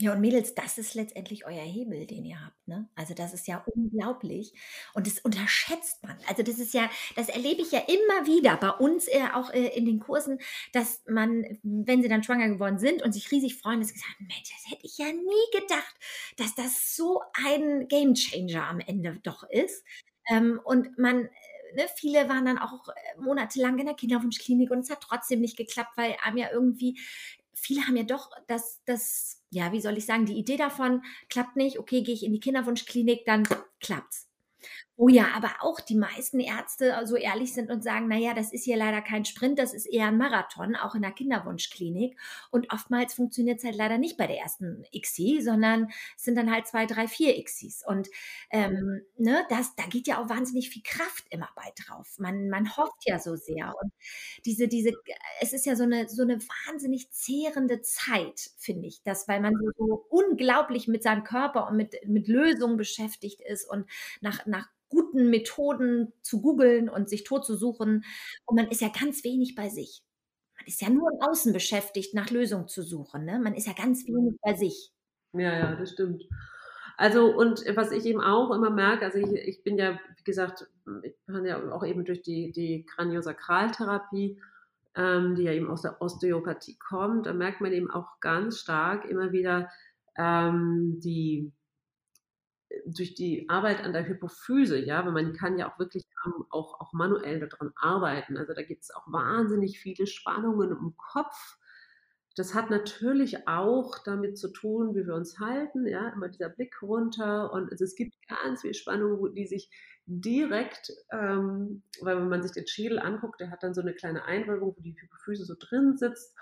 Ja, 0.00 0.12
und 0.12 0.20
Mädels, 0.20 0.56
das 0.56 0.76
ist 0.76 0.94
letztendlich 0.94 1.46
euer 1.46 1.62
Hebel, 1.62 2.04
den 2.06 2.24
ihr 2.24 2.44
habt, 2.44 2.66
ne? 2.66 2.88
Also, 2.96 3.14
das 3.14 3.32
ist 3.32 3.46
ja 3.46 3.64
unglaublich 3.76 4.52
und 4.92 5.06
das 5.06 5.20
unterschätzt 5.20 6.02
man. 6.02 6.16
Also, 6.26 6.42
das 6.42 6.58
ist 6.58 6.74
ja 6.74 6.90
das 7.14 7.28
erlebe 7.28 7.62
ich 7.62 7.70
ja 7.70 7.78
immer 7.78 8.26
wieder 8.26 8.56
bei 8.56 8.70
uns, 8.70 9.06
äh, 9.06 9.22
auch, 9.34 9.52
äh, 9.52 9.68
in 9.68 9.84
den 9.86 10.00
Kursen, 10.00 10.40
dass 10.72 11.02
man, 11.06 11.44
wenn 11.62 12.02
sie 12.02 12.08
dann 12.08 12.24
schwanger 12.24 12.48
geworden 12.48 12.80
sind 12.80 13.02
und 13.04 13.12
sich 13.12 13.30
riesig 13.30 13.54
freuen, 13.56 13.78
dass 13.80 13.92
gesagt 13.92 14.16
„Mensch, 14.18 14.50
das 14.50 14.68
hätte 14.72 14.84
ich 14.84 14.98
ja 14.98 15.06
nie 15.12 15.60
gedacht, 15.60 15.94
dass 16.38 16.56
das 16.56 16.96
so 16.96 17.22
ein 17.46 17.86
Gamechanger 17.86 18.66
am 18.66 18.80
Ende 18.80 19.20
doch 19.22 19.44
ist.“ 19.48 19.84
Ähm, 20.28 20.60
und 20.64 20.98
man 20.98 21.26
äh, 21.26 21.30
ne, 21.76 21.86
viele 21.96 22.28
waren 22.28 22.44
dann 22.46 22.58
auch, 22.58 22.88
äh, 22.88 23.20
monatelang 23.20 23.78
in 23.78 23.86
der 23.86 23.94
Kinderwunschklinik 23.94 24.70
und 24.72 24.80
es 24.80 24.90
hat 24.90 25.02
trotzdem 25.02 25.40
nicht 25.40 25.56
geklappt, 25.56 25.92
weil 25.96 26.16
einem 26.24 26.38
ja 26.38 26.50
irgendwie 26.52 26.98
viele 27.56 27.86
haben 27.86 27.96
ja 27.96 28.02
doch 28.04 28.30
das 28.46 28.82
das 28.84 29.42
ja, 29.54 29.70
wie 29.72 29.80
soll 29.80 29.96
ich 29.96 30.06
sagen, 30.06 30.26
die 30.26 30.36
Idee 30.36 30.56
davon 30.56 31.02
klappt 31.28 31.56
nicht, 31.56 31.78
okay, 31.78 32.02
gehe 32.02 32.14
ich 32.14 32.24
in 32.24 32.32
die 32.32 32.40
Kinderwunschklinik, 32.40 33.24
dann 33.24 33.44
klappt's. 33.80 34.28
Oh 34.96 35.08
ja, 35.08 35.32
aber 35.34 35.50
auch 35.58 35.80
die 35.80 35.96
meisten 35.96 36.38
Ärzte 36.38 36.94
so 37.04 37.16
ehrlich 37.16 37.52
sind 37.52 37.68
und 37.68 37.82
sagen, 37.82 38.06
na 38.08 38.16
ja, 38.16 38.32
das 38.32 38.52
ist 38.52 38.62
hier 38.62 38.76
leider 38.76 39.02
kein 39.02 39.24
Sprint, 39.24 39.58
das 39.58 39.74
ist 39.74 39.86
eher 39.86 40.06
ein 40.06 40.16
Marathon, 40.16 40.76
auch 40.76 40.94
in 40.94 41.02
der 41.02 41.10
Kinderwunschklinik. 41.10 42.16
Und 42.52 42.72
oftmals 42.72 43.12
funktioniert 43.12 43.58
es 43.58 43.64
halt 43.64 43.74
leider 43.74 43.98
nicht 43.98 44.16
bei 44.16 44.28
der 44.28 44.38
ersten 44.38 44.84
ICSI, 44.92 45.40
sondern 45.42 45.88
es 46.16 46.22
sind 46.22 46.36
dann 46.36 46.48
halt 46.48 46.68
zwei, 46.68 46.86
drei, 46.86 47.08
vier 47.08 47.36
ICSIs. 47.36 47.82
Und 47.84 48.08
ähm, 48.50 49.02
ne, 49.18 49.44
das, 49.48 49.74
da 49.74 49.82
geht 49.86 50.06
ja 50.06 50.22
auch 50.22 50.28
wahnsinnig 50.28 50.70
viel 50.70 50.82
Kraft 50.84 51.24
immer 51.30 51.48
bei 51.56 51.72
drauf. 51.84 52.14
Man, 52.20 52.48
man 52.48 52.76
hofft 52.76 53.02
ja 53.04 53.18
so 53.18 53.34
sehr. 53.34 53.74
Und 53.82 53.92
diese, 54.46 54.68
diese, 54.68 54.92
es 55.40 55.52
ist 55.52 55.66
ja 55.66 55.74
so 55.74 55.82
eine, 55.82 56.08
so 56.08 56.22
eine 56.22 56.38
wahnsinnig 56.68 57.10
zehrende 57.10 57.82
Zeit, 57.82 58.50
finde 58.58 58.86
ich, 58.86 59.02
dass, 59.02 59.26
weil 59.26 59.40
man 59.40 59.54
so, 59.56 59.70
so 59.76 60.06
unglaublich 60.08 60.86
mit 60.86 61.02
seinem 61.02 61.24
Körper 61.24 61.66
und 61.68 61.76
mit, 61.76 61.96
mit 62.06 62.28
Lösungen 62.28 62.76
beschäftigt 62.76 63.40
ist 63.40 63.68
und 63.68 63.90
nach, 64.20 64.46
nach 64.46 64.68
guten 64.94 65.30
Methoden 65.30 66.12
zu 66.22 66.40
googeln 66.40 66.88
und 66.88 67.08
sich 67.08 67.24
tot 67.24 67.44
zu 67.44 67.56
suchen. 67.56 68.04
Und 68.46 68.56
man 68.56 68.68
ist 68.68 68.80
ja 68.80 68.88
ganz 68.88 69.24
wenig 69.24 69.54
bei 69.54 69.68
sich. 69.68 70.02
Man 70.56 70.66
ist 70.66 70.80
ja 70.80 70.88
nur 70.88 71.10
im 71.12 71.20
Außen 71.20 71.52
beschäftigt, 71.52 72.14
nach 72.14 72.30
Lösungen 72.30 72.68
zu 72.68 72.82
suchen. 72.82 73.24
Ne? 73.24 73.38
Man 73.40 73.54
ist 73.54 73.66
ja 73.66 73.72
ganz 73.72 74.06
wenig 74.06 74.38
bei 74.40 74.54
sich. 74.54 74.92
Ja, 75.32 75.52
ja, 75.52 75.76
das 75.76 75.90
stimmt. 75.90 76.24
Also, 76.96 77.26
und 77.36 77.64
was 77.74 77.90
ich 77.90 78.06
eben 78.06 78.20
auch 78.20 78.52
immer 78.52 78.70
merke, 78.70 79.04
also 79.04 79.18
ich, 79.18 79.32
ich 79.32 79.64
bin 79.64 79.76
ja, 79.78 79.98
wie 80.16 80.24
gesagt, 80.24 80.68
ich 81.02 81.14
bin 81.26 81.44
ja 81.44 81.72
auch 81.72 81.84
eben 81.84 82.04
durch 82.04 82.22
die, 82.22 82.52
die 82.52 82.86
Kraniosakraltherapie, 82.86 84.40
ähm, 84.94 85.34
die 85.34 85.42
ja 85.42 85.52
eben 85.52 85.70
aus 85.70 85.82
der 85.82 86.00
Osteopathie 86.00 86.78
kommt, 86.78 87.26
da 87.26 87.32
merkt 87.32 87.60
man 87.60 87.72
eben 87.72 87.90
auch 87.90 88.20
ganz 88.20 88.60
stark 88.60 89.04
immer 89.06 89.32
wieder 89.32 89.68
ähm, 90.16 91.00
die 91.00 91.52
durch 92.86 93.14
die 93.14 93.48
Arbeit 93.48 93.82
an 93.82 93.92
der 93.92 94.06
Hypophyse, 94.06 94.78
ja, 94.78 95.04
weil 95.04 95.12
man 95.12 95.32
kann 95.32 95.58
ja 95.58 95.70
auch 95.70 95.78
wirklich 95.78 96.04
auch, 96.50 96.80
auch 96.80 96.92
manuell 96.92 97.40
daran 97.40 97.72
arbeiten. 97.76 98.36
Also 98.36 98.54
da 98.54 98.62
gibt 98.62 98.82
es 98.82 98.90
auch 98.94 99.06
wahnsinnig 99.06 99.78
viele 99.78 100.06
Spannungen 100.06 100.70
im 100.70 100.94
Kopf. 100.96 101.58
Das 102.36 102.54
hat 102.54 102.70
natürlich 102.70 103.46
auch 103.46 103.98
damit 104.04 104.38
zu 104.38 104.48
tun, 104.52 104.94
wie 104.94 105.06
wir 105.06 105.14
uns 105.14 105.38
halten, 105.38 105.86
ja, 105.86 106.08
immer 106.08 106.28
dieser 106.28 106.48
Blick 106.48 106.82
runter 106.82 107.52
und 107.52 107.70
also 107.70 107.84
es 107.84 107.94
gibt 107.94 108.14
ganz 108.28 108.62
viele 108.62 108.74
Spannungen, 108.74 109.34
die 109.34 109.46
sich 109.46 109.70
direkt, 110.06 110.92
ähm, 111.12 111.82
weil 112.00 112.16
wenn 112.16 112.28
man 112.28 112.42
sich 112.42 112.52
den 112.52 112.66
Schädel 112.66 112.98
anguckt, 112.98 113.40
der 113.40 113.50
hat 113.50 113.62
dann 113.62 113.72
so 113.72 113.80
eine 113.80 113.94
kleine 113.94 114.24
Einwölbung, 114.24 114.74
wo 114.76 114.82
die 114.82 114.96
Hypophyse 115.00 115.44
so 115.44 115.54
drin 115.58 115.96
sitzt 115.96 116.36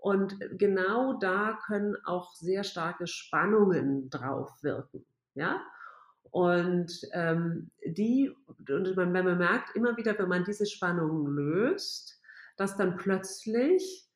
und 0.00 0.36
genau 0.58 1.14
da 1.14 1.58
können 1.66 1.96
auch 2.04 2.34
sehr 2.34 2.64
starke 2.64 3.06
Spannungen 3.06 4.10
drauf 4.10 4.50
wirken. 4.62 5.06
Ja? 5.34 5.60
Und 6.36 7.00
ähm, 7.12 7.70
die, 7.82 8.30
und 8.46 8.94
man, 8.94 9.10
man 9.10 9.38
merkt 9.38 9.74
immer 9.74 9.96
wieder, 9.96 10.18
wenn 10.18 10.28
man 10.28 10.44
diese 10.44 10.66
Spannungen 10.66 11.34
löst, 11.34 12.20
dass 12.58 12.76
dann 12.76 12.98
plötzlich, 12.98 14.06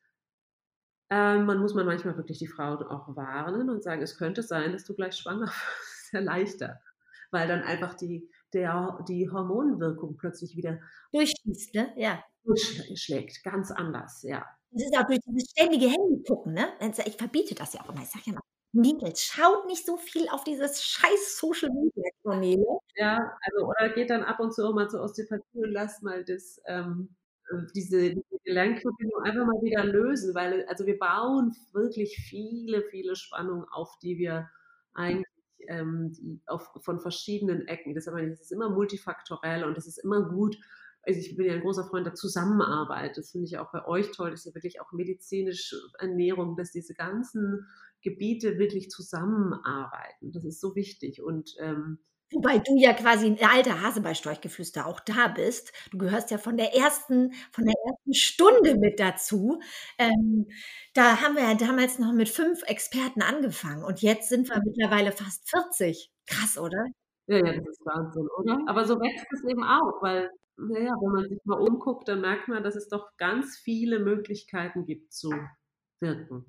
ähm, 1.08 1.46
man 1.46 1.60
muss 1.60 1.72
man 1.72 1.86
manchmal 1.86 2.18
wirklich 2.18 2.38
die 2.38 2.46
Frau 2.46 2.74
auch 2.74 3.16
warnen 3.16 3.70
und 3.70 3.82
sagen, 3.82 4.02
es 4.02 4.18
könnte 4.18 4.42
sein, 4.42 4.72
dass 4.72 4.84
du 4.84 4.94
gleich 4.94 5.16
schwanger 5.16 5.46
wirst, 5.46 6.10
sehr 6.10 6.20
leichter, 6.20 6.82
weil 7.30 7.48
dann 7.48 7.62
einfach 7.62 7.94
die, 7.94 8.28
der, 8.52 9.02
die 9.08 9.30
Hormonwirkung 9.30 10.18
plötzlich 10.18 10.54
wieder 10.58 10.78
durchschließt, 11.12 11.74
ne? 11.74 11.94
Ja. 11.96 12.22
Durchschlägt, 12.44 13.42
ganz 13.44 13.70
anders, 13.70 14.22
ja. 14.24 14.44
Das 14.72 14.82
ist 14.82 14.98
auch 14.98 15.06
durch 15.06 15.20
dieses 15.26 15.48
ständige 15.52 15.86
Handy 15.86 16.22
gucken, 16.28 16.52
ne? 16.52 16.68
Ich 17.06 17.16
verbiete 17.16 17.54
das 17.54 17.72
ja 17.72 17.80
auch 17.80 17.88
immer. 17.88 18.02
Ich 18.02 18.10
sage 18.10 18.24
ja 18.26 18.32
immer, 18.32 18.42
Mädels, 18.72 19.24
schaut 19.24 19.66
nicht 19.66 19.84
so 19.84 19.96
viel 19.96 20.28
auf 20.28 20.44
dieses 20.44 20.82
scheiß 20.82 21.38
Social 21.38 21.70
Media 21.70 22.10
Kanäle. 22.22 22.64
Ja, 22.96 23.36
also 23.42 23.66
oder 23.66 23.88
geht 23.90 24.10
dann 24.10 24.22
ab 24.22 24.38
und 24.40 24.54
zu 24.54 24.64
auch 24.64 24.74
mal 24.74 24.88
zur 24.88 25.02
Osteopathie 25.02 25.64
und 25.64 25.72
lasst 25.72 26.02
mal 26.02 26.24
das, 26.24 26.60
ähm, 26.66 27.16
äh, 27.50 27.62
diese, 27.74 28.10
diese 28.10 28.38
Gelenkverbindung 28.44 29.22
einfach 29.22 29.44
mal 29.44 29.60
wieder 29.62 29.84
lösen, 29.84 30.34
weil 30.34 30.64
also 30.66 30.86
wir 30.86 30.98
bauen 30.98 31.56
wirklich 31.72 32.16
viele, 32.16 32.82
viele 32.82 33.16
Spannungen 33.16 33.66
auf, 33.70 33.98
die 34.02 34.18
wir 34.18 34.48
eigentlich 34.94 35.26
ähm, 35.68 36.12
die 36.12 36.40
auf, 36.46 36.70
von 36.80 37.00
verschiedenen 37.00 37.66
Ecken. 37.68 37.94
Das 37.94 38.06
ist 38.06 38.52
immer 38.52 38.70
multifaktorell 38.70 39.64
und 39.64 39.76
das 39.76 39.86
ist 39.86 39.98
immer 39.98 40.28
gut. 40.28 40.56
Also 41.02 41.18
ich 41.18 41.36
bin 41.36 41.46
ja 41.46 41.54
ein 41.54 41.62
großer 41.62 41.84
Freund 41.84 42.06
der 42.06 42.14
Zusammenarbeit. 42.14 43.16
Das 43.16 43.30
finde 43.30 43.46
ich 43.46 43.58
auch 43.58 43.72
bei 43.72 43.86
euch 43.86 44.10
toll. 44.12 44.30
Das 44.30 44.40
ist 44.40 44.46
ja 44.46 44.54
wirklich 44.54 44.80
auch 44.80 44.92
medizinische 44.92 45.76
Ernährung, 45.98 46.56
dass 46.56 46.72
diese 46.72 46.94
ganzen 46.94 47.66
Gebiete 48.02 48.58
wirklich 48.58 48.90
zusammenarbeiten. 48.90 50.32
Das 50.32 50.44
ist 50.44 50.60
so 50.60 50.74
wichtig. 50.74 51.22
Und 51.22 51.54
ähm, 51.58 51.98
Wobei 52.32 52.58
du 52.58 52.76
ja 52.76 52.92
quasi 52.92 53.26
ein 53.26 53.38
alter 53.42 53.82
Hase 53.82 54.00
bei 54.00 54.14
Storchgeflüster 54.14 54.86
auch 54.86 55.00
da 55.00 55.26
bist. 55.28 55.72
Du 55.90 55.98
gehörst 55.98 56.30
ja 56.30 56.38
von 56.38 56.56
der 56.56 56.76
ersten, 56.76 57.32
von 57.50 57.64
der 57.64 57.74
ersten 57.84 58.14
Stunde 58.14 58.76
mit 58.76 59.00
dazu. 59.00 59.60
Ähm, 59.98 60.46
da 60.94 61.20
haben 61.20 61.34
wir 61.34 61.42
ja 61.42 61.54
damals 61.54 61.98
noch 61.98 62.12
mit 62.12 62.28
fünf 62.28 62.62
Experten 62.68 63.22
angefangen 63.22 63.82
und 63.82 64.00
jetzt 64.00 64.28
sind 64.28 64.48
wir 64.48 64.62
mittlerweile 64.64 65.10
fast 65.10 65.50
40. 65.50 66.12
Krass, 66.26 66.56
oder? 66.56 66.84
Ja, 67.26 67.38
ja, 67.38 67.52
das 67.52 67.66
ist 67.66 67.84
Wahnsinn, 67.84 68.28
oder? 68.38 68.58
Aber 68.68 68.84
so 68.84 69.00
wächst 69.00 69.26
es 69.32 69.44
eben 69.50 69.64
auch, 69.64 70.00
weil, 70.00 70.30
naja, 70.56 70.94
wenn 71.00 71.12
man 71.12 71.28
sich 71.28 71.40
mal 71.44 71.60
umguckt, 71.60 72.06
dann 72.06 72.20
merkt 72.20 72.46
man, 72.46 72.62
dass 72.62 72.76
es 72.76 72.88
doch 72.88 73.08
ganz 73.16 73.56
viele 73.58 73.98
Möglichkeiten 73.98 74.84
gibt 74.84 75.12
zu 75.12 75.32
wirken. 76.00 76.46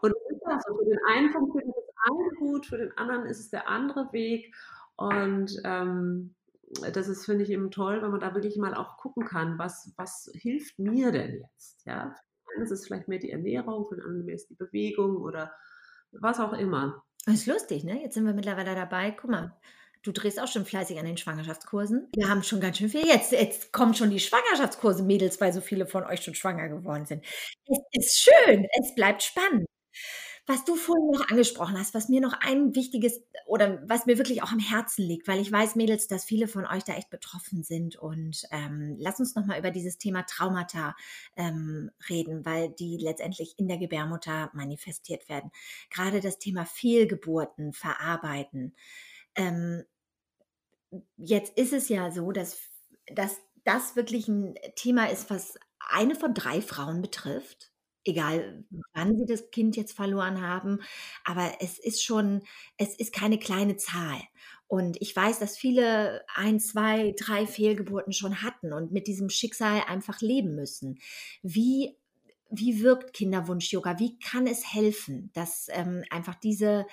Und 0.00 0.12
so, 0.12 0.78
für 0.78 0.84
den 0.84 0.98
einen 1.06 1.30
funktioniert 1.30 1.76
das 1.76 1.94
eine 2.10 2.30
gut, 2.38 2.66
für 2.66 2.78
den 2.78 2.96
anderen 2.96 3.26
ist 3.26 3.40
es 3.40 3.50
der 3.50 3.68
andere 3.68 4.12
Weg. 4.12 4.54
Und 4.96 5.60
ähm, 5.64 6.34
das 6.92 7.08
ist, 7.08 7.24
finde 7.24 7.44
ich, 7.44 7.50
eben 7.50 7.70
toll, 7.70 8.00
wenn 8.02 8.10
man 8.10 8.20
da 8.20 8.34
wirklich 8.34 8.56
mal 8.56 8.74
auch 8.74 8.96
gucken 8.96 9.24
kann, 9.24 9.58
was, 9.58 9.92
was 9.96 10.30
hilft 10.34 10.78
mir 10.78 11.10
denn 11.10 11.40
jetzt? 11.40 11.84
Ja, 11.84 12.10
für 12.10 12.22
den 12.22 12.56
einen 12.56 12.64
ist 12.64 12.70
es 12.70 12.86
vielleicht 12.86 13.08
mehr 13.08 13.18
die 13.18 13.32
Ernährung, 13.32 13.86
für 13.86 13.96
den 13.96 14.04
anderen 14.04 14.26
mehr 14.26 14.36
ist 14.36 14.50
die 14.50 14.54
Bewegung 14.54 15.16
oder 15.16 15.52
was 16.12 16.40
auch 16.40 16.52
immer. 16.52 17.04
Das 17.26 17.34
ist 17.34 17.46
lustig, 17.46 17.84
ne? 17.84 18.02
Jetzt 18.02 18.14
sind 18.14 18.24
wir 18.24 18.34
mittlerweile 18.34 18.74
dabei. 18.74 19.10
Guck 19.10 19.30
mal, 19.30 19.56
Du 20.02 20.12
drehst 20.12 20.40
auch 20.40 20.48
schon 20.48 20.64
fleißig 20.64 20.98
an 20.98 21.04
den 21.04 21.18
Schwangerschaftskursen. 21.18 22.08
Wir 22.14 22.28
haben 22.28 22.42
schon 22.42 22.60
ganz 22.60 22.78
schön 22.78 22.88
viel. 22.88 23.06
Jetzt, 23.06 23.32
jetzt 23.32 23.72
kommen 23.72 23.94
schon 23.94 24.10
die 24.10 24.20
Schwangerschaftskurse, 24.20 25.02
Mädels, 25.02 25.40
weil 25.40 25.52
so 25.52 25.60
viele 25.60 25.86
von 25.86 26.04
euch 26.04 26.22
schon 26.22 26.34
schwanger 26.34 26.68
geworden 26.68 27.04
sind. 27.04 27.24
Es 27.66 27.78
ist 27.92 28.20
schön, 28.20 28.66
es 28.80 28.94
bleibt 28.94 29.22
spannend. 29.22 29.66
Was 30.46 30.64
du 30.64 30.74
vorhin 30.74 31.12
noch 31.12 31.28
angesprochen 31.28 31.78
hast, 31.78 31.94
was 31.94 32.08
mir 32.08 32.20
noch 32.20 32.32
ein 32.40 32.74
wichtiges 32.74 33.22
oder 33.46 33.82
was 33.86 34.06
mir 34.06 34.18
wirklich 34.18 34.42
auch 34.42 34.50
am 34.50 34.58
Herzen 34.58 35.04
liegt, 35.04 35.28
weil 35.28 35.38
ich 35.38 35.52
weiß, 35.52 35.76
Mädels, 35.76 36.08
dass 36.08 36.24
viele 36.24 36.48
von 36.48 36.66
euch 36.66 36.82
da 36.82 36.94
echt 36.94 37.10
betroffen 37.10 37.62
sind. 37.62 37.96
Und 37.96 38.42
ähm, 38.50 38.96
lass 38.98 39.20
uns 39.20 39.34
nochmal 39.34 39.58
über 39.58 39.70
dieses 39.70 39.98
Thema 39.98 40.22
Traumata 40.22 40.96
ähm, 41.36 41.90
reden, 42.08 42.44
weil 42.44 42.70
die 42.70 42.96
letztendlich 42.96 43.58
in 43.58 43.68
der 43.68 43.78
Gebärmutter 43.78 44.50
manifestiert 44.54 45.28
werden. 45.28 45.52
Gerade 45.90 46.20
das 46.20 46.38
Thema 46.38 46.64
Fehlgeburten 46.64 47.72
verarbeiten. 47.72 48.74
Ähm, 49.40 49.84
jetzt 51.16 51.56
ist 51.56 51.72
es 51.72 51.88
ja 51.88 52.10
so, 52.10 52.32
dass 52.32 52.58
dass 53.12 53.38
das 53.64 53.96
wirklich 53.96 54.28
ein 54.28 54.54
Thema 54.76 55.10
ist, 55.10 55.30
was 55.30 55.58
eine 55.90 56.14
von 56.14 56.34
drei 56.34 56.60
Frauen 56.62 57.02
betrifft, 57.02 57.72
egal 58.04 58.64
wann 58.92 59.16
sie 59.16 59.26
das 59.26 59.50
Kind 59.50 59.76
jetzt 59.76 59.92
verloren 59.92 60.40
haben. 60.40 60.80
Aber 61.24 61.52
es 61.60 61.78
ist 61.78 62.02
schon 62.04 62.42
es 62.76 62.94
ist 62.94 63.12
keine 63.12 63.38
kleine 63.38 63.76
Zahl. 63.76 64.20
Und 64.68 65.00
ich 65.02 65.14
weiß, 65.16 65.40
dass 65.40 65.58
viele 65.58 66.24
ein, 66.34 66.60
zwei, 66.60 67.12
drei 67.18 67.46
Fehlgeburten 67.46 68.12
schon 68.12 68.42
hatten 68.42 68.72
und 68.72 68.92
mit 68.92 69.08
diesem 69.08 69.28
Schicksal 69.28 69.82
einfach 69.88 70.20
leben 70.20 70.54
müssen. 70.54 70.98
Wie 71.42 71.96
wie 72.52 72.82
wirkt 72.82 73.12
Kinderwunsch-Yoga? 73.12 73.98
Wie 74.00 74.18
kann 74.18 74.46
es 74.48 74.72
helfen, 74.74 75.30
dass 75.34 75.68
ähm, 75.70 76.04
einfach 76.10 76.34
diese 76.34 76.84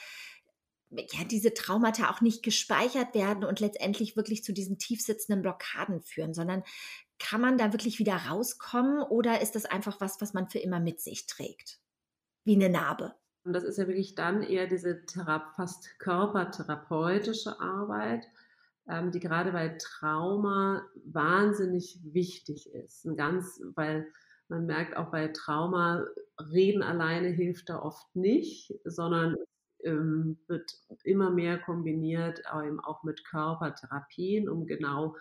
ja, 0.90 1.24
diese 1.30 1.54
Traumata 1.54 2.10
auch 2.10 2.22
nicht 2.22 2.44
gespeichert 2.44 3.14
werden 3.14 3.44
und 3.44 3.60
letztendlich 3.60 4.16
wirklich 4.16 4.44
zu 4.44 4.54
diesen 4.54 4.78
tiefsitzenden 4.78 5.42
Blockaden 5.42 6.02
führen, 6.02 6.34
sondern 6.34 6.64
kann 7.20 7.42
man 7.42 7.58
da 7.58 7.74
wirklich 7.74 8.00
wieder 8.00 8.16
rauskommen 8.16 9.02
oder 9.02 9.42
ist 9.42 9.56
das 9.56 9.66
einfach 9.66 10.00
was, 10.00 10.22
was 10.22 10.34
man 10.34 10.48
für 10.50 10.60
immer 10.60 10.80
mit 10.80 11.02
sich 11.02 11.26
trägt? 11.26 11.80
Wie 12.46 12.56
eine 12.56 12.70
Narbe. 12.70 13.14
Und 13.44 13.54
das 13.54 13.64
ist 13.64 13.78
ja 13.78 13.88
wirklich 13.88 14.16
dann 14.16 14.44
eher 14.44 14.68
diese 14.68 15.06
Thera 15.06 15.52
fast 15.56 16.00
körpertherapeutische 16.00 17.60
Arbeit, 17.60 18.26
ähm, 18.90 19.12
die 19.12 19.20
gerade 19.20 19.52
bei 19.52 19.78
Trauma 19.80 20.86
wahnsinnig 21.06 22.00
wichtig 22.04 22.70
ist. 22.74 23.06
Ein 23.06 23.16
ganz, 23.16 23.62
weil 23.76 24.08
man 24.50 24.66
merkt 24.66 24.96
auch 24.96 25.12
bei 25.12 25.28
Trauma, 25.30 26.06
reden 26.52 26.84
alleine 26.84 27.30
hilft 27.30 27.70
da 27.70 27.80
oft 27.80 28.16
nicht, 28.16 28.74
sondern 28.86 29.36
ähm, 29.84 30.38
wird 30.48 30.80
immer 31.04 31.30
mehr 31.30 31.60
kombiniert, 31.60 32.42
eben 32.66 32.80
auch 32.80 33.04
mit 33.04 33.26
Körpertherapien, 33.26 34.50
um 34.50 34.66
genau, 34.66 35.16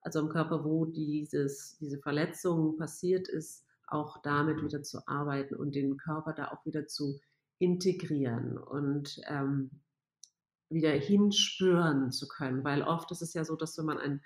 also 0.00 0.20
im 0.20 0.28
Körper, 0.28 0.64
wo 0.64 0.84
dieses, 0.84 1.76
diese 1.78 1.98
Verletzung 1.98 2.76
passiert 2.76 3.28
ist, 3.28 3.64
auch 3.86 4.20
damit 4.22 4.62
wieder 4.62 4.82
zu 4.82 5.06
arbeiten 5.06 5.54
und 5.54 5.74
den 5.74 5.96
Körper 5.96 6.32
da 6.32 6.48
auch 6.48 6.64
wieder 6.64 6.86
zu 6.86 7.20
integrieren 7.58 8.58
und 8.58 9.20
ähm, 9.28 9.70
wieder 10.68 10.90
hinspüren 10.90 12.10
zu 12.10 12.26
können. 12.26 12.64
Weil 12.64 12.82
oft 12.82 13.10
ist 13.12 13.22
es 13.22 13.34
ja 13.34 13.44
so, 13.44 13.54
dass 13.54 13.78
wenn 13.78 13.84
man 13.84 13.98
ein, 13.98 14.22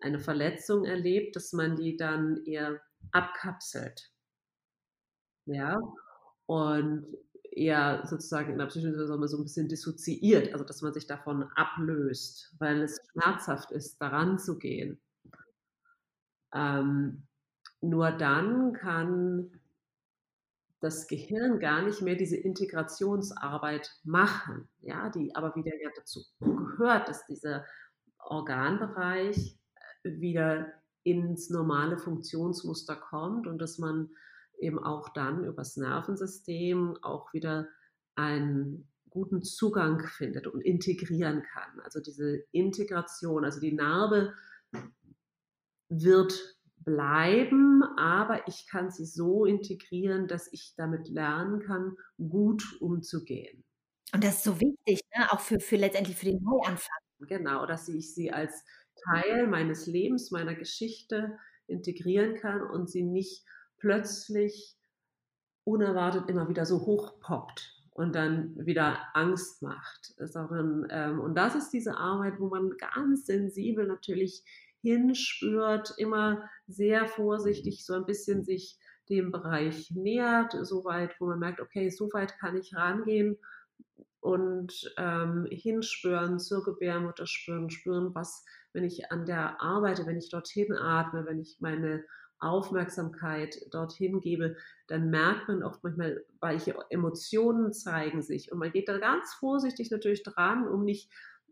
eine 0.00 0.20
Verletzung 0.20 0.84
erlebt, 0.84 1.36
dass 1.36 1.52
man 1.52 1.76
die 1.76 1.96
dann 1.96 2.44
eher 2.44 2.80
abkapselt. 3.10 4.10
Ja, 5.44 5.78
und 6.46 7.06
eher 7.58 8.06
sozusagen 8.06 8.52
in 8.52 8.58
der 8.58 8.66
Psychologie 8.66 9.06
so 9.28 9.36
ein 9.36 9.42
bisschen 9.42 9.68
dissoziiert, 9.68 10.52
also 10.52 10.64
dass 10.64 10.82
man 10.82 10.94
sich 10.94 11.06
davon 11.06 11.44
ablöst, 11.54 12.54
weil 12.58 12.82
es 12.82 13.00
schmerzhaft 13.12 13.70
ist, 13.72 14.00
daran 14.00 14.38
zu 14.38 14.58
gehen. 14.58 15.00
Ähm, 16.54 17.26
nur 17.80 18.10
dann 18.12 18.72
kann 18.72 19.60
das 20.80 21.08
Gehirn 21.08 21.58
gar 21.58 21.82
nicht 21.82 22.02
mehr 22.02 22.14
diese 22.14 22.36
Integrationsarbeit 22.36 23.90
machen, 24.04 24.68
ja, 24.80 25.10
die 25.10 25.34
aber 25.34 25.54
wieder 25.56 25.72
ja 25.82 25.90
dazu 25.96 26.22
gehört, 26.40 27.08
dass 27.08 27.26
dieser 27.26 27.64
Organbereich 28.18 29.58
wieder 30.04 30.72
ins 31.02 31.50
normale 31.50 31.98
Funktionsmuster 31.98 32.94
kommt 32.94 33.46
und 33.46 33.58
dass 33.58 33.78
man 33.78 34.10
eben 34.60 34.78
auch 34.78 35.08
dann 35.10 35.44
übers 35.44 35.76
Nervensystem 35.76 36.96
auch 37.02 37.32
wieder 37.32 37.68
einen 38.14 38.88
guten 39.10 39.42
Zugang 39.42 40.06
findet 40.06 40.46
und 40.46 40.60
integrieren 40.60 41.42
kann. 41.42 41.80
Also 41.80 42.00
diese 42.00 42.44
Integration, 42.52 43.44
also 43.44 43.60
die 43.60 43.72
Narbe 43.72 44.34
wird 45.88 46.56
bleiben, 46.84 47.82
aber 47.96 48.46
ich 48.46 48.66
kann 48.68 48.90
sie 48.90 49.06
so 49.06 49.44
integrieren, 49.44 50.28
dass 50.28 50.52
ich 50.52 50.74
damit 50.76 51.08
lernen 51.08 51.60
kann, 51.60 51.96
gut 52.18 52.64
umzugehen. 52.80 53.64
Und 54.12 54.24
das 54.24 54.36
ist 54.36 54.44
so 54.44 54.60
wichtig, 54.60 55.00
ne? 55.16 55.30
auch 55.30 55.40
für, 55.40 55.60
für 55.60 55.76
letztendlich 55.76 56.16
für 56.16 56.26
den 56.26 56.42
Neuanfang. 56.42 56.98
Genau, 57.20 57.66
dass 57.66 57.88
ich 57.88 58.14
sie 58.14 58.30
als 58.30 58.64
Teil 59.04 59.46
meines 59.46 59.86
Lebens, 59.86 60.30
meiner 60.30 60.54
Geschichte 60.54 61.36
integrieren 61.66 62.36
kann 62.36 62.62
und 62.62 62.88
sie 62.88 63.02
nicht 63.02 63.44
plötzlich 63.78 64.76
unerwartet 65.64 66.28
immer 66.28 66.48
wieder 66.48 66.64
so 66.64 66.80
hochpoppt 66.80 67.78
und 67.90 68.14
dann 68.14 68.54
wieder 68.64 68.98
Angst 69.14 69.60
macht. 69.62 70.14
Ähm, 70.18 71.20
und 71.20 71.34
das 71.34 71.54
ist 71.54 71.70
diese 71.70 71.96
Arbeit, 71.96 72.38
wo 72.38 72.48
man 72.48 72.76
ganz 72.78 73.26
sensibel 73.26 73.86
natürlich 73.86 74.44
hinspürt, 74.82 75.94
immer 75.98 76.48
sehr 76.66 77.06
vorsichtig 77.06 77.84
so 77.84 77.94
ein 77.94 78.06
bisschen 78.06 78.44
sich 78.44 78.78
dem 79.08 79.32
Bereich 79.32 79.90
nähert, 79.90 80.54
so 80.62 80.84
weit, 80.84 81.16
wo 81.18 81.26
man 81.26 81.38
merkt, 81.38 81.60
okay, 81.60 81.90
so 81.90 82.08
weit 82.12 82.38
kann 82.38 82.56
ich 82.56 82.74
rangehen 82.74 83.38
und 84.20 84.94
ähm, 84.96 85.46
hinspüren, 85.50 86.38
zur 86.38 86.64
Gebärmutter 86.64 87.26
spüren, 87.26 87.70
spüren, 87.70 88.14
was, 88.14 88.44
wenn 88.72 88.84
ich 88.84 89.10
an 89.10 89.26
der 89.26 89.60
arbeite, 89.60 90.06
wenn 90.06 90.18
ich 90.18 90.30
dorthin 90.30 90.74
atme, 90.74 91.24
wenn 91.26 91.40
ich 91.40 91.56
meine 91.60 92.04
Aufmerksamkeit 92.40 93.66
dorthin 93.70 94.20
gebe, 94.20 94.56
dann 94.86 95.10
merkt 95.10 95.48
man 95.48 95.62
oft 95.62 95.82
manchmal, 95.82 96.24
welche 96.40 96.74
Emotionen 96.90 97.72
zeigen 97.72 98.22
sich. 98.22 98.52
Und 98.52 98.58
man 98.58 98.72
geht 98.72 98.88
da 98.88 98.98
ganz 98.98 99.34
vorsichtig 99.34 99.90
natürlich 99.90 100.22
dran, 100.22 100.66
um 100.66 100.84
nicht 100.84 101.10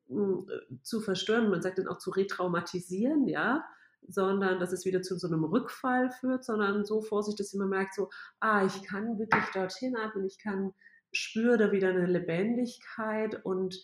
hm, 0.09 0.49
zu 0.83 1.01
verstören. 1.01 1.51
Man 1.51 1.63
sagt 1.63 1.79
dann 1.79 1.89
auch 1.89 1.99
zu 1.99 2.11
retraumatisieren, 2.11 3.27
ja, 3.27 3.65
sondern 4.09 4.61
dass 4.61 4.73
es 4.73 4.85
wieder 4.85 5.03
zu 5.03 5.19
so 5.19 5.27
einem 5.27 5.45
Rückfall 5.45 6.11
führt, 6.11 6.45
sondern 6.45 6.85
so 6.85 7.03
vorsichtig, 7.03 7.47
dass 7.47 7.55
man 7.55 7.69
merkt, 7.69 7.95
so, 7.95 8.11
ah, 8.41 8.65
ich 8.65 8.83
kann 8.85 9.19
wirklich 9.19 9.45
dorthin 9.53 9.97
atmen, 9.97 10.25
ich 10.25 10.39
kann 10.39 10.73
spüre 11.13 11.57
da 11.57 11.73
wieder 11.73 11.89
eine 11.89 12.07
Lebendigkeit 12.07 13.45
und 13.45 13.83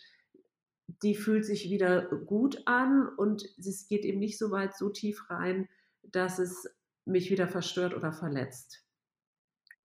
die 1.03 1.15
fühlt 1.15 1.45
sich 1.45 1.71
wieder 1.71 2.03
gut 2.03 2.63
an 2.67 3.09
und 3.17 3.45
es 3.59 3.87
geht 3.89 4.05
eben 4.05 4.19
nicht 4.19 4.39
so 4.39 4.51
weit 4.51 4.77
so 4.77 4.91
tief 4.91 5.31
rein, 5.31 5.69
dass 6.03 6.39
es 6.39 6.69
mich 7.05 7.31
wieder 7.31 7.49
verstört 7.49 7.95
oder 7.95 8.13
verletzt 8.13 8.85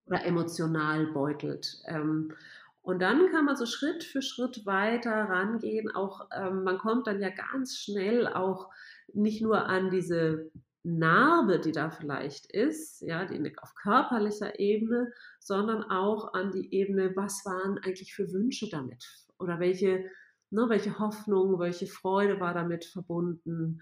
oder 0.05 0.25
emotional 0.25 1.07
beutelt. 1.07 1.81
Ähm, 1.85 2.33
und 2.81 2.99
dann 3.01 3.29
kann 3.31 3.43
man 3.45 3.57
so 3.57 3.65
Schritt 3.65 4.03
für 4.03 4.21
Schritt 4.21 4.65
weiter 4.65 5.11
rangehen. 5.11 5.93
Auch 5.93 6.29
ähm, 6.33 6.63
man 6.63 6.77
kommt 6.77 7.07
dann 7.07 7.21
ja 7.21 7.29
ganz 7.29 7.77
schnell 7.77 8.27
auch 8.27 8.69
nicht 9.13 9.41
nur 9.41 9.65
an 9.65 9.89
diese 9.89 10.49
Narbe, 10.83 11.59
die 11.59 11.73
da 11.73 11.89
vielleicht 11.89 12.49
ist, 12.49 13.01
ja, 13.01 13.25
die 13.25 13.57
auf 13.57 13.75
körperlicher 13.75 14.57
Ebene, 14.57 15.11
sondern 15.39 15.83
auch 15.83 16.33
an 16.33 16.51
die 16.51 16.73
Ebene, 16.73 17.13
was 17.15 17.45
waren 17.45 17.77
eigentlich 17.79 18.15
für 18.15 18.31
Wünsche 18.31 18.69
damit 18.69 19.05
oder 19.37 19.59
welche, 19.59 20.05
ne, 20.49 20.69
welche 20.69 20.97
Hoffnung, 20.97 21.59
welche 21.59 21.87
Freude 21.87 22.39
war 22.39 22.53
damit 22.53 22.85
verbunden 22.85 23.81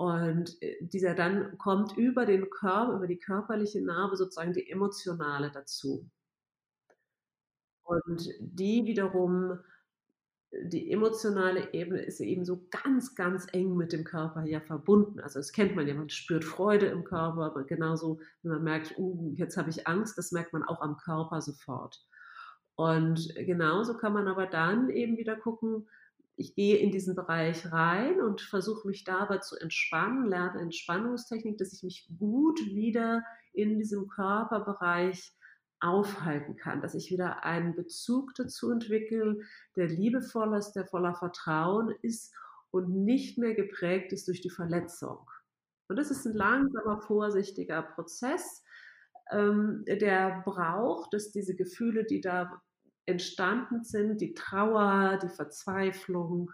und 0.00 0.56
äh, 0.62 0.78
dieser 0.80 1.14
dann 1.14 1.58
kommt 1.58 1.94
über 1.98 2.24
den 2.24 2.48
Körper, 2.48 2.94
über 2.94 3.06
die 3.06 3.18
körperliche 3.18 3.82
Narbe 3.84 4.16
sozusagen 4.16 4.54
die 4.54 4.70
emotionale 4.70 5.50
dazu. 5.50 6.08
Und 7.82 8.26
die 8.40 8.86
wiederum, 8.86 9.58
die 10.52 10.90
emotionale 10.90 11.74
Ebene 11.74 12.00
ist 12.00 12.18
eben 12.20 12.46
so 12.46 12.66
ganz, 12.70 13.14
ganz 13.14 13.46
eng 13.52 13.76
mit 13.76 13.92
dem 13.92 14.04
Körper 14.04 14.46
ja 14.46 14.62
verbunden. 14.62 15.20
Also 15.20 15.38
das 15.38 15.52
kennt 15.52 15.76
man 15.76 15.86
ja, 15.86 15.92
man 15.92 16.08
spürt 16.08 16.44
Freude 16.44 16.86
im 16.86 17.04
Körper, 17.04 17.42
aber 17.42 17.64
genauso, 17.64 18.20
wenn 18.42 18.52
man 18.52 18.64
merkt, 18.64 18.94
uh, 18.96 19.34
jetzt 19.34 19.58
habe 19.58 19.68
ich 19.68 19.86
Angst, 19.86 20.16
das 20.16 20.32
merkt 20.32 20.54
man 20.54 20.62
auch 20.62 20.80
am 20.80 20.96
Körper 20.96 21.42
sofort. 21.42 22.02
Und 22.74 23.34
genauso 23.34 23.98
kann 23.98 24.14
man 24.14 24.28
aber 24.28 24.46
dann 24.46 24.88
eben 24.88 25.18
wieder 25.18 25.36
gucken, 25.36 25.86
ich 26.40 26.54
gehe 26.54 26.78
in 26.78 26.90
diesen 26.90 27.14
Bereich 27.14 27.70
rein 27.70 28.20
und 28.20 28.40
versuche 28.40 28.88
mich 28.88 29.04
dabei 29.04 29.38
zu 29.38 29.56
entspannen, 29.56 30.26
lerne 30.26 30.60
Entspannungstechnik, 30.60 31.58
dass 31.58 31.74
ich 31.74 31.82
mich 31.82 32.08
gut 32.18 32.58
wieder 32.60 33.22
in 33.52 33.78
diesem 33.78 34.08
Körperbereich 34.08 35.32
aufhalten 35.80 36.56
kann, 36.56 36.80
dass 36.80 36.94
ich 36.94 37.10
wieder 37.10 37.44
einen 37.44 37.74
Bezug 37.74 38.34
dazu 38.36 38.70
entwickle, 38.70 39.40
der 39.76 39.88
liebevoll 39.88 40.56
ist, 40.56 40.72
der 40.72 40.86
voller 40.86 41.14
Vertrauen 41.14 41.94
ist 42.00 42.34
und 42.70 42.88
nicht 42.88 43.36
mehr 43.36 43.54
geprägt 43.54 44.12
ist 44.12 44.26
durch 44.26 44.40
die 44.40 44.50
Verletzung. 44.50 45.30
Und 45.88 45.96
das 45.96 46.10
ist 46.10 46.26
ein 46.26 46.34
langsamer, 46.34 47.02
vorsichtiger 47.02 47.82
Prozess, 47.82 48.64
ähm, 49.30 49.84
der 49.86 50.42
braucht, 50.44 51.12
dass 51.12 51.32
diese 51.32 51.54
Gefühle, 51.54 52.04
die 52.04 52.20
da 52.22 52.62
entstanden 53.10 53.84
sind, 53.84 54.20
die 54.20 54.34
Trauer, 54.34 55.18
die 55.22 55.28
Verzweiflung, 55.28 56.52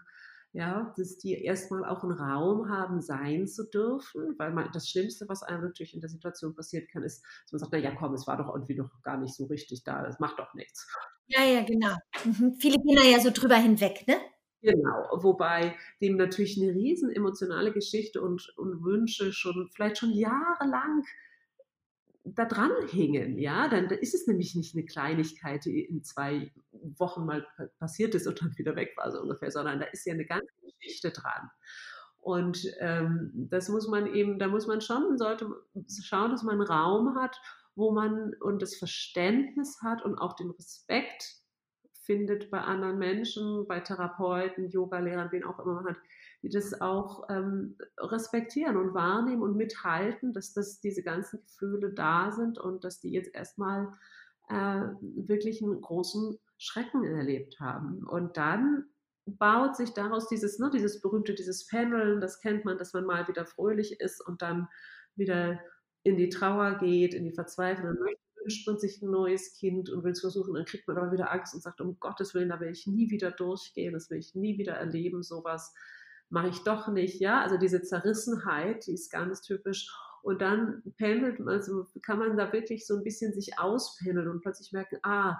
ja, 0.53 0.93
dass 0.97 1.17
die 1.17 1.33
erstmal 1.43 1.85
auch 1.85 2.03
einen 2.03 2.13
Raum 2.13 2.69
haben, 2.69 3.01
sein 3.01 3.47
zu 3.47 3.69
dürfen, 3.69 4.35
weil 4.39 4.51
man, 4.53 4.69
das 4.73 4.89
Schlimmste, 4.89 5.27
was 5.29 5.43
einem 5.43 5.63
natürlich 5.63 5.93
in 5.95 6.01
der 6.01 6.09
Situation 6.09 6.55
passieren 6.55 6.87
kann, 6.91 7.03
ist, 7.03 7.23
dass 7.45 7.51
man 7.53 7.59
sagt, 7.59 7.73
na 7.73 7.79
ja, 7.79 7.95
komm, 7.95 8.13
es 8.15 8.27
war 8.27 8.37
doch 8.37 8.53
irgendwie 8.53 8.75
noch 8.75 9.01
gar 9.03 9.17
nicht 9.17 9.35
so 9.35 9.45
richtig 9.45 9.83
da, 9.83 10.03
das 10.03 10.19
macht 10.19 10.39
doch 10.39 10.53
nichts. 10.55 10.87
Ja, 11.29 11.43
ja, 11.43 11.61
genau. 11.63 11.95
Mhm. 12.23 12.55
Viele 12.59 12.77
gehen 12.79 12.95
da 12.95 13.03
ja 13.03 13.19
so 13.19 13.31
drüber 13.31 13.57
hinweg, 13.57 14.07
ne? 14.07 14.15
Genau, 14.63 15.07
wobei 15.21 15.75
dem 16.01 16.17
natürlich 16.17 16.57
'ne 16.57 16.71
riesen 16.73 17.11
emotionale 17.11 17.71
Geschichte 17.71 18.21
und 18.21 18.51
und 18.57 18.83
Wünsche 18.83 19.31
schon 19.31 19.69
vielleicht 19.71 19.99
schon 19.99 20.11
jahrelang 20.13 21.03
da 22.35 22.45
dran 22.45 22.71
hingen, 22.89 23.37
ja? 23.39 23.67
Dann 23.69 23.85
ist 23.89 24.13
es 24.15 24.27
nämlich 24.27 24.55
nicht 24.55 24.75
'ne 24.75 24.85
Kleinigkeit, 24.85 25.65
die 25.65 25.81
in 25.85 26.03
2 26.03 26.51
Wochen 26.71 27.25
mal 27.25 27.45
pa 27.57 27.67
passiert 27.79 28.15
ist 28.15 28.27
und 28.27 28.41
dann 28.41 28.57
wieder 28.57 28.75
weg 28.75 28.93
war, 28.97 29.11
so 29.11 29.21
ungefähr, 29.21 29.51
sondern 29.51 29.79
da 29.79 29.85
ist 29.87 30.05
ja 30.05 30.13
'ne 30.15 30.25
ganze 30.25 30.47
Geschichte 30.61 31.11
dran. 31.11 31.49
Und, 32.19 32.65
ähm, 32.79 33.31
das 33.49 33.69
muss 33.69 33.87
man 33.87 34.07
eben 34.13 34.39
da 34.39 34.47
muss 34.49 34.67
man 34.67 34.81
schon 34.81 35.17
sollte 35.17 35.49
schauen, 36.03 36.31
dass 36.31 36.43
man 36.43 36.61
Raum 36.61 37.15
hat, 37.15 37.39
wo 37.75 37.91
man 37.91 38.33
und 38.41 38.61
das 38.61 38.75
Verständnis 38.75 39.81
hat 39.83 40.03
und 40.03 40.17
auch 40.17 40.33
den 40.35 40.51
Respekt 40.51 41.23
findet 42.01 42.51
bei 42.51 42.61
anderen 42.61 42.97
Menschen, 42.99 43.67
bei 43.67 43.79
Therapeuten, 43.81 44.69
Yogalehrern, 44.69 45.31
wen 45.31 45.43
auch 45.45 45.59
immer 45.59 45.75
man 45.75 45.87
hat, 45.95 45.97
die 46.43 46.49
das 46.49 46.79
auch, 46.81 47.29
ähm, 47.29 47.77
respektieren 47.99 48.77
und 48.77 48.93
wahrnehmen 48.93 49.41
und 49.43 49.57
mithalten, 49.57 50.33
dass 50.33 50.53
das 50.53 50.79
diese 50.81 51.03
ganzen 51.03 51.41
Gefühle 51.43 51.93
da 51.93 52.31
sind 52.31 52.59
und 52.59 52.83
dass 52.83 52.99
die 53.01 53.11
jetzt 53.11 53.33
erst 53.35 53.57
mal, 53.57 53.93
äh, 54.49 54.81
wirklich 55.01 55.61
'n 55.61 55.81
großen 55.81 56.39
Schrecken 56.57 57.03
erlebt 57.05 57.59
haben. 57.59 58.03
Und 58.07 58.37
dann 58.37 58.85
baut 59.25 59.75
sich 59.75 59.93
daraus 59.93 60.27
dieses 60.29 60.57
ne, 60.59 60.69
dieses 60.71 61.01
berühmte 61.01 61.33
dieses 61.35 61.67
Pendeln, 61.67 62.21
das 62.21 62.39
kennt 62.39 62.65
man, 62.65 62.77
dass 62.77 62.93
man 62.93 63.05
mal 63.05 63.27
wieder 63.27 63.45
fröhlich 63.45 63.99
ist 64.01 64.25
und 64.25 64.41
dann 64.41 64.67
wieder 65.15 65.59
in 66.03 66.17
die 66.17 66.29
Trauer 66.29 66.77
geht, 66.79 67.13
in 67.13 67.25
die 67.25 67.33
Verzweiflung. 67.33 67.87
Dann 67.95 68.03
möchte 68.03 68.21
wünscht 68.41 68.67
man 68.67 68.79
sich 68.79 69.01
'n 69.03 69.11
neues 69.11 69.53
Kind 69.53 69.89
und 69.89 70.03
will's 70.05 70.21
versuchen, 70.21 70.53
dann 70.55 70.65
kriegt 70.65 70.87
man 70.87 70.97
aber 70.97 71.11
wieder 71.11 71.31
Angst 71.33 71.53
und 71.55 71.61
sagt: 71.63 71.81
„Um 71.81 71.99
Gottes 71.99 72.33
Willen, 72.33 72.49
da 72.49 72.59
will 72.61 72.69
ich 72.71 72.87
nie 72.87 73.09
wieder 73.11 73.31
durchgehen, 73.31 73.93
das 73.93 74.09
will 74.09 74.19
ich 74.19 74.35
nie 74.35 74.57
wieder 74.57 74.73
erleben, 74.75 75.23
so 75.23 75.43
was 75.43 75.73
mache 76.29 76.49
ich 76.49 76.63
doch 76.63 76.87
nicht“, 76.89 77.19
ja? 77.21 77.41
Also, 77.41 77.57
diese 77.57 77.81
Zerrissenheit, 77.83 78.87
die 78.87 78.93
ist 78.93 79.11
ganz 79.11 79.41
typisch. 79.41 79.91
Und 80.23 80.41
dann 80.41 80.83
pendelt 80.97 81.39
man 81.39 81.61
so 81.63 81.85
kann 82.01 82.19
man 82.19 82.37
da 82.37 82.51
wirklich 82.53 82.85
so 82.87 82.95
'n 82.97 83.03
bisschen 83.03 83.33
sich 83.33 83.59
auspendeln 83.59 84.27
und 84.29 84.41
plötzlich 84.41 84.71
merken: 84.73 84.99
„Ah, 85.03 85.37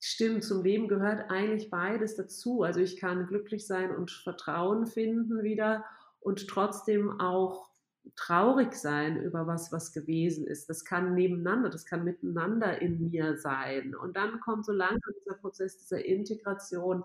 stimmt, 0.00 0.44
zum 0.44 0.62
Leben 0.64 0.88
gehört 0.88 1.30
eigentlich 1.30 1.70
beides 1.70 2.16
dazu.“ 2.16 2.62
Also, 2.64 2.80
ich 2.80 2.98
kann 2.98 3.26
glücklich 3.28 3.66
sein 3.66 3.94
und 3.94 4.10
Vertrauen 4.10 4.86
finden 4.86 5.42
wieder 5.44 5.84
und 6.20 6.48
trotzdem 6.48 7.20
auch 7.20 7.70
traurig 8.16 8.74
sein 8.74 9.22
über 9.22 9.46
was, 9.46 9.72
was 9.72 9.92
gewesen 9.92 10.46
ist. 10.46 10.68
Das 10.70 10.84
kann 10.84 11.14
nebeneinander 11.14 11.70
das 11.70 11.86
kann 11.86 12.04
miteinander 12.04 12.82
in 12.82 13.00
mir 13.10 13.36
sein. 13.38 13.94
Und 13.94 14.16
dann 14.16 14.40
kommt 14.40 14.66
so 14.66 14.72
langsam 14.72 15.14
dieser 15.20 15.36
Prozess 15.36 15.78
dieser 15.78 16.04
Integration, 16.04 17.04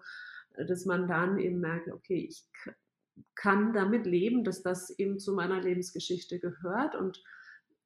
dass 0.66 0.86
man 0.86 1.08
dann 1.08 1.38
eben 1.40 1.60
merkt: 1.60 1.90
„Okay, 1.92 2.28
ich 2.30 2.46
kann 3.36 3.74
damit 3.74 4.06
leben, 4.06 4.44
dass 4.44 4.62
das 4.64 4.90
eben 5.00 5.20
zu 5.20 5.34
meiner 5.34 5.62
Lebensgeschichte 5.62 6.40
gehört 6.40 6.96
und 6.96 7.24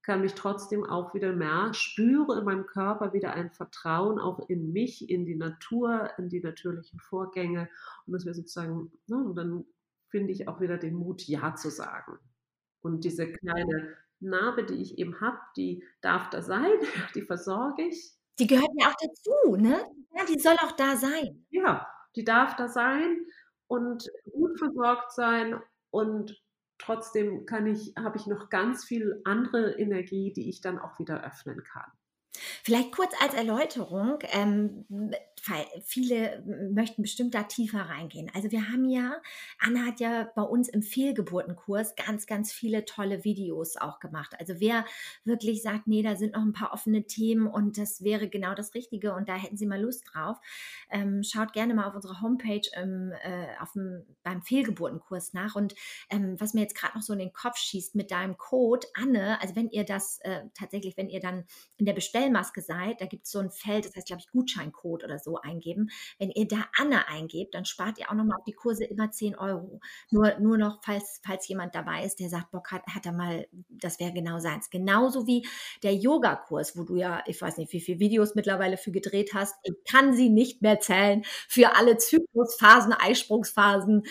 kann 0.04 0.22
mich 0.22 0.34
trotzdem 0.34 0.84
auch 0.84 1.14
wieder 1.14 1.34
mehr 1.34 1.74
spüre 1.74 2.40
in 2.40 2.46
meinem 2.46 2.66
Körper 2.66 3.14
wieder 3.14 3.34
ein 3.34 3.52
Vertrauen 3.52 4.20
auch 4.20 4.50
in 4.50 4.72
mich, 4.72 5.10
in 5.10 5.26
die 5.26 5.36
Natur, 5.36 6.10
in 6.18 6.28
die 6.30 6.42
natürlichen 6.42 7.00
Vorgänge 7.00 7.70
und 8.08 8.14
dass 8.14 8.26
wir 8.26 8.34
sozusagen 8.34 8.92
ne, 9.08 9.18
und 9.18 9.36
dann 9.36 9.66
finde 10.10 10.34
ich 10.34 10.48
auch 10.48 10.60
wieder 10.60 10.78
den 10.78 10.96
Mut, 10.96 11.22
ja 11.28 11.56
zu 11.56 11.70
sagen. 11.70 12.18
Und 12.82 13.04
diese 13.06 13.32
kleine 13.32 13.96
Narbe, 14.20 14.66
die 14.66 14.82
ich 14.82 14.98
eben 14.98 15.22
habe, 15.22 15.38
die 15.56 15.84
darf 16.02 16.30
da 16.32 16.42
sein, 16.42 16.72
die 17.16 17.22
versorge 17.22 17.84
ich. 17.84 18.14
Die 18.40 18.48
gehört 18.48 18.72
ja 18.80 18.90
auch 18.90 18.96
dazu, 19.02 19.56
ne? 19.56 19.84
Ja, 20.16 20.26
die 20.26 20.40
soll 20.40 20.56
auch 20.64 20.72
da 20.74 20.98
sein. 20.98 21.46
Ja, 21.50 21.88
die 22.16 22.24
darf 22.24 22.56
da 22.56 22.68
sein 22.68 23.26
und 23.68 24.12
gut 24.32 24.58
versorgt 24.58 25.14
sein 25.14 25.62
und 25.92 26.42
trotzdem 26.78 27.46
kann 27.46 27.68
ich 27.68 27.94
habe 27.98 28.18
ich 28.18 28.28
noch 28.28 28.50
ganz 28.50 28.84
viel 28.84 29.22
andere 29.24 29.78
Energie, 29.80 30.34
die 30.34 30.50
ich 30.50 30.62
dann 30.62 30.80
auch 30.80 31.00
wieder 31.00 31.24
öffnen 31.24 31.64
kann. 31.64 31.92
Vielleicht 32.64 32.96
kurz 32.96 33.14
als 33.22 33.34
Erläuterung, 33.34 34.20
ähm, 34.32 34.86
viele 35.84 36.44
möchten 36.72 37.02
bestimmt 37.02 37.34
da 37.34 37.44
tiefer 37.44 37.80
reingehen. 37.82 38.30
Also, 38.36 38.52
wir 38.52 38.70
haben 38.70 38.86
ja 38.90 39.22
Anna 39.60 39.86
hat 39.88 40.00
ja 40.00 40.30
bei 40.36 40.42
uns 40.44 40.70
im 40.70 40.84
Fehlgeburtenkurs 40.84 41.96
ganz, 41.96 42.28
ganz 42.28 42.52
viele 42.54 42.86
tolle 42.86 43.24
Videos 43.24 43.78
auch 43.78 44.00
gemacht. 44.00 44.36
Also, 44.40 44.56
wer 44.60 44.86
wirklich 45.26 45.62
sagt: 45.64 45.88
„Ne, 45.88 46.04
da 46.04 46.16
sind 46.16 46.34
noch 46.34 46.42
'n 46.44 46.54
paar 46.54 46.74
offene 46.74 47.06
Themen 47.08 47.48
und 47.48 47.78
das 47.78 48.04
wäre 48.04 48.30
genau 48.30 48.54
das 48.56 48.74
Richtige 48.76 49.14
und 49.16 49.30
da 49.30 49.36
hätten 49.36 49.58
Sie 49.58 49.66
mal 49.68 49.82
Lust 49.82 50.06
drauf“, 50.14 50.38
ähm, 50.92 51.24
schaut 51.24 51.54
gerne 51.54 51.74
mal 51.74 51.88
auf 51.88 51.96
unserer 51.96 52.22
Homepage, 52.22 52.62
ähm, 52.74 53.12
äh, 53.24 53.48
auf'm 53.60 54.04
beim 54.24 54.42
Fehlgeburtenkurs 54.44 55.34
nach. 55.34 55.56
Und, 55.56 55.76
ähm, 56.10 56.36
was 56.40 56.54
mir 56.54 56.62
jetzt 56.62 56.76
grad 56.76 56.96
noch 56.96 57.02
so 57.02 57.14
in 57.14 57.20
den 57.20 57.34
Kopf 57.34 57.58
schießt 57.58 57.96
mit 57.96 58.12
deinem 58.12 58.38
Code 58.38 58.88
Anne, 58.94 59.42
also, 59.42 59.56
wenn 59.56 59.70
ihr 59.70 59.84
das, 59.86 60.20
äh 60.22 60.42
tatsächlich 60.54 60.98
wenn 60.98 61.10
ihr 61.10 61.20
dann 61.20 61.46
in 61.78 61.86
der 61.86 61.94
Bestellmaske 61.94 62.62
seid, 62.62 63.02
da 63.02 63.06
gibt's 63.08 63.32
so 63.32 63.40
'n 63.40 63.50
Feld, 63.52 63.86
das 63.86 63.96
heißt, 63.96 64.08
glaube 64.08 64.22
ich, 64.22 64.30
Gutscheincode 64.32 65.04
oder 65.04 65.18
so 65.20 65.31
eingeben. 65.38 65.90
Wenn 66.20 66.30
ihr 66.32 66.48
da 66.48 66.66
Anne 66.78 67.08
eingebt, 67.08 67.54
dann 67.56 67.66
spart 67.66 67.98
ihr 68.00 68.10
auch 68.10 68.16
noch 68.16 68.26
mal 68.26 68.36
auf 68.38 68.44
die 68.46 68.54
Kurse 68.54 68.86
immer 68.86 69.12
10 69.12 69.36
€. 69.36 69.80
Nur 70.12 70.40
nur 70.40 70.58
noch, 70.58 70.80
falls 70.84 71.22
falls 71.26 71.48
jemand 71.48 71.76
dabei 71.76 72.04
ist, 72.06 72.20
der 72.20 72.30
sagt: 72.30 72.52
„Bock 72.52 72.72
hat 72.72 72.84
hat 72.88 73.06
er 73.06 73.14
mal 73.14 73.48
das 73.70 74.00
wäre 74.00 74.14
genau 74.14 74.40
seins.“ 74.40 74.70
Genauso 74.70 75.28
wie 75.28 75.48
der 75.84 75.94
Yogakurs, 75.96 76.78
wo 76.78 76.84
du 76.84 76.96
ja 76.96 77.24
ich 77.28 77.42
weiß 77.42 77.58
nicht, 77.58 77.72
wie 77.74 77.82
viel 77.82 78.00
Videos 78.00 78.36
mittlerweile 78.36 78.78
für 78.78 78.92
gedreht 78.92 79.32
hast. 79.34 79.56
Ich 79.64 79.74
kann 79.90 80.14
sie 80.14 80.30
nicht 80.30 80.62
mehr 80.62 80.80
zählen 80.80 81.24
für 81.48 81.76
alle 81.76 81.98
Zyklusphasen, 81.98 82.94
Eisprungsphasen, 82.94 84.04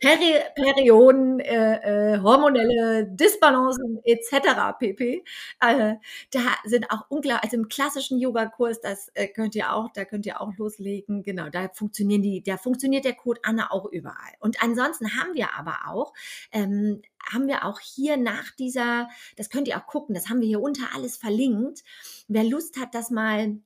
Peri 0.00 0.34
Perioden, 0.54 1.40
äh, 1.40 2.14
äh, 2.14 2.20
hormonelle 2.20 3.06
Disbalancen 3.10 4.00
et 4.04 4.24
cetera 4.24 4.72
pp. 4.72 5.24
Äh, 5.60 5.96
da 6.30 6.40
sind 6.64 6.90
auch 6.90 7.06
ungla 7.08 7.38
also, 7.38 7.56
im 7.56 7.68
klassischen 7.68 8.18
Yogakurs, 8.20 8.80
das, 8.80 9.10
äh, 9.14 9.26
könnt 9.28 9.54
ihr 9.56 9.72
auch 9.72 9.90
da 9.92 10.04
könnt 10.04 10.24
ihr 10.26 10.40
auch 10.40 10.52
loslegen. 10.56 11.22
Genau, 11.24 11.48
da 11.50 11.68
funktionieren 11.72 12.22
die 12.22 12.42
da 12.42 12.56
funktioniert 12.56 13.04
der 13.04 13.14
Code 13.14 13.40
Anne 13.42 13.72
auch 13.72 13.86
überall. 13.86 14.34
Und 14.40 14.62
ansonsten 14.62 15.16
haben 15.16 15.34
wir 15.34 15.54
aber 15.58 15.78
auch 15.88 16.12
ähm, 16.52 17.02
haben 17.32 17.48
wir 17.48 17.64
auch 17.64 17.80
hier 17.80 18.16
nach 18.16 18.52
dieser 18.52 19.08
das 19.36 19.50
könnt 19.50 19.68
ihr 19.68 19.76
auch 19.78 19.86
gucken, 19.86 20.14
das 20.14 20.28
haben 20.28 20.40
wir 20.40 20.48
hier 20.48 20.60
unter 20.62 20.94
alles 20.94 21.16
verlinkt. 21.16 21.82
Wer 22.28 22.44
Lust 22.44 22.78
hat, 22.80 22.94
das 22.94 23.10
mal 23.10 23.58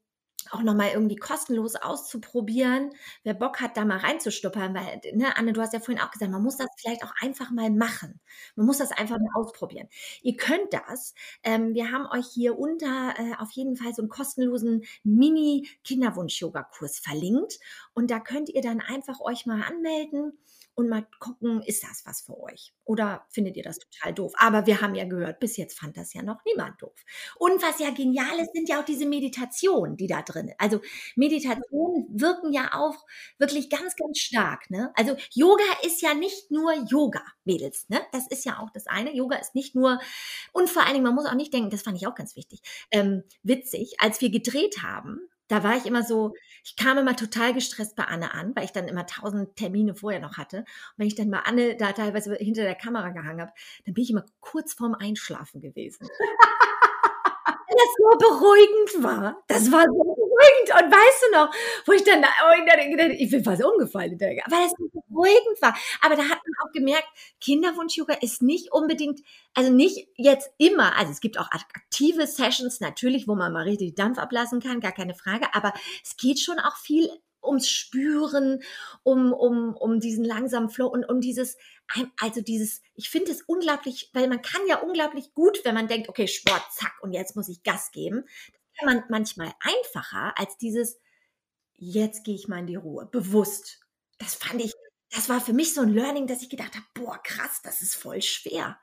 auch 0.51 0.62
noch 0.62 0.74
mal 0.74 0.90
irgendwie 0.93 1.16
kostenlos 1.16 1.76
auszuprobieren, 1.76 2.90
wer 3.22 3.34
Bock 3.34 3.61
hat, 3.61 3.76
da 3.76 3.84
mal 3.84 3.99
reinzuschnuppern, 3.99 4.74
weil 4.74 5.01
ne, 5.14 5.36
Anne, 5.36 5.53
du 5.53 5.61
hast 5.61 5.72
ja 5.72 5.80
vorhin 5.80 6.03
auch 6.03 6.11
gesagt, 6.11 6.30
man 6.32 6.43
muss 6.43 6.57
das 6.57 6.68
vielleicht 6.78 7.05
auch 7.05 7.12
einfach 7.20 7.51
mal 7.51 7.70
machen. 7.70 8.20
Man 8.57 8.66
muss 8.66 8.78
das 8.78 8.90
einfach 8.93 9.18
mal 9.18 9.30
ausprobieren. 9.34 9.88
Ihr 10.22 10.36
könnt 10.36 10.72
das 10.72 11.14
ähm, 11.45 11.74
wir 11.74 11.90
haben 11.90 12.07
euch 12.07 12.26
hier 12.32 12.59
unter, 12.59 13.14
äh, 13.18 13.34
auf 13.38 13.51
jeden 13.53 13.76
Fall 13.76 13.95
so 13.95 14.03
'n 14.03 14.09
kostenlosen 14.09 14.82
Mini-Kinderwunsch-Yogakurs 15.05 16.99
verlinkt 17.01 17.59
und 17.95 18.11
da 18.11 18.20
könnt 18.20 18.49
ihr 18.49 18.62
dann 18.62 18.80
einfach 18.80 19.20
euch 19.20 19.47
mal 19.47 19.62
anmelden 19.62 20.38
und 20.75 20.89
mal 20.89 21.07
gucken, 21.20 21.62
ist 21.62 21.83
das 21.83 22.03
was 22.07 22.23
für 22.23 22.39
euch 22.41 22.73
oder 22.85 23.27
findet 23.31 23.57
ihr 23.57 23.62
das 23.62 23.79
total 23.79 24.14
doof? 24.14 24.33
Aber 24.37 24.66
wir 24.66 24.81
haben 24.81 24.95
ja 24.95 25.05
gehört, 25.05 25.41
bis 25.41 25.57
jetzt 25.57 25.79
fand 25.79 25.97
das 25.97 26.14
ja 26.14 26.23
noch 26.23 26.45
niemand 26.45 26.81
doof. 26.83 26.95
Und 27.37 27.62
was 27.62 27.79
ja 27.79 27.91
genial 27.91 28.39
ist, 28.41 28.53
sind 28.55 28.68
ja 28.68 28.81
auch 28.81 28.85
diese 28.85 29.07
Meditationen, 29.07 29.97
die 29.97 30.07
da 30.07 30.23
drin 30.23 30.53
also, 30.59 30.81
Meditationen 31.16 32.07
wirken 32.11 32.53
ja 32.53 32.70
auch 32.75 33.05
wirklich 33.39 33.70
ganz, 33.70 33.97
ganz 33.97 34.18
stark, 34.18 34.70
ne? 34.70 34.93
Also, 34.97 35.16
Yoga 35.33 35.64
ist 35.85 36.03
ja 36.03 36.14
nicht 36.14 36.51
nur 36.51 36.73
Yoga, 36.89 37.23
Mädels, 37.45 37.89
ne? 37.89 38.01
Das 38.12 38.27
ist 38.29 38.45
ja 38.45 38.59
auch 38.61 38.70
das 38.70 38.87
eine. 38.87 39.14
Yoga 39.14 39.37
ist 39.37 39.55
nicht 39.55 39.75
nur 39.75 40.01
und 40.53 40.68
vor 40.70 40.83
allen 40.83 40.95
Dingen, 40.95 41.05
man 41.05 41.14
muss 41.14 41.27
auch 41.27 41.35
nicht 41.35 41.53
denken, 41.53 41.70
das 41.70 41.83
fand 41.83 41.97
ich 41.97 42.07
auch 42.07 42.14
ganz 42.14 42.37
wichtig, 42.37 42.61
ähm, 42.91 43.23
witzig, 43.43 43.95
als 43.99 44.20
wir 44.20 44.31
gedreht 44.31 44.83
haben, 44.83 45.20
da 45.53 45.62
war 45.62 45.76
ich 45.76 45.86
immer 45.86 46.03
so 46.03 46.32
ich 46.64 46.76
kam 46.76 46.96
immer 46.98 47.16
total 47.16 47.55
gestresst 47.55 47.96
bei 47.96 48.05
Anne 48.05 48.34
an, 48.34 48.55
weil 48.55 48.64
ich 48.64 48.72
dann 48.72 48.86
immer 48.86 49.03
1.000 49.03 49.55
Termine 49.57 49.94
vorher 49.94 50.20
noch 50.20 50.36
hatte. 50.36 50.59
Und 50.59 50.66
wenn 50.98 51.07
ich 51.09 51.16
dann 51.16 51.28
mal 51.28 51.42
Anne 51.44 51.76
da 51.76 51.92
teilweise 51.92 52.34
hinter 52.36 52.62
der 52.62 52.76
Kamera 52.76 53.11
gehangen 53.11 53.40
habe, 53.40 53.53
dann 53.84 53.94
bin 53.94 54.05
ich 54.05 54.11
immer 54.11 54.24
kurz 54.40 54.72
vorm 54.72 54.94
Einschlafen 54.94 55.61
gewesen. 55.61 56.09
Weil 57.72 57.78
das 57.78 57.94
so 57.96 58.18
beruhigend 58.18 59.03
war. 59.03 59.42
Das 59.48 59.72
war 59.72 59.82
so 59.84 60.05
beruhigend. 60.05 60.84
Und 60.84 60.92
weißt 60.92 61.24
du 61.24 61.36
noch, 61.38 61.55
wo 61.86 61.92
ich 61.92 62.05
dann 62.05 62.22
ich 63.18 63.30
bin 63.30 63.42
fast 63.42 63.64
umgefallen 63.64 64.20
weil 64.20 64.62
das 64.62 64.74
so 64.76 64.88
beruhigend 65.09 65.62
war. 65.62 65.74
Aber 66.03 66.14
da 66.14 66.22
hat 66.22 66.38
gemerkt, 66.73 67.09
Kinderwunsch-Yoga 67.41 68.14
ist 68.14 68.43
nicht 68.43 68.73
unbedingt 68.73 69.20
also, 69.55 69.70
nicht 69.73 70.09
jetzt 70.16 70.51
immer 70.59 70.97
also, 70.97 71.12
es 71.12 71.20
gibt 71.20 71.39
auch 71.39 71.51
ak 71.51 71.64
aktive 71.75 72.27
Sessions 72.27 72.81
natürlich, 72.81 73.29
wo 73.29 73.35
man 73.35 73.53
mal 73.53 73.64
richtig 73.64 73.95
Dampf 73.95 74.18
ablassen 74.18 74.61
kann, 74.61 74.81
gar 74.81 74.93
keine 74.93 75.14
Frage, 75.14 75.47
aber 75.55 75.73
es 76.05 76.16
geht 76.16 76.41
schon 76.41 76.59
auch 76.59 76.77
viel 76.77 77.09
ums 77.43 77.68
Spüren, 77.68 78.62
um 79.03 79.33
um 79.33 79.75
um 79.75 80.01
diesen 80.01 80.25
langsamen 80.25 80.70
Flow 80.70 80.87
und 80.87 81.05
um 81.09 81.20
dieses 81.20 81.57
also, 82.20 82.41
dieses 82.41 82.81
ich 82.95 83.11
finde 83.11 83.33
es 83.33 83.43
unglaublich 83.43 84.11
weil 84.14 84.29
man 84.29 84.43
kann 84.43 84.62
ja 84.68 84.79
unglaublich 84.81 85.35
gut, 85.35 85.61
wenn 85.64 85.75
man 85.75 85.89
denkt: 85.89 86.09
„Okay, 86.09 86.29
Sport, 86.29 86.62
zack, 86.73 86.95
und 87.03 87.12
jetzt 87.12 87.37
muss 87.37 87.49
ich 87.49 87.62
Gas 87.64 87.91
geben.“ 87.93 88.25
Das 88.27 88.79
kann 88.79 88.95
man 88.95 89.05
manchmal 89.11 89.53
einfacher 89.61 90.39
als 90.39 90.57
dieses: 90.59 90.99
„Jetzt 91.77 92.25
gehe 92.25 92.35
ich 92.37 92.49
mal 92.49 92.61
in 92.61 92.66
die 92.68 92.77
Ruhe, 92.77 93.07
bewusst.“ 93.12 93.81
Das 94.18 94.35
fand 94.35 94.62
ich 94.62 94.73
das 95.13 95.29
war 95.29 95.41
für 95.41 95.53
mich 95.53 95.75
so 95.75 95.83
ein 95.83 95.91
Learning, 95.91 96.27
dass 96.27 96.43
ich 96.43 96.51
gedacht 96.51 96.75
habe: 96.75 96.87
„Boah, 96.95 97.21
krass, 97.23 97.61
das 97.63 97.83
ist 97.83 97.95
voll 97.97 98.23
schwer.“ 98.23 98.79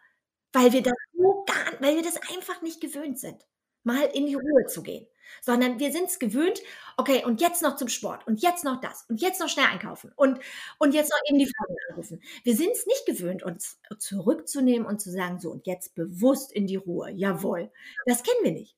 Weil 0.53 0.73
wir 0.73 0.81
das 0.83 0.93
so 1.13 1.45
gar 1.45 1.81
weil 1.81 1.95
wir 1.95 2.03
das 2.03 2.17
einfach 2.35 2.61
nicht 2.63 2.81
gewöhnt 2.81 3.19
sind, 3.19 3.45
mal 3.83 4.03
in 4.13 4.25
die 4.27 4.35
Ruhe 4.35 4.65
zu 4.67 4.83
gehen, 4.83 5.07
sondern 5.41 5.79
wir 5.79 5.91
sind's 5.91 6.19
gewöhnt: 6.19 6.61
„Okay, 6.97 7.23
und 7.25 7.41
jetzt 7.41 7.61
noch 7.63 7.75
zum 7.77 7.89
Sport 7.89 8.27
und 8.27 8.41
jetzt 8.41 8.63
noch 8.65 8.81
das 8.81 9.05
und 9.09 9.21
jetzt 9.21 9.39
noch 9.41 9.49
schnell 9.49 9.67
einkaufen 9.67 10.11
und 10.15 10.39
und 10.79 10.93
jetzt 10.95 11.11
noch 11.11 11.19
eben 11.29 11.39
die 11.39 11.47
Freundin 11.57 11.77
anrufen.“ 11.91 12.21
Wir 12.43 12.55
sind's 12.55 12.85
nicht 12.87 13.05
gewöhnt, 13.07 13.43
uns 13.43 13.79
zurückzunehmen 13.99 14.87
und 14.87 15.01
zu 15.01 15.11
sagen: 15.11 15.39
„So, 15.39 15.51
und 15.51 15.67
jetzt 15.67 15.95
bewusst 15.95 16.51
in 16.53 16.67
die 16.67 16.77
Ruhe. 16.77 17.11
Jawohl.“ 17.11 17.71
Das 18.05 18.23
kennen 18.23 18.43
wir 18.43 18.51
nicht. 18.53 18.75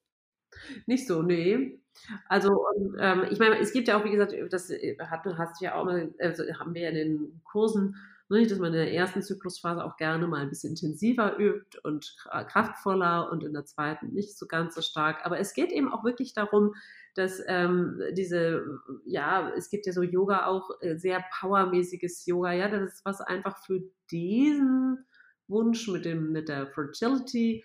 Nicht 0.88 1.08
so, 1.08 1.22
ne. 1.22 1.80
Also, 2.27 2.65
und, 2.75 2.95
ähm, 2.99 3.25
ich 3.29 3.39
meine, 3.39 3.59
es 3.59 3.73
gibt 3.73 3.87
ja 3.87 3.99
auch, 3.99 4.05
wie 4.05 4.11
gesagt, 4.11 4.33
das 4.51 4.69
äh, 4.69 4.97
hat 4.99 5.25
hast 5.37 5.61
ja 5.61 5.75
auch 5.75 5.85
mal 5.85 6.13
also, 6.19 6.43
haben 6.59 6.73
wir 6.73 6.83
ja 6.83 6.89
in 6.89 6.95
den 6.95 7.41
Kursen, 7.43 7.95
ne, 8.29 8.45
dass 8.47 8.59
man 8.59 8.73
in 8.73 8.79
der 8.79 8.93
ersten 8.93 9.21
Zyklusphase 9.21 9.83
auch 9.83 9.97
gerne 9.97 10.27
mal 10.27 10.41
ein 10.41 10.49
bisschen 10.49 10.71
intensiver 10.71 11.37
übt 11.37 11.77
und 11.83 12.15
kraftvoller 12.47 13.29
und 13.31 13.43
in 13.43 13.53
der 13.53 13.65
zweiten 13.65 14.13
nicht 14.13 14.37
so 14.37 14.47
ganz 14.47 14.75
so 14.75 14.81
stark. 14.81 15.25
Aber 15.25 15.39
es 15.39 15.53
geht 15.53 15.71
eben 15.71 15.91
auch 15.91 16.03
wirklich 16.03 16.33
darum, 16.33 16.73
dass 17.15 17.41
ähm, 17.47 17.99
diese, 18.13 18.63
ja, 19.05 19.51
es 19.57 19.69
gibt 19.69 19.85
ja 19.85 19.91
so 19.93 20.01
Yoga 20.01 20.45
auch, 20.45 20.69
äh, 20.81 20.95
sehr 20.97 21.23
powermäßiges 21.39 22.25
Yoga, 22.25 22.53
ja, 22.53 22.69
das 22.69 22.93
ist 22.93 23.05
was 23.05 23.19
einfach 23.21 23.57
für 23.65 23.81
diesen 24.09 25.05
Wunsch 25.47 25.87
mit 25.89 26.05
dem 26.05 26.31
mit 26.31 26.47
der 26.47 26.67
Fertility 26.67 27.63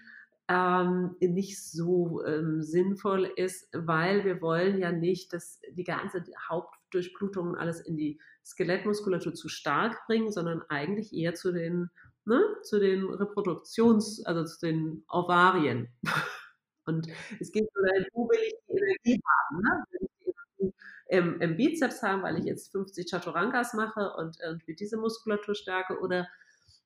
ähm, 0.49 1.17
nicht 1.21 1.61
so 1.61 2.25
ähm, 2.25 2.63
sinnvoll 2.63 3.25
ist, 3.37 3.69
weil 3.73 4.25
wir 4.25 4.41
wollen 4.41 4.79
ja 4.79 4.93
nicht, 4.93 5.33
dass 5.33 5.61
die 5.73 5.85
ganze 5.85 6.25
Hauptdurchblutung 6.49 7.49
und 7.49 7.57
alles 7.57 7.81
in 7.81 7.97
die 7.97 8.21
Skelettmuskulatur 8.45 9.35
zu 9.35 9.49
stark 9.49 10.07
bringen, 10.07 10.31
sondern 10.31 10.63
eigentlich 10.69 11.13
eher 11.13 11.35
zu 11.35 11.53
den, 11.53 11.91
ne, 12.25 12.41
zu 12.63 12.79
den 12.79 13.05
Reproduktions-, 13.05 14.25
also 14.25 14.45
zu 14.45 14.67
den 14.67 15.05
Ovarien. 15.09 15.89
Und 16.89 17.09
es 17.41 17.51
geht 17.51 17.69
so 17.75 17.83
dahin, 17.83 18.07
wo 18.13 18.29
will 18.29 18.39
ich 18.47 18.55
die 18.69 18.79
Energie 18.79 19.21
haben? 19.27 19.61
Ne? 19.61 19.85
Will 19.91 20.01
ich 20.03 20.11
die 20.21 20.63
Energie 20.63 20.77
im, 21.09 21.41
im 21.41 21.57
Bizeps 21.57 22.01
haben, 22.05 22.23
weil 22.23 22.39
ich 22.39 22.45
jetzt 22.45 22.71
50 22.71 23.11
Chaturangas 23.11 23.75
mache 23.75 24.13
und 24.17 24.39
irgendwie 24.41 24.77
diese 24.77 24.97
Muskulatur 24.97 25.57
stärke 25.57 25.99
oder 25.99 26.29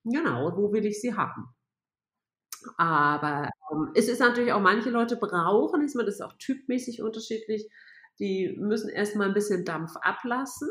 genau, 0.02 0.56
wo 0.56 0.72
will 0.72 0.86
ich 0.86 1.02
sie 1.02 1.14
haben? 1.14 1.54
Aber 2.76 3.50
ähm, 3.72 3.90
es 3.94 4.08
ist 4.08 4.20
natürlich 4.20 4.52
auch, 4.52 4.60
manche 4.60 4.90
Leute 4.90 5.16
brauchen, 5.16 5.82
ist 5.82 5.94
man 5.94 6.06
das 6.06 6.16
ist 6.16 6.20
auch 6.20 6.34
typmäßig 6.38 7.02
unterschiedlich, 7.02 7.68
die 8.18 8.56
müssen 8.58 8.88
erstmal 8.88 9.28
ein 9.28 9.34
bisschen 9.34 9.64
Dampf 9.64 9.96
ablassen, 9.96 10.68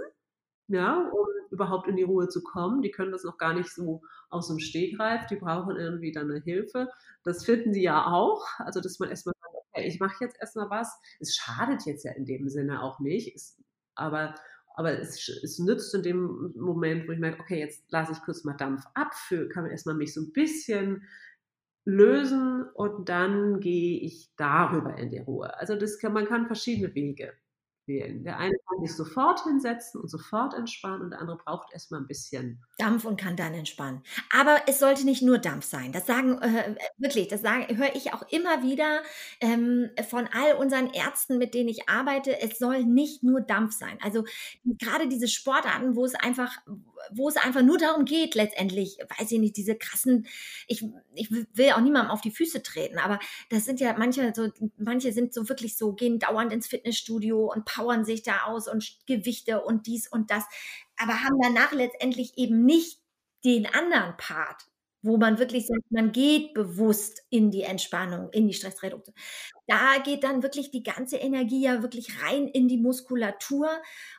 ja, 0.68 1.10
um 1.12 1.28
überhaupt 1.52 1.88
in 1.88 1.96
die 1.96 2.04
Ruhe 2.04 2.28
zu 2.28 2.44
kommen. 2.44 2.82
Die 2.82 2.92
können 2.92 3.12
das 3.12 3.24
noch 3.24 3.38
gar 3.38 3.54
nicht 3.54 3.74
so 3.74 4.02
aus 4.30 4.48
dem 4.48 4.60
Stegreif, 4.60 5.26
die 5.28 5.36
brauchen 5.36 5.76
irgendwie 5.76 6.12
dann 6.12 6.30
eine 6.30 6.42
Hilfe. 6.42 6.90
Das 7.24 7.46
finden 7.46 7.74
sie 7.74 7.82
ja 7.82 8.06
auch, 8.06 8.46
also 8.60 8.80
dass 8.82 9.00
man 9.00 9.10
erstmal 9.10 9.34
sagt, 9.42 9.56
okay, 9.56 9.88
ich 9.88 10.00
mache 10.00 10.24
jetzt 10.24 10.38
erstmal 10.40 10.70
was. 10.70 10.96
Es 11.20 11.36
schadet 11.36 11.86
jetzt 11.86 12.06
ja 12.06 12.12
in 12.12 12.26
dem 12.26 12.50
Sinne 12.50 12.84
auch 12.84 13.00
nicht, 13.00 13.36
es, 13.36 13.58
aber 13.96 14.36
aber 14.76 14.98
es, 14.98 15.28
es, 15.44 15.60
nützt 15.60 15.94
in 15.94 16.04
dem 16.04 16.54
Moment, 16.56 17.06
wo 17.06 17.12
ich 17.12 17.20
merke, 17.20 17.42
okay, 17.42 17.60
jetzt 17.60 17.84
lasse 17.90 18.14
ich 18.14 18.22
kurz 18.22 18.46
mal 18.46 18.54
Dampf 18.54 18.86
ab, 18.94 19.12
kann 19.52 19.64
man 19.64 19.72
erstmal 19.72 19.96
mich 19.96 20.14
so 20.14 20.22
ein 20.22 20.32
bisschen 20.32 21.04
lösen 21.90 22.64
und 22.74 23.10
dann 23.10 23.60
gehe 23.60 24.00
ich 24.00 24.30
darüber 24.36 24.98
in 24.98 25.10
die 25.10 25.20
Ruhe. 25.20 25.58
Also 25.60 25.76
das 25.76 26.00
kann, 26.00 26.14
man 26.14 26.26
kann 26.26 26.48
verschiedene 26.48 26.94
Wege 26.96 27.34
wählen. 27.90 28.24
Der 28.24 28.38
eine 28.38 28.56
kann 28.70 28.80
sich 28.86 28.96
sofort 28.96 29.44
hinsetzen 29.44 30.00
und 30.00 30.08
sofort 30.08 30.54
entspannen 30.54 31.02
und 31.02 31.10
der 31.10 31.20
andere 31.20 31.38
braucht 31.38 31.74
erstmal 31.74 32.00
ein 32.00 32.08
bisschen 32.08 32.64
Dampf 32.78 33.04
und 33.04 33.20
kann 33.20 33.36
dann 33.36 33.54
entspannen. 33.54 34.02
Aber 34.34 34.62
es 34.68 34.80
sollte 34.80 35.04
nicht 35.04 35.22
nur 35.22 35.38
Dampf 35.40 35.66
sein. 35.66 35.92
Das 35.92 36.06
sagen 36.06 36.42
äh, 36.42 36.76
wirklich, 36.98 37.28
das 37.28 37.44
höre 37.44 37.96
ich 37.96 38.14
auch 38.14 38.24
immer 38.30 38.64
wieder 38.64 39.02
ähm, 39.42 39.90
von 40.08 40.30
all 40.32 40.56
unseren 40.56 40.94
Ärzten, 40.94 41.38
mit 41.38 41.54
denen 41.54 41.68
ich 41.68 41.90
arbeite. 41.90 42.40
Es 42.40 42.58
soll 42.58 42.86
nicht 42.86 43.24
nur 43.24 43.42
Dampf 43.42 43.74
sein. 43.74 43.98
Also 44.02 44.24
gerade 44.64 45.10
diese 45.10 45.28
Sportarten, 45.28 45.98
wo 45.98 46.06
es 46.06 46.16
einfach, 46.16 46.56
wo 47.12 47.28
es 47.28 47.38
einfach 47.38 47.64
nur 47.64 47.78
darum 47.78 48.06
geht, 48.06 48.36
letztendlich, 48.36 49.00
weiß 49.18 49.32
ich 49.32 49.40
nicht, 49.40 49.58
diese 49.58 49.76
krassen, 49.76 50.28
ich, 50.68 50.86
ich 51.16 51.32
will 51.32 51.72
auch 51.72 51.82
niemandem 51.82 52.12
auf 52.12 52.22
die 52.22 52.32
Füße 52.32 52.62
treten, 52.62 53.00
aber 53.00 53.20
das 53.50 53.66
sind 53.66 53.80
ja 53.80 53.96
manche 53.98 54.32
so, 54.36 54.50
manche 54.78 55.12
sind 55.12 55.34
so 55.34 55.50
wirklich 55.50 55.78
so, 55.78 55.94
gehen 55.94 56.20
dauernd 56.20 56.54
ins 56.54 56.68
Fitnessstudio 56.68 57.52
und 57.52 57.66
powern 57.80 58.06
sich 58.06 58.24
da 58.24 58.44
aus 58.44 58.68
und 58.68 58.98
Gewichte 59.08 59.62
und 59.62 59.88
dies 59.88 60.08
und 60.08 60.32
das 60.32 60.44
aber 60.98 61.24
haben 61.24 61.40
danach 61.42 61.72
letztendlich 61.72 62.38
eben 62.38 62.66
nicht 62.66 63.00
den 63.46 63.66
anderen 63.66 64.18
Part, 64.18 64.69
wo 65.02 65.18
man 65.18 65.40
wirklich 65.40 65.68
sagt, 65.68 65.92
man 65.92 66.12
geht 66.12 66.54
bewusst 66.54 67.24
in 67.30 67.52
die 67.52 67.64
Entspannung, 67.64 68.30
in 68.32 68.48
die 68.48 68.54
Stressreduktion. 68.54 69.16
Da 69.68 70.00
geht 70.04 70.24
dann 70.24 70.44
wirklich 70.44 70.72
die 70.72 70.84
ganze 70.84 71.18
Energie 71.18 71.62
ja 71.62 71.82
wirklich 71.82 72.22
rein 72.24 72.48
in 72.48 72.68
die 72.68 72.78
Muskulatur 72.78 73.70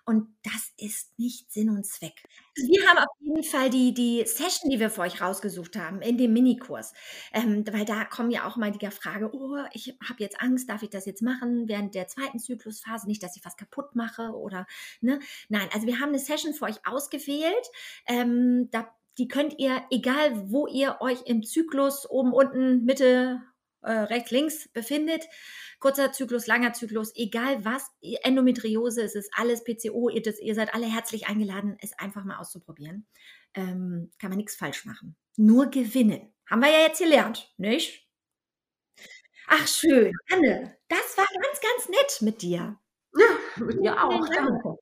und 0.05 0.29
das 0.43 0.73
ist 0.79 1.19
nicht 1.19 1.53
Sinn 1.53 1.71
und 1.71 1.85
Zweck. 1.85 2.23
Also 2.57 2.69
wir 2.69 2.89
haben 2.89 2.99
auf 2.99 3.17
jeden 3.21 3.43
Fall 3.43 3.69
die, 3.71 3.93
die 3.93 4.25
Session, 4.27 4.71
die 4.71 4.81
wir 4.81 4.91
für 4.91 5.03
euch 5.03 5.21
rausgesucht 5.21 5.77
haben, 5.77 6.03
in 6.03 6.19
dem 6.19 6.33
Minikurs, 6.33 6.93
ähm, 7.33 7.65
weil 7.71 7.85
da 7.85 8.05
kommen 8.05 8.31
ja 8.31 8.47
auch 8.47 8.57
mal 8.57 8.71
die 8.71 8.91
Frage, 8.91 9.31
oh, 9.33 9.57
ich 9.73 9.97
habe 10.09 10.23
jetzt 10.23 10.41
Angst, 10.41 10.69
darf 10.71 10.83
ich 10.83 10.91
das 10.91 11.05
jetzt 11.05 11.23
machen 11.23 11.69
während 11.69 11.95
der 11.95 12.09
zweiten 12.09 12.39
Zyklusphase, 12.39 13.07
nicht, 13.07 13.23
dass 13.23 13.37
ich 13.37 13.45
was 13.45 13.57
kaputt 13.57 13.95
mache 13.95 14.31
oder, 14.33 14.67
ne? 15.01 15.19
Nein, 15.49 15.69
also 15.73 15.87
wir 15.87 16.01
haben 16.01 16.11
eine 16.11 16.19
Session 16.19 16.55
für 16.55 16.67
euch 16.67 16.87
ausgewählt, 16.87 17.71
ähm, 18.07 18.69
da 18.71 18.89
die 19.21 19.29
könnt 19.29 19.59
ihr, 19.59 19.85
egal 19.91 20.51
wo 20.51 20.67
ihr 20.67 20.97
euch 21.01 21.27
im 21.27 21.43
Zyklus, 21.43 22.09
oben, 22.09 22.33
unten, 22.33 22.87
Mitte, 22.87 23.43
äh, 23.83 23.93
rechts, 23.93 24.31
links 24.31 24.69
befindet, 24.73 25.27
kurzer 25.79 26.11
Zyklus, 26.11 26.47
langer 26.47 26.73
Zyklus, 26.73 27.13
egal 27.15 27.63
was, 27.63 27.85
Endometriose, 28.01 29.03
es 29.03 29.15
ist 29.15 29.31
alles 29.37 29.63
PCO, 29.63 30.09
ihr, 30.09 30.23
das, 30.23 30.41
ihr 30.41 30.55
seid 30.55 30.73
alle 30.73 30.87
herzlich 30.87 31.29
eingeladen, 31.29 31.77
es 31.83 31.93
einfach 31.99 32.25
mal 32.25 32.39
auszuprobieren. 32.39 33.07
Ähm, 33.53 34.11
kann 34.19 34.31
man 34.31 34.39
nichts 34.39 34.57
falsch 34.57 34.87
machen. 34.87 35.17
Nur 35.37 35.67
gewinnen. 35.67 36.33
Haben 36.49 36.63
wir 36.63 36.71
ja 36.71 36.87
jetzt 36.87 37.01
gelernt, 37.01 37.53
nicht? 37.59 38.09
Ach, 39.49 39.69
schön. 39.69 40.15
Anne, 40.33 40.79
das 40.89 41.19
war 41.19 41.27
ganz, 41.27 41.61
ganz 41.61 41.89
nett 41.91 42.23
mit 42.23 42.41
dir. 42.41 42.81
Ja, 43.15 43.65
mit 43.67 43.81
dir 43.81 44.03
auch. 44.03 44.27
Danke. 44.31 44.79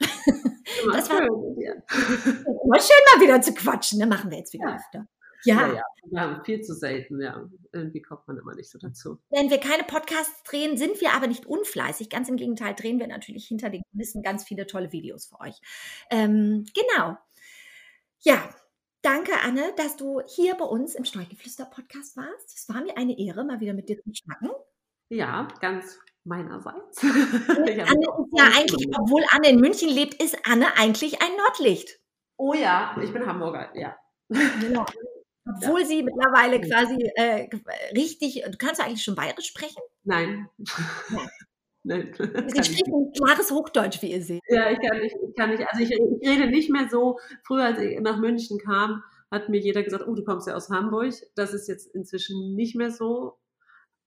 Das 0.92 1.10
war 1.10 1.20
immer 1.26 2.80
schön 2.80 3.02
mal 3.14 3.20
wieder 3.20 3.40
zu 3.40 3.54
quatschen. 3.54 3.98
Ne? 3.98 4.06
Machen 4.06 4.30
wir 4.30 4.38
jetzt 4.38 4.52
wieder 4.52 4.68
ja. 4.68 4.76
öfter. 4.76 5.06
Ja. 5.44 5.66
ja, 5.66 5.74
ja. 5.74 6.20
Haben 6.20 6.44
viel 6.44 6.60
zu 6.62 6.74
selten, 6.74 7.20
ja. 7.20 7.48
Irgendwie 7.72 8.00
kommt 8.00 8.26
man 8.28 8.38
immer 8.38 8.54
nicht 8.54 8.70
so 8.70 8.78
dazu. 8.78 9.18
Wenn 9.30 9.50
wir 9.50 9.58
keine 9.58 9.82
Podcasts 9.82 10.42
drehen, 10.44 10.76
sind 10.76 11.00
wir 11.00 11.12
aber 11.14 11.26
nicht 11.26 11.46
unfleißig. 11.46 12.10
Ganz 12.10 12.28
im 12.28 12.36
Gegenteil, 12.36 12.74
drehen 12.74 13.00
wir 13.00 13.08
natürlich 13.08 13.46
hinter 13.46 13.70
den 13.70 13.82
Kulissen 13.90 14.22
ganz 14.22 14.44
viele 14.44 14.66
tolle 14.66 14.92
Videos 14.92 15.26
für 15.26 15.40
euch. 15.40 15.60
Ähm, 16.10 16.64
genau. 16.74 17.16
Ja, 18.20 18.48
danke, 19.02 19.32
Anne, 19.42 19.72
dass 19.76 19.96
du 19.96 20.20
hier 20.26 20.54
bei 20.54 20.64
uns 20.64 20.94
im 20.94 21.04
Steuergeflüster-Podcast 21.04 22.16
warst. 22.16 22.56
Es 22.56 22.68
war 22.68 22.82
mir 22.82 22.96
eine 22.96 23.18
Ehre, 23.18 23.44
mal 23.44 23.60
wieder 23.60 23.74
mit 23.74 23.88
dir 23.88 24.00
zu 24.00 24.14
schnacken. 24.14 24.50
Ja, 25.08 25.48
ganz 25.60 25.98
meinerseits. 26.24 27.02
Anne 27.02 27.80
ist 27.80 28.38
ja 28.38 28.44
eigentlich, 28.56 28.88
obwohl 28.98 29.22
Anne 29.30 29.50
in 29.50 29.60
München 29.60 29.88
lebt, 29.88 30.22
ist 30.22 30.36
Anne 30.44 30.66
eigentlich 30.76 31.20
ein 31.22 31.36
Nordlicht. 31.36 31.98
Oh 32.36 32.54
ja, 32.54 32.96
ich 33.02 33.12
bin 33.12 33.26
Hamburger, 33.26 33.70
ja. 33.74 33.96
Genau. 34.28 34.84
Obwohl 35.44 35.80
ja. 35.80 35.86
sie 35.86 36.02
mittlerweile 36.02 36.60
quasi 36.60 36.96
äh, 37.16 37.48
richtig, 37.96 38.44
du 38.48 38.56
kannst 38.58 38.80
eigentlich 38.80 39.02
schon 39.02 39.16
bayerisch 39.16 39.48
sprechen? 39.48 39.82
Nein. 40.04 40.48
Ja. 40.58 41.18
Nein. 41.84 42.12
Sie 42.16 42.62
spricht 42.62 42.86
ein 42.86 43.12
klares 43.12 43.50
Hochdeutsch, 43.50 44.02
wie 44.02 44.12
ihr 44.12 44.22
seht. 44.22 44.40
Ja, 44.46 44.70
ich 44.70 44.78
kann 44.78 45.00
nicht, 45.00 45.16
ich 45.16 45.34
kann 45.34 45.50
nicht, 45.50 45.66
also 45.66 45.82
ich, 45.82 45.90
ich, 45.90 46.28
rede 46.28 46.46
nicht 46.48 46.70
mehr 46.70 46.88
so. 46.88 47.18
Früher, 47.44 47.64
als 47.64 47.80
ich 47.80 47.98
nach 47.98 48.18
München 48.18 48.58
kam, 48.58 49.02
hat 49.32 49.48
mir 49.48 49.58
jeder 49.58 49.82
gesagt, 49.82 50.06
oh, 50.06 50.14
du 50.14 50.22
kommst 50.22 50.46
ja 50.46 50.54
aus 50.54 50.70
Hamburg. 50.70 51.12
Das 51.34 51.52
ist 51.52 51.66
jetzt 51.66 51.92
inzwischen 51.92 52.54
nicht 52.54 52.76
mehr 52.76 52.92
so. 52.92 53.36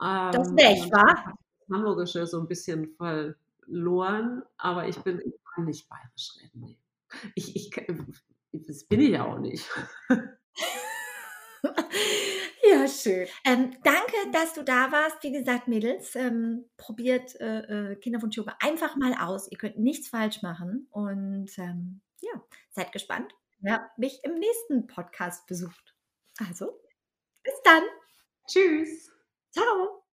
Ähm, 0.02 0.32
das 0.32 0.56
wäre 0.56 0.74
ich, 0.74 0.90
wa? 0.90 1.34
Hamburgische 1.72 2.28
so 2.28 2.40
ein 2.40 2.48
bisschen 2.48 2.96
verloren, 2.96 4.44
aber 4.58 4.88
ich 4.88 4.98
bin, 5.00 5.20
ich 5.20 5.34
kann 5.54 5.66
nicht 5.66 5.88
bayerisch 5.90 6.34
reden. 6.42 6.78
Ich, 7.36 7.56
ich, 7.56 7.72
das 8.52 8.84
bin 8.86 9.02
ich 9.02 9.10
ja 9.12 9.26
auch 9.26 9.40
nicht. 9.40 9.70
Ja, 12.68 12.88
schön. 12.88 13.28
Ähm, 13.46 13.78
danke, 13.84 14.16
dass 14.32 14.54
du 14.54 14.64
da 14.64 14.92
warst. 14.92 15.22
Wie 15.22 15.32
gesagt, 15.32 15.68
Mädels, 15.68 16.16
ähm, 16.16 16.66
probiert 16.78 17.40
äh, 17.40 17.92
äh 17.92 17.96
Kinderwunsch-Yoga 17.96 18.58
einfach 18.60 18.96
mal 18.96 19.14
aus. 19.14 19.50
Ihr 19.52 19.58
könnt 19.58 19.78
nichts 19.78 20.10
falsch 20.10 20.42
machen. 20.42 20.88
Und 20.92 21.52
ähm, 21.58 22.02
ja, 22.22 22.42
seid 22.72 22.92
gespannt, 22.92 23.34
wer 23.60 23.92
mich 23.98 24.24
im 24.24 24.36
nächsten 24.36 24.88
Podcast 24.88 25.46
besucht. 25.48 25.96
Also, 26.40 26.80
bis 27.44 27.62
dann. 27.64 27.84
Tschüss. 28.48 29.12
Ciao. 29.52 30.05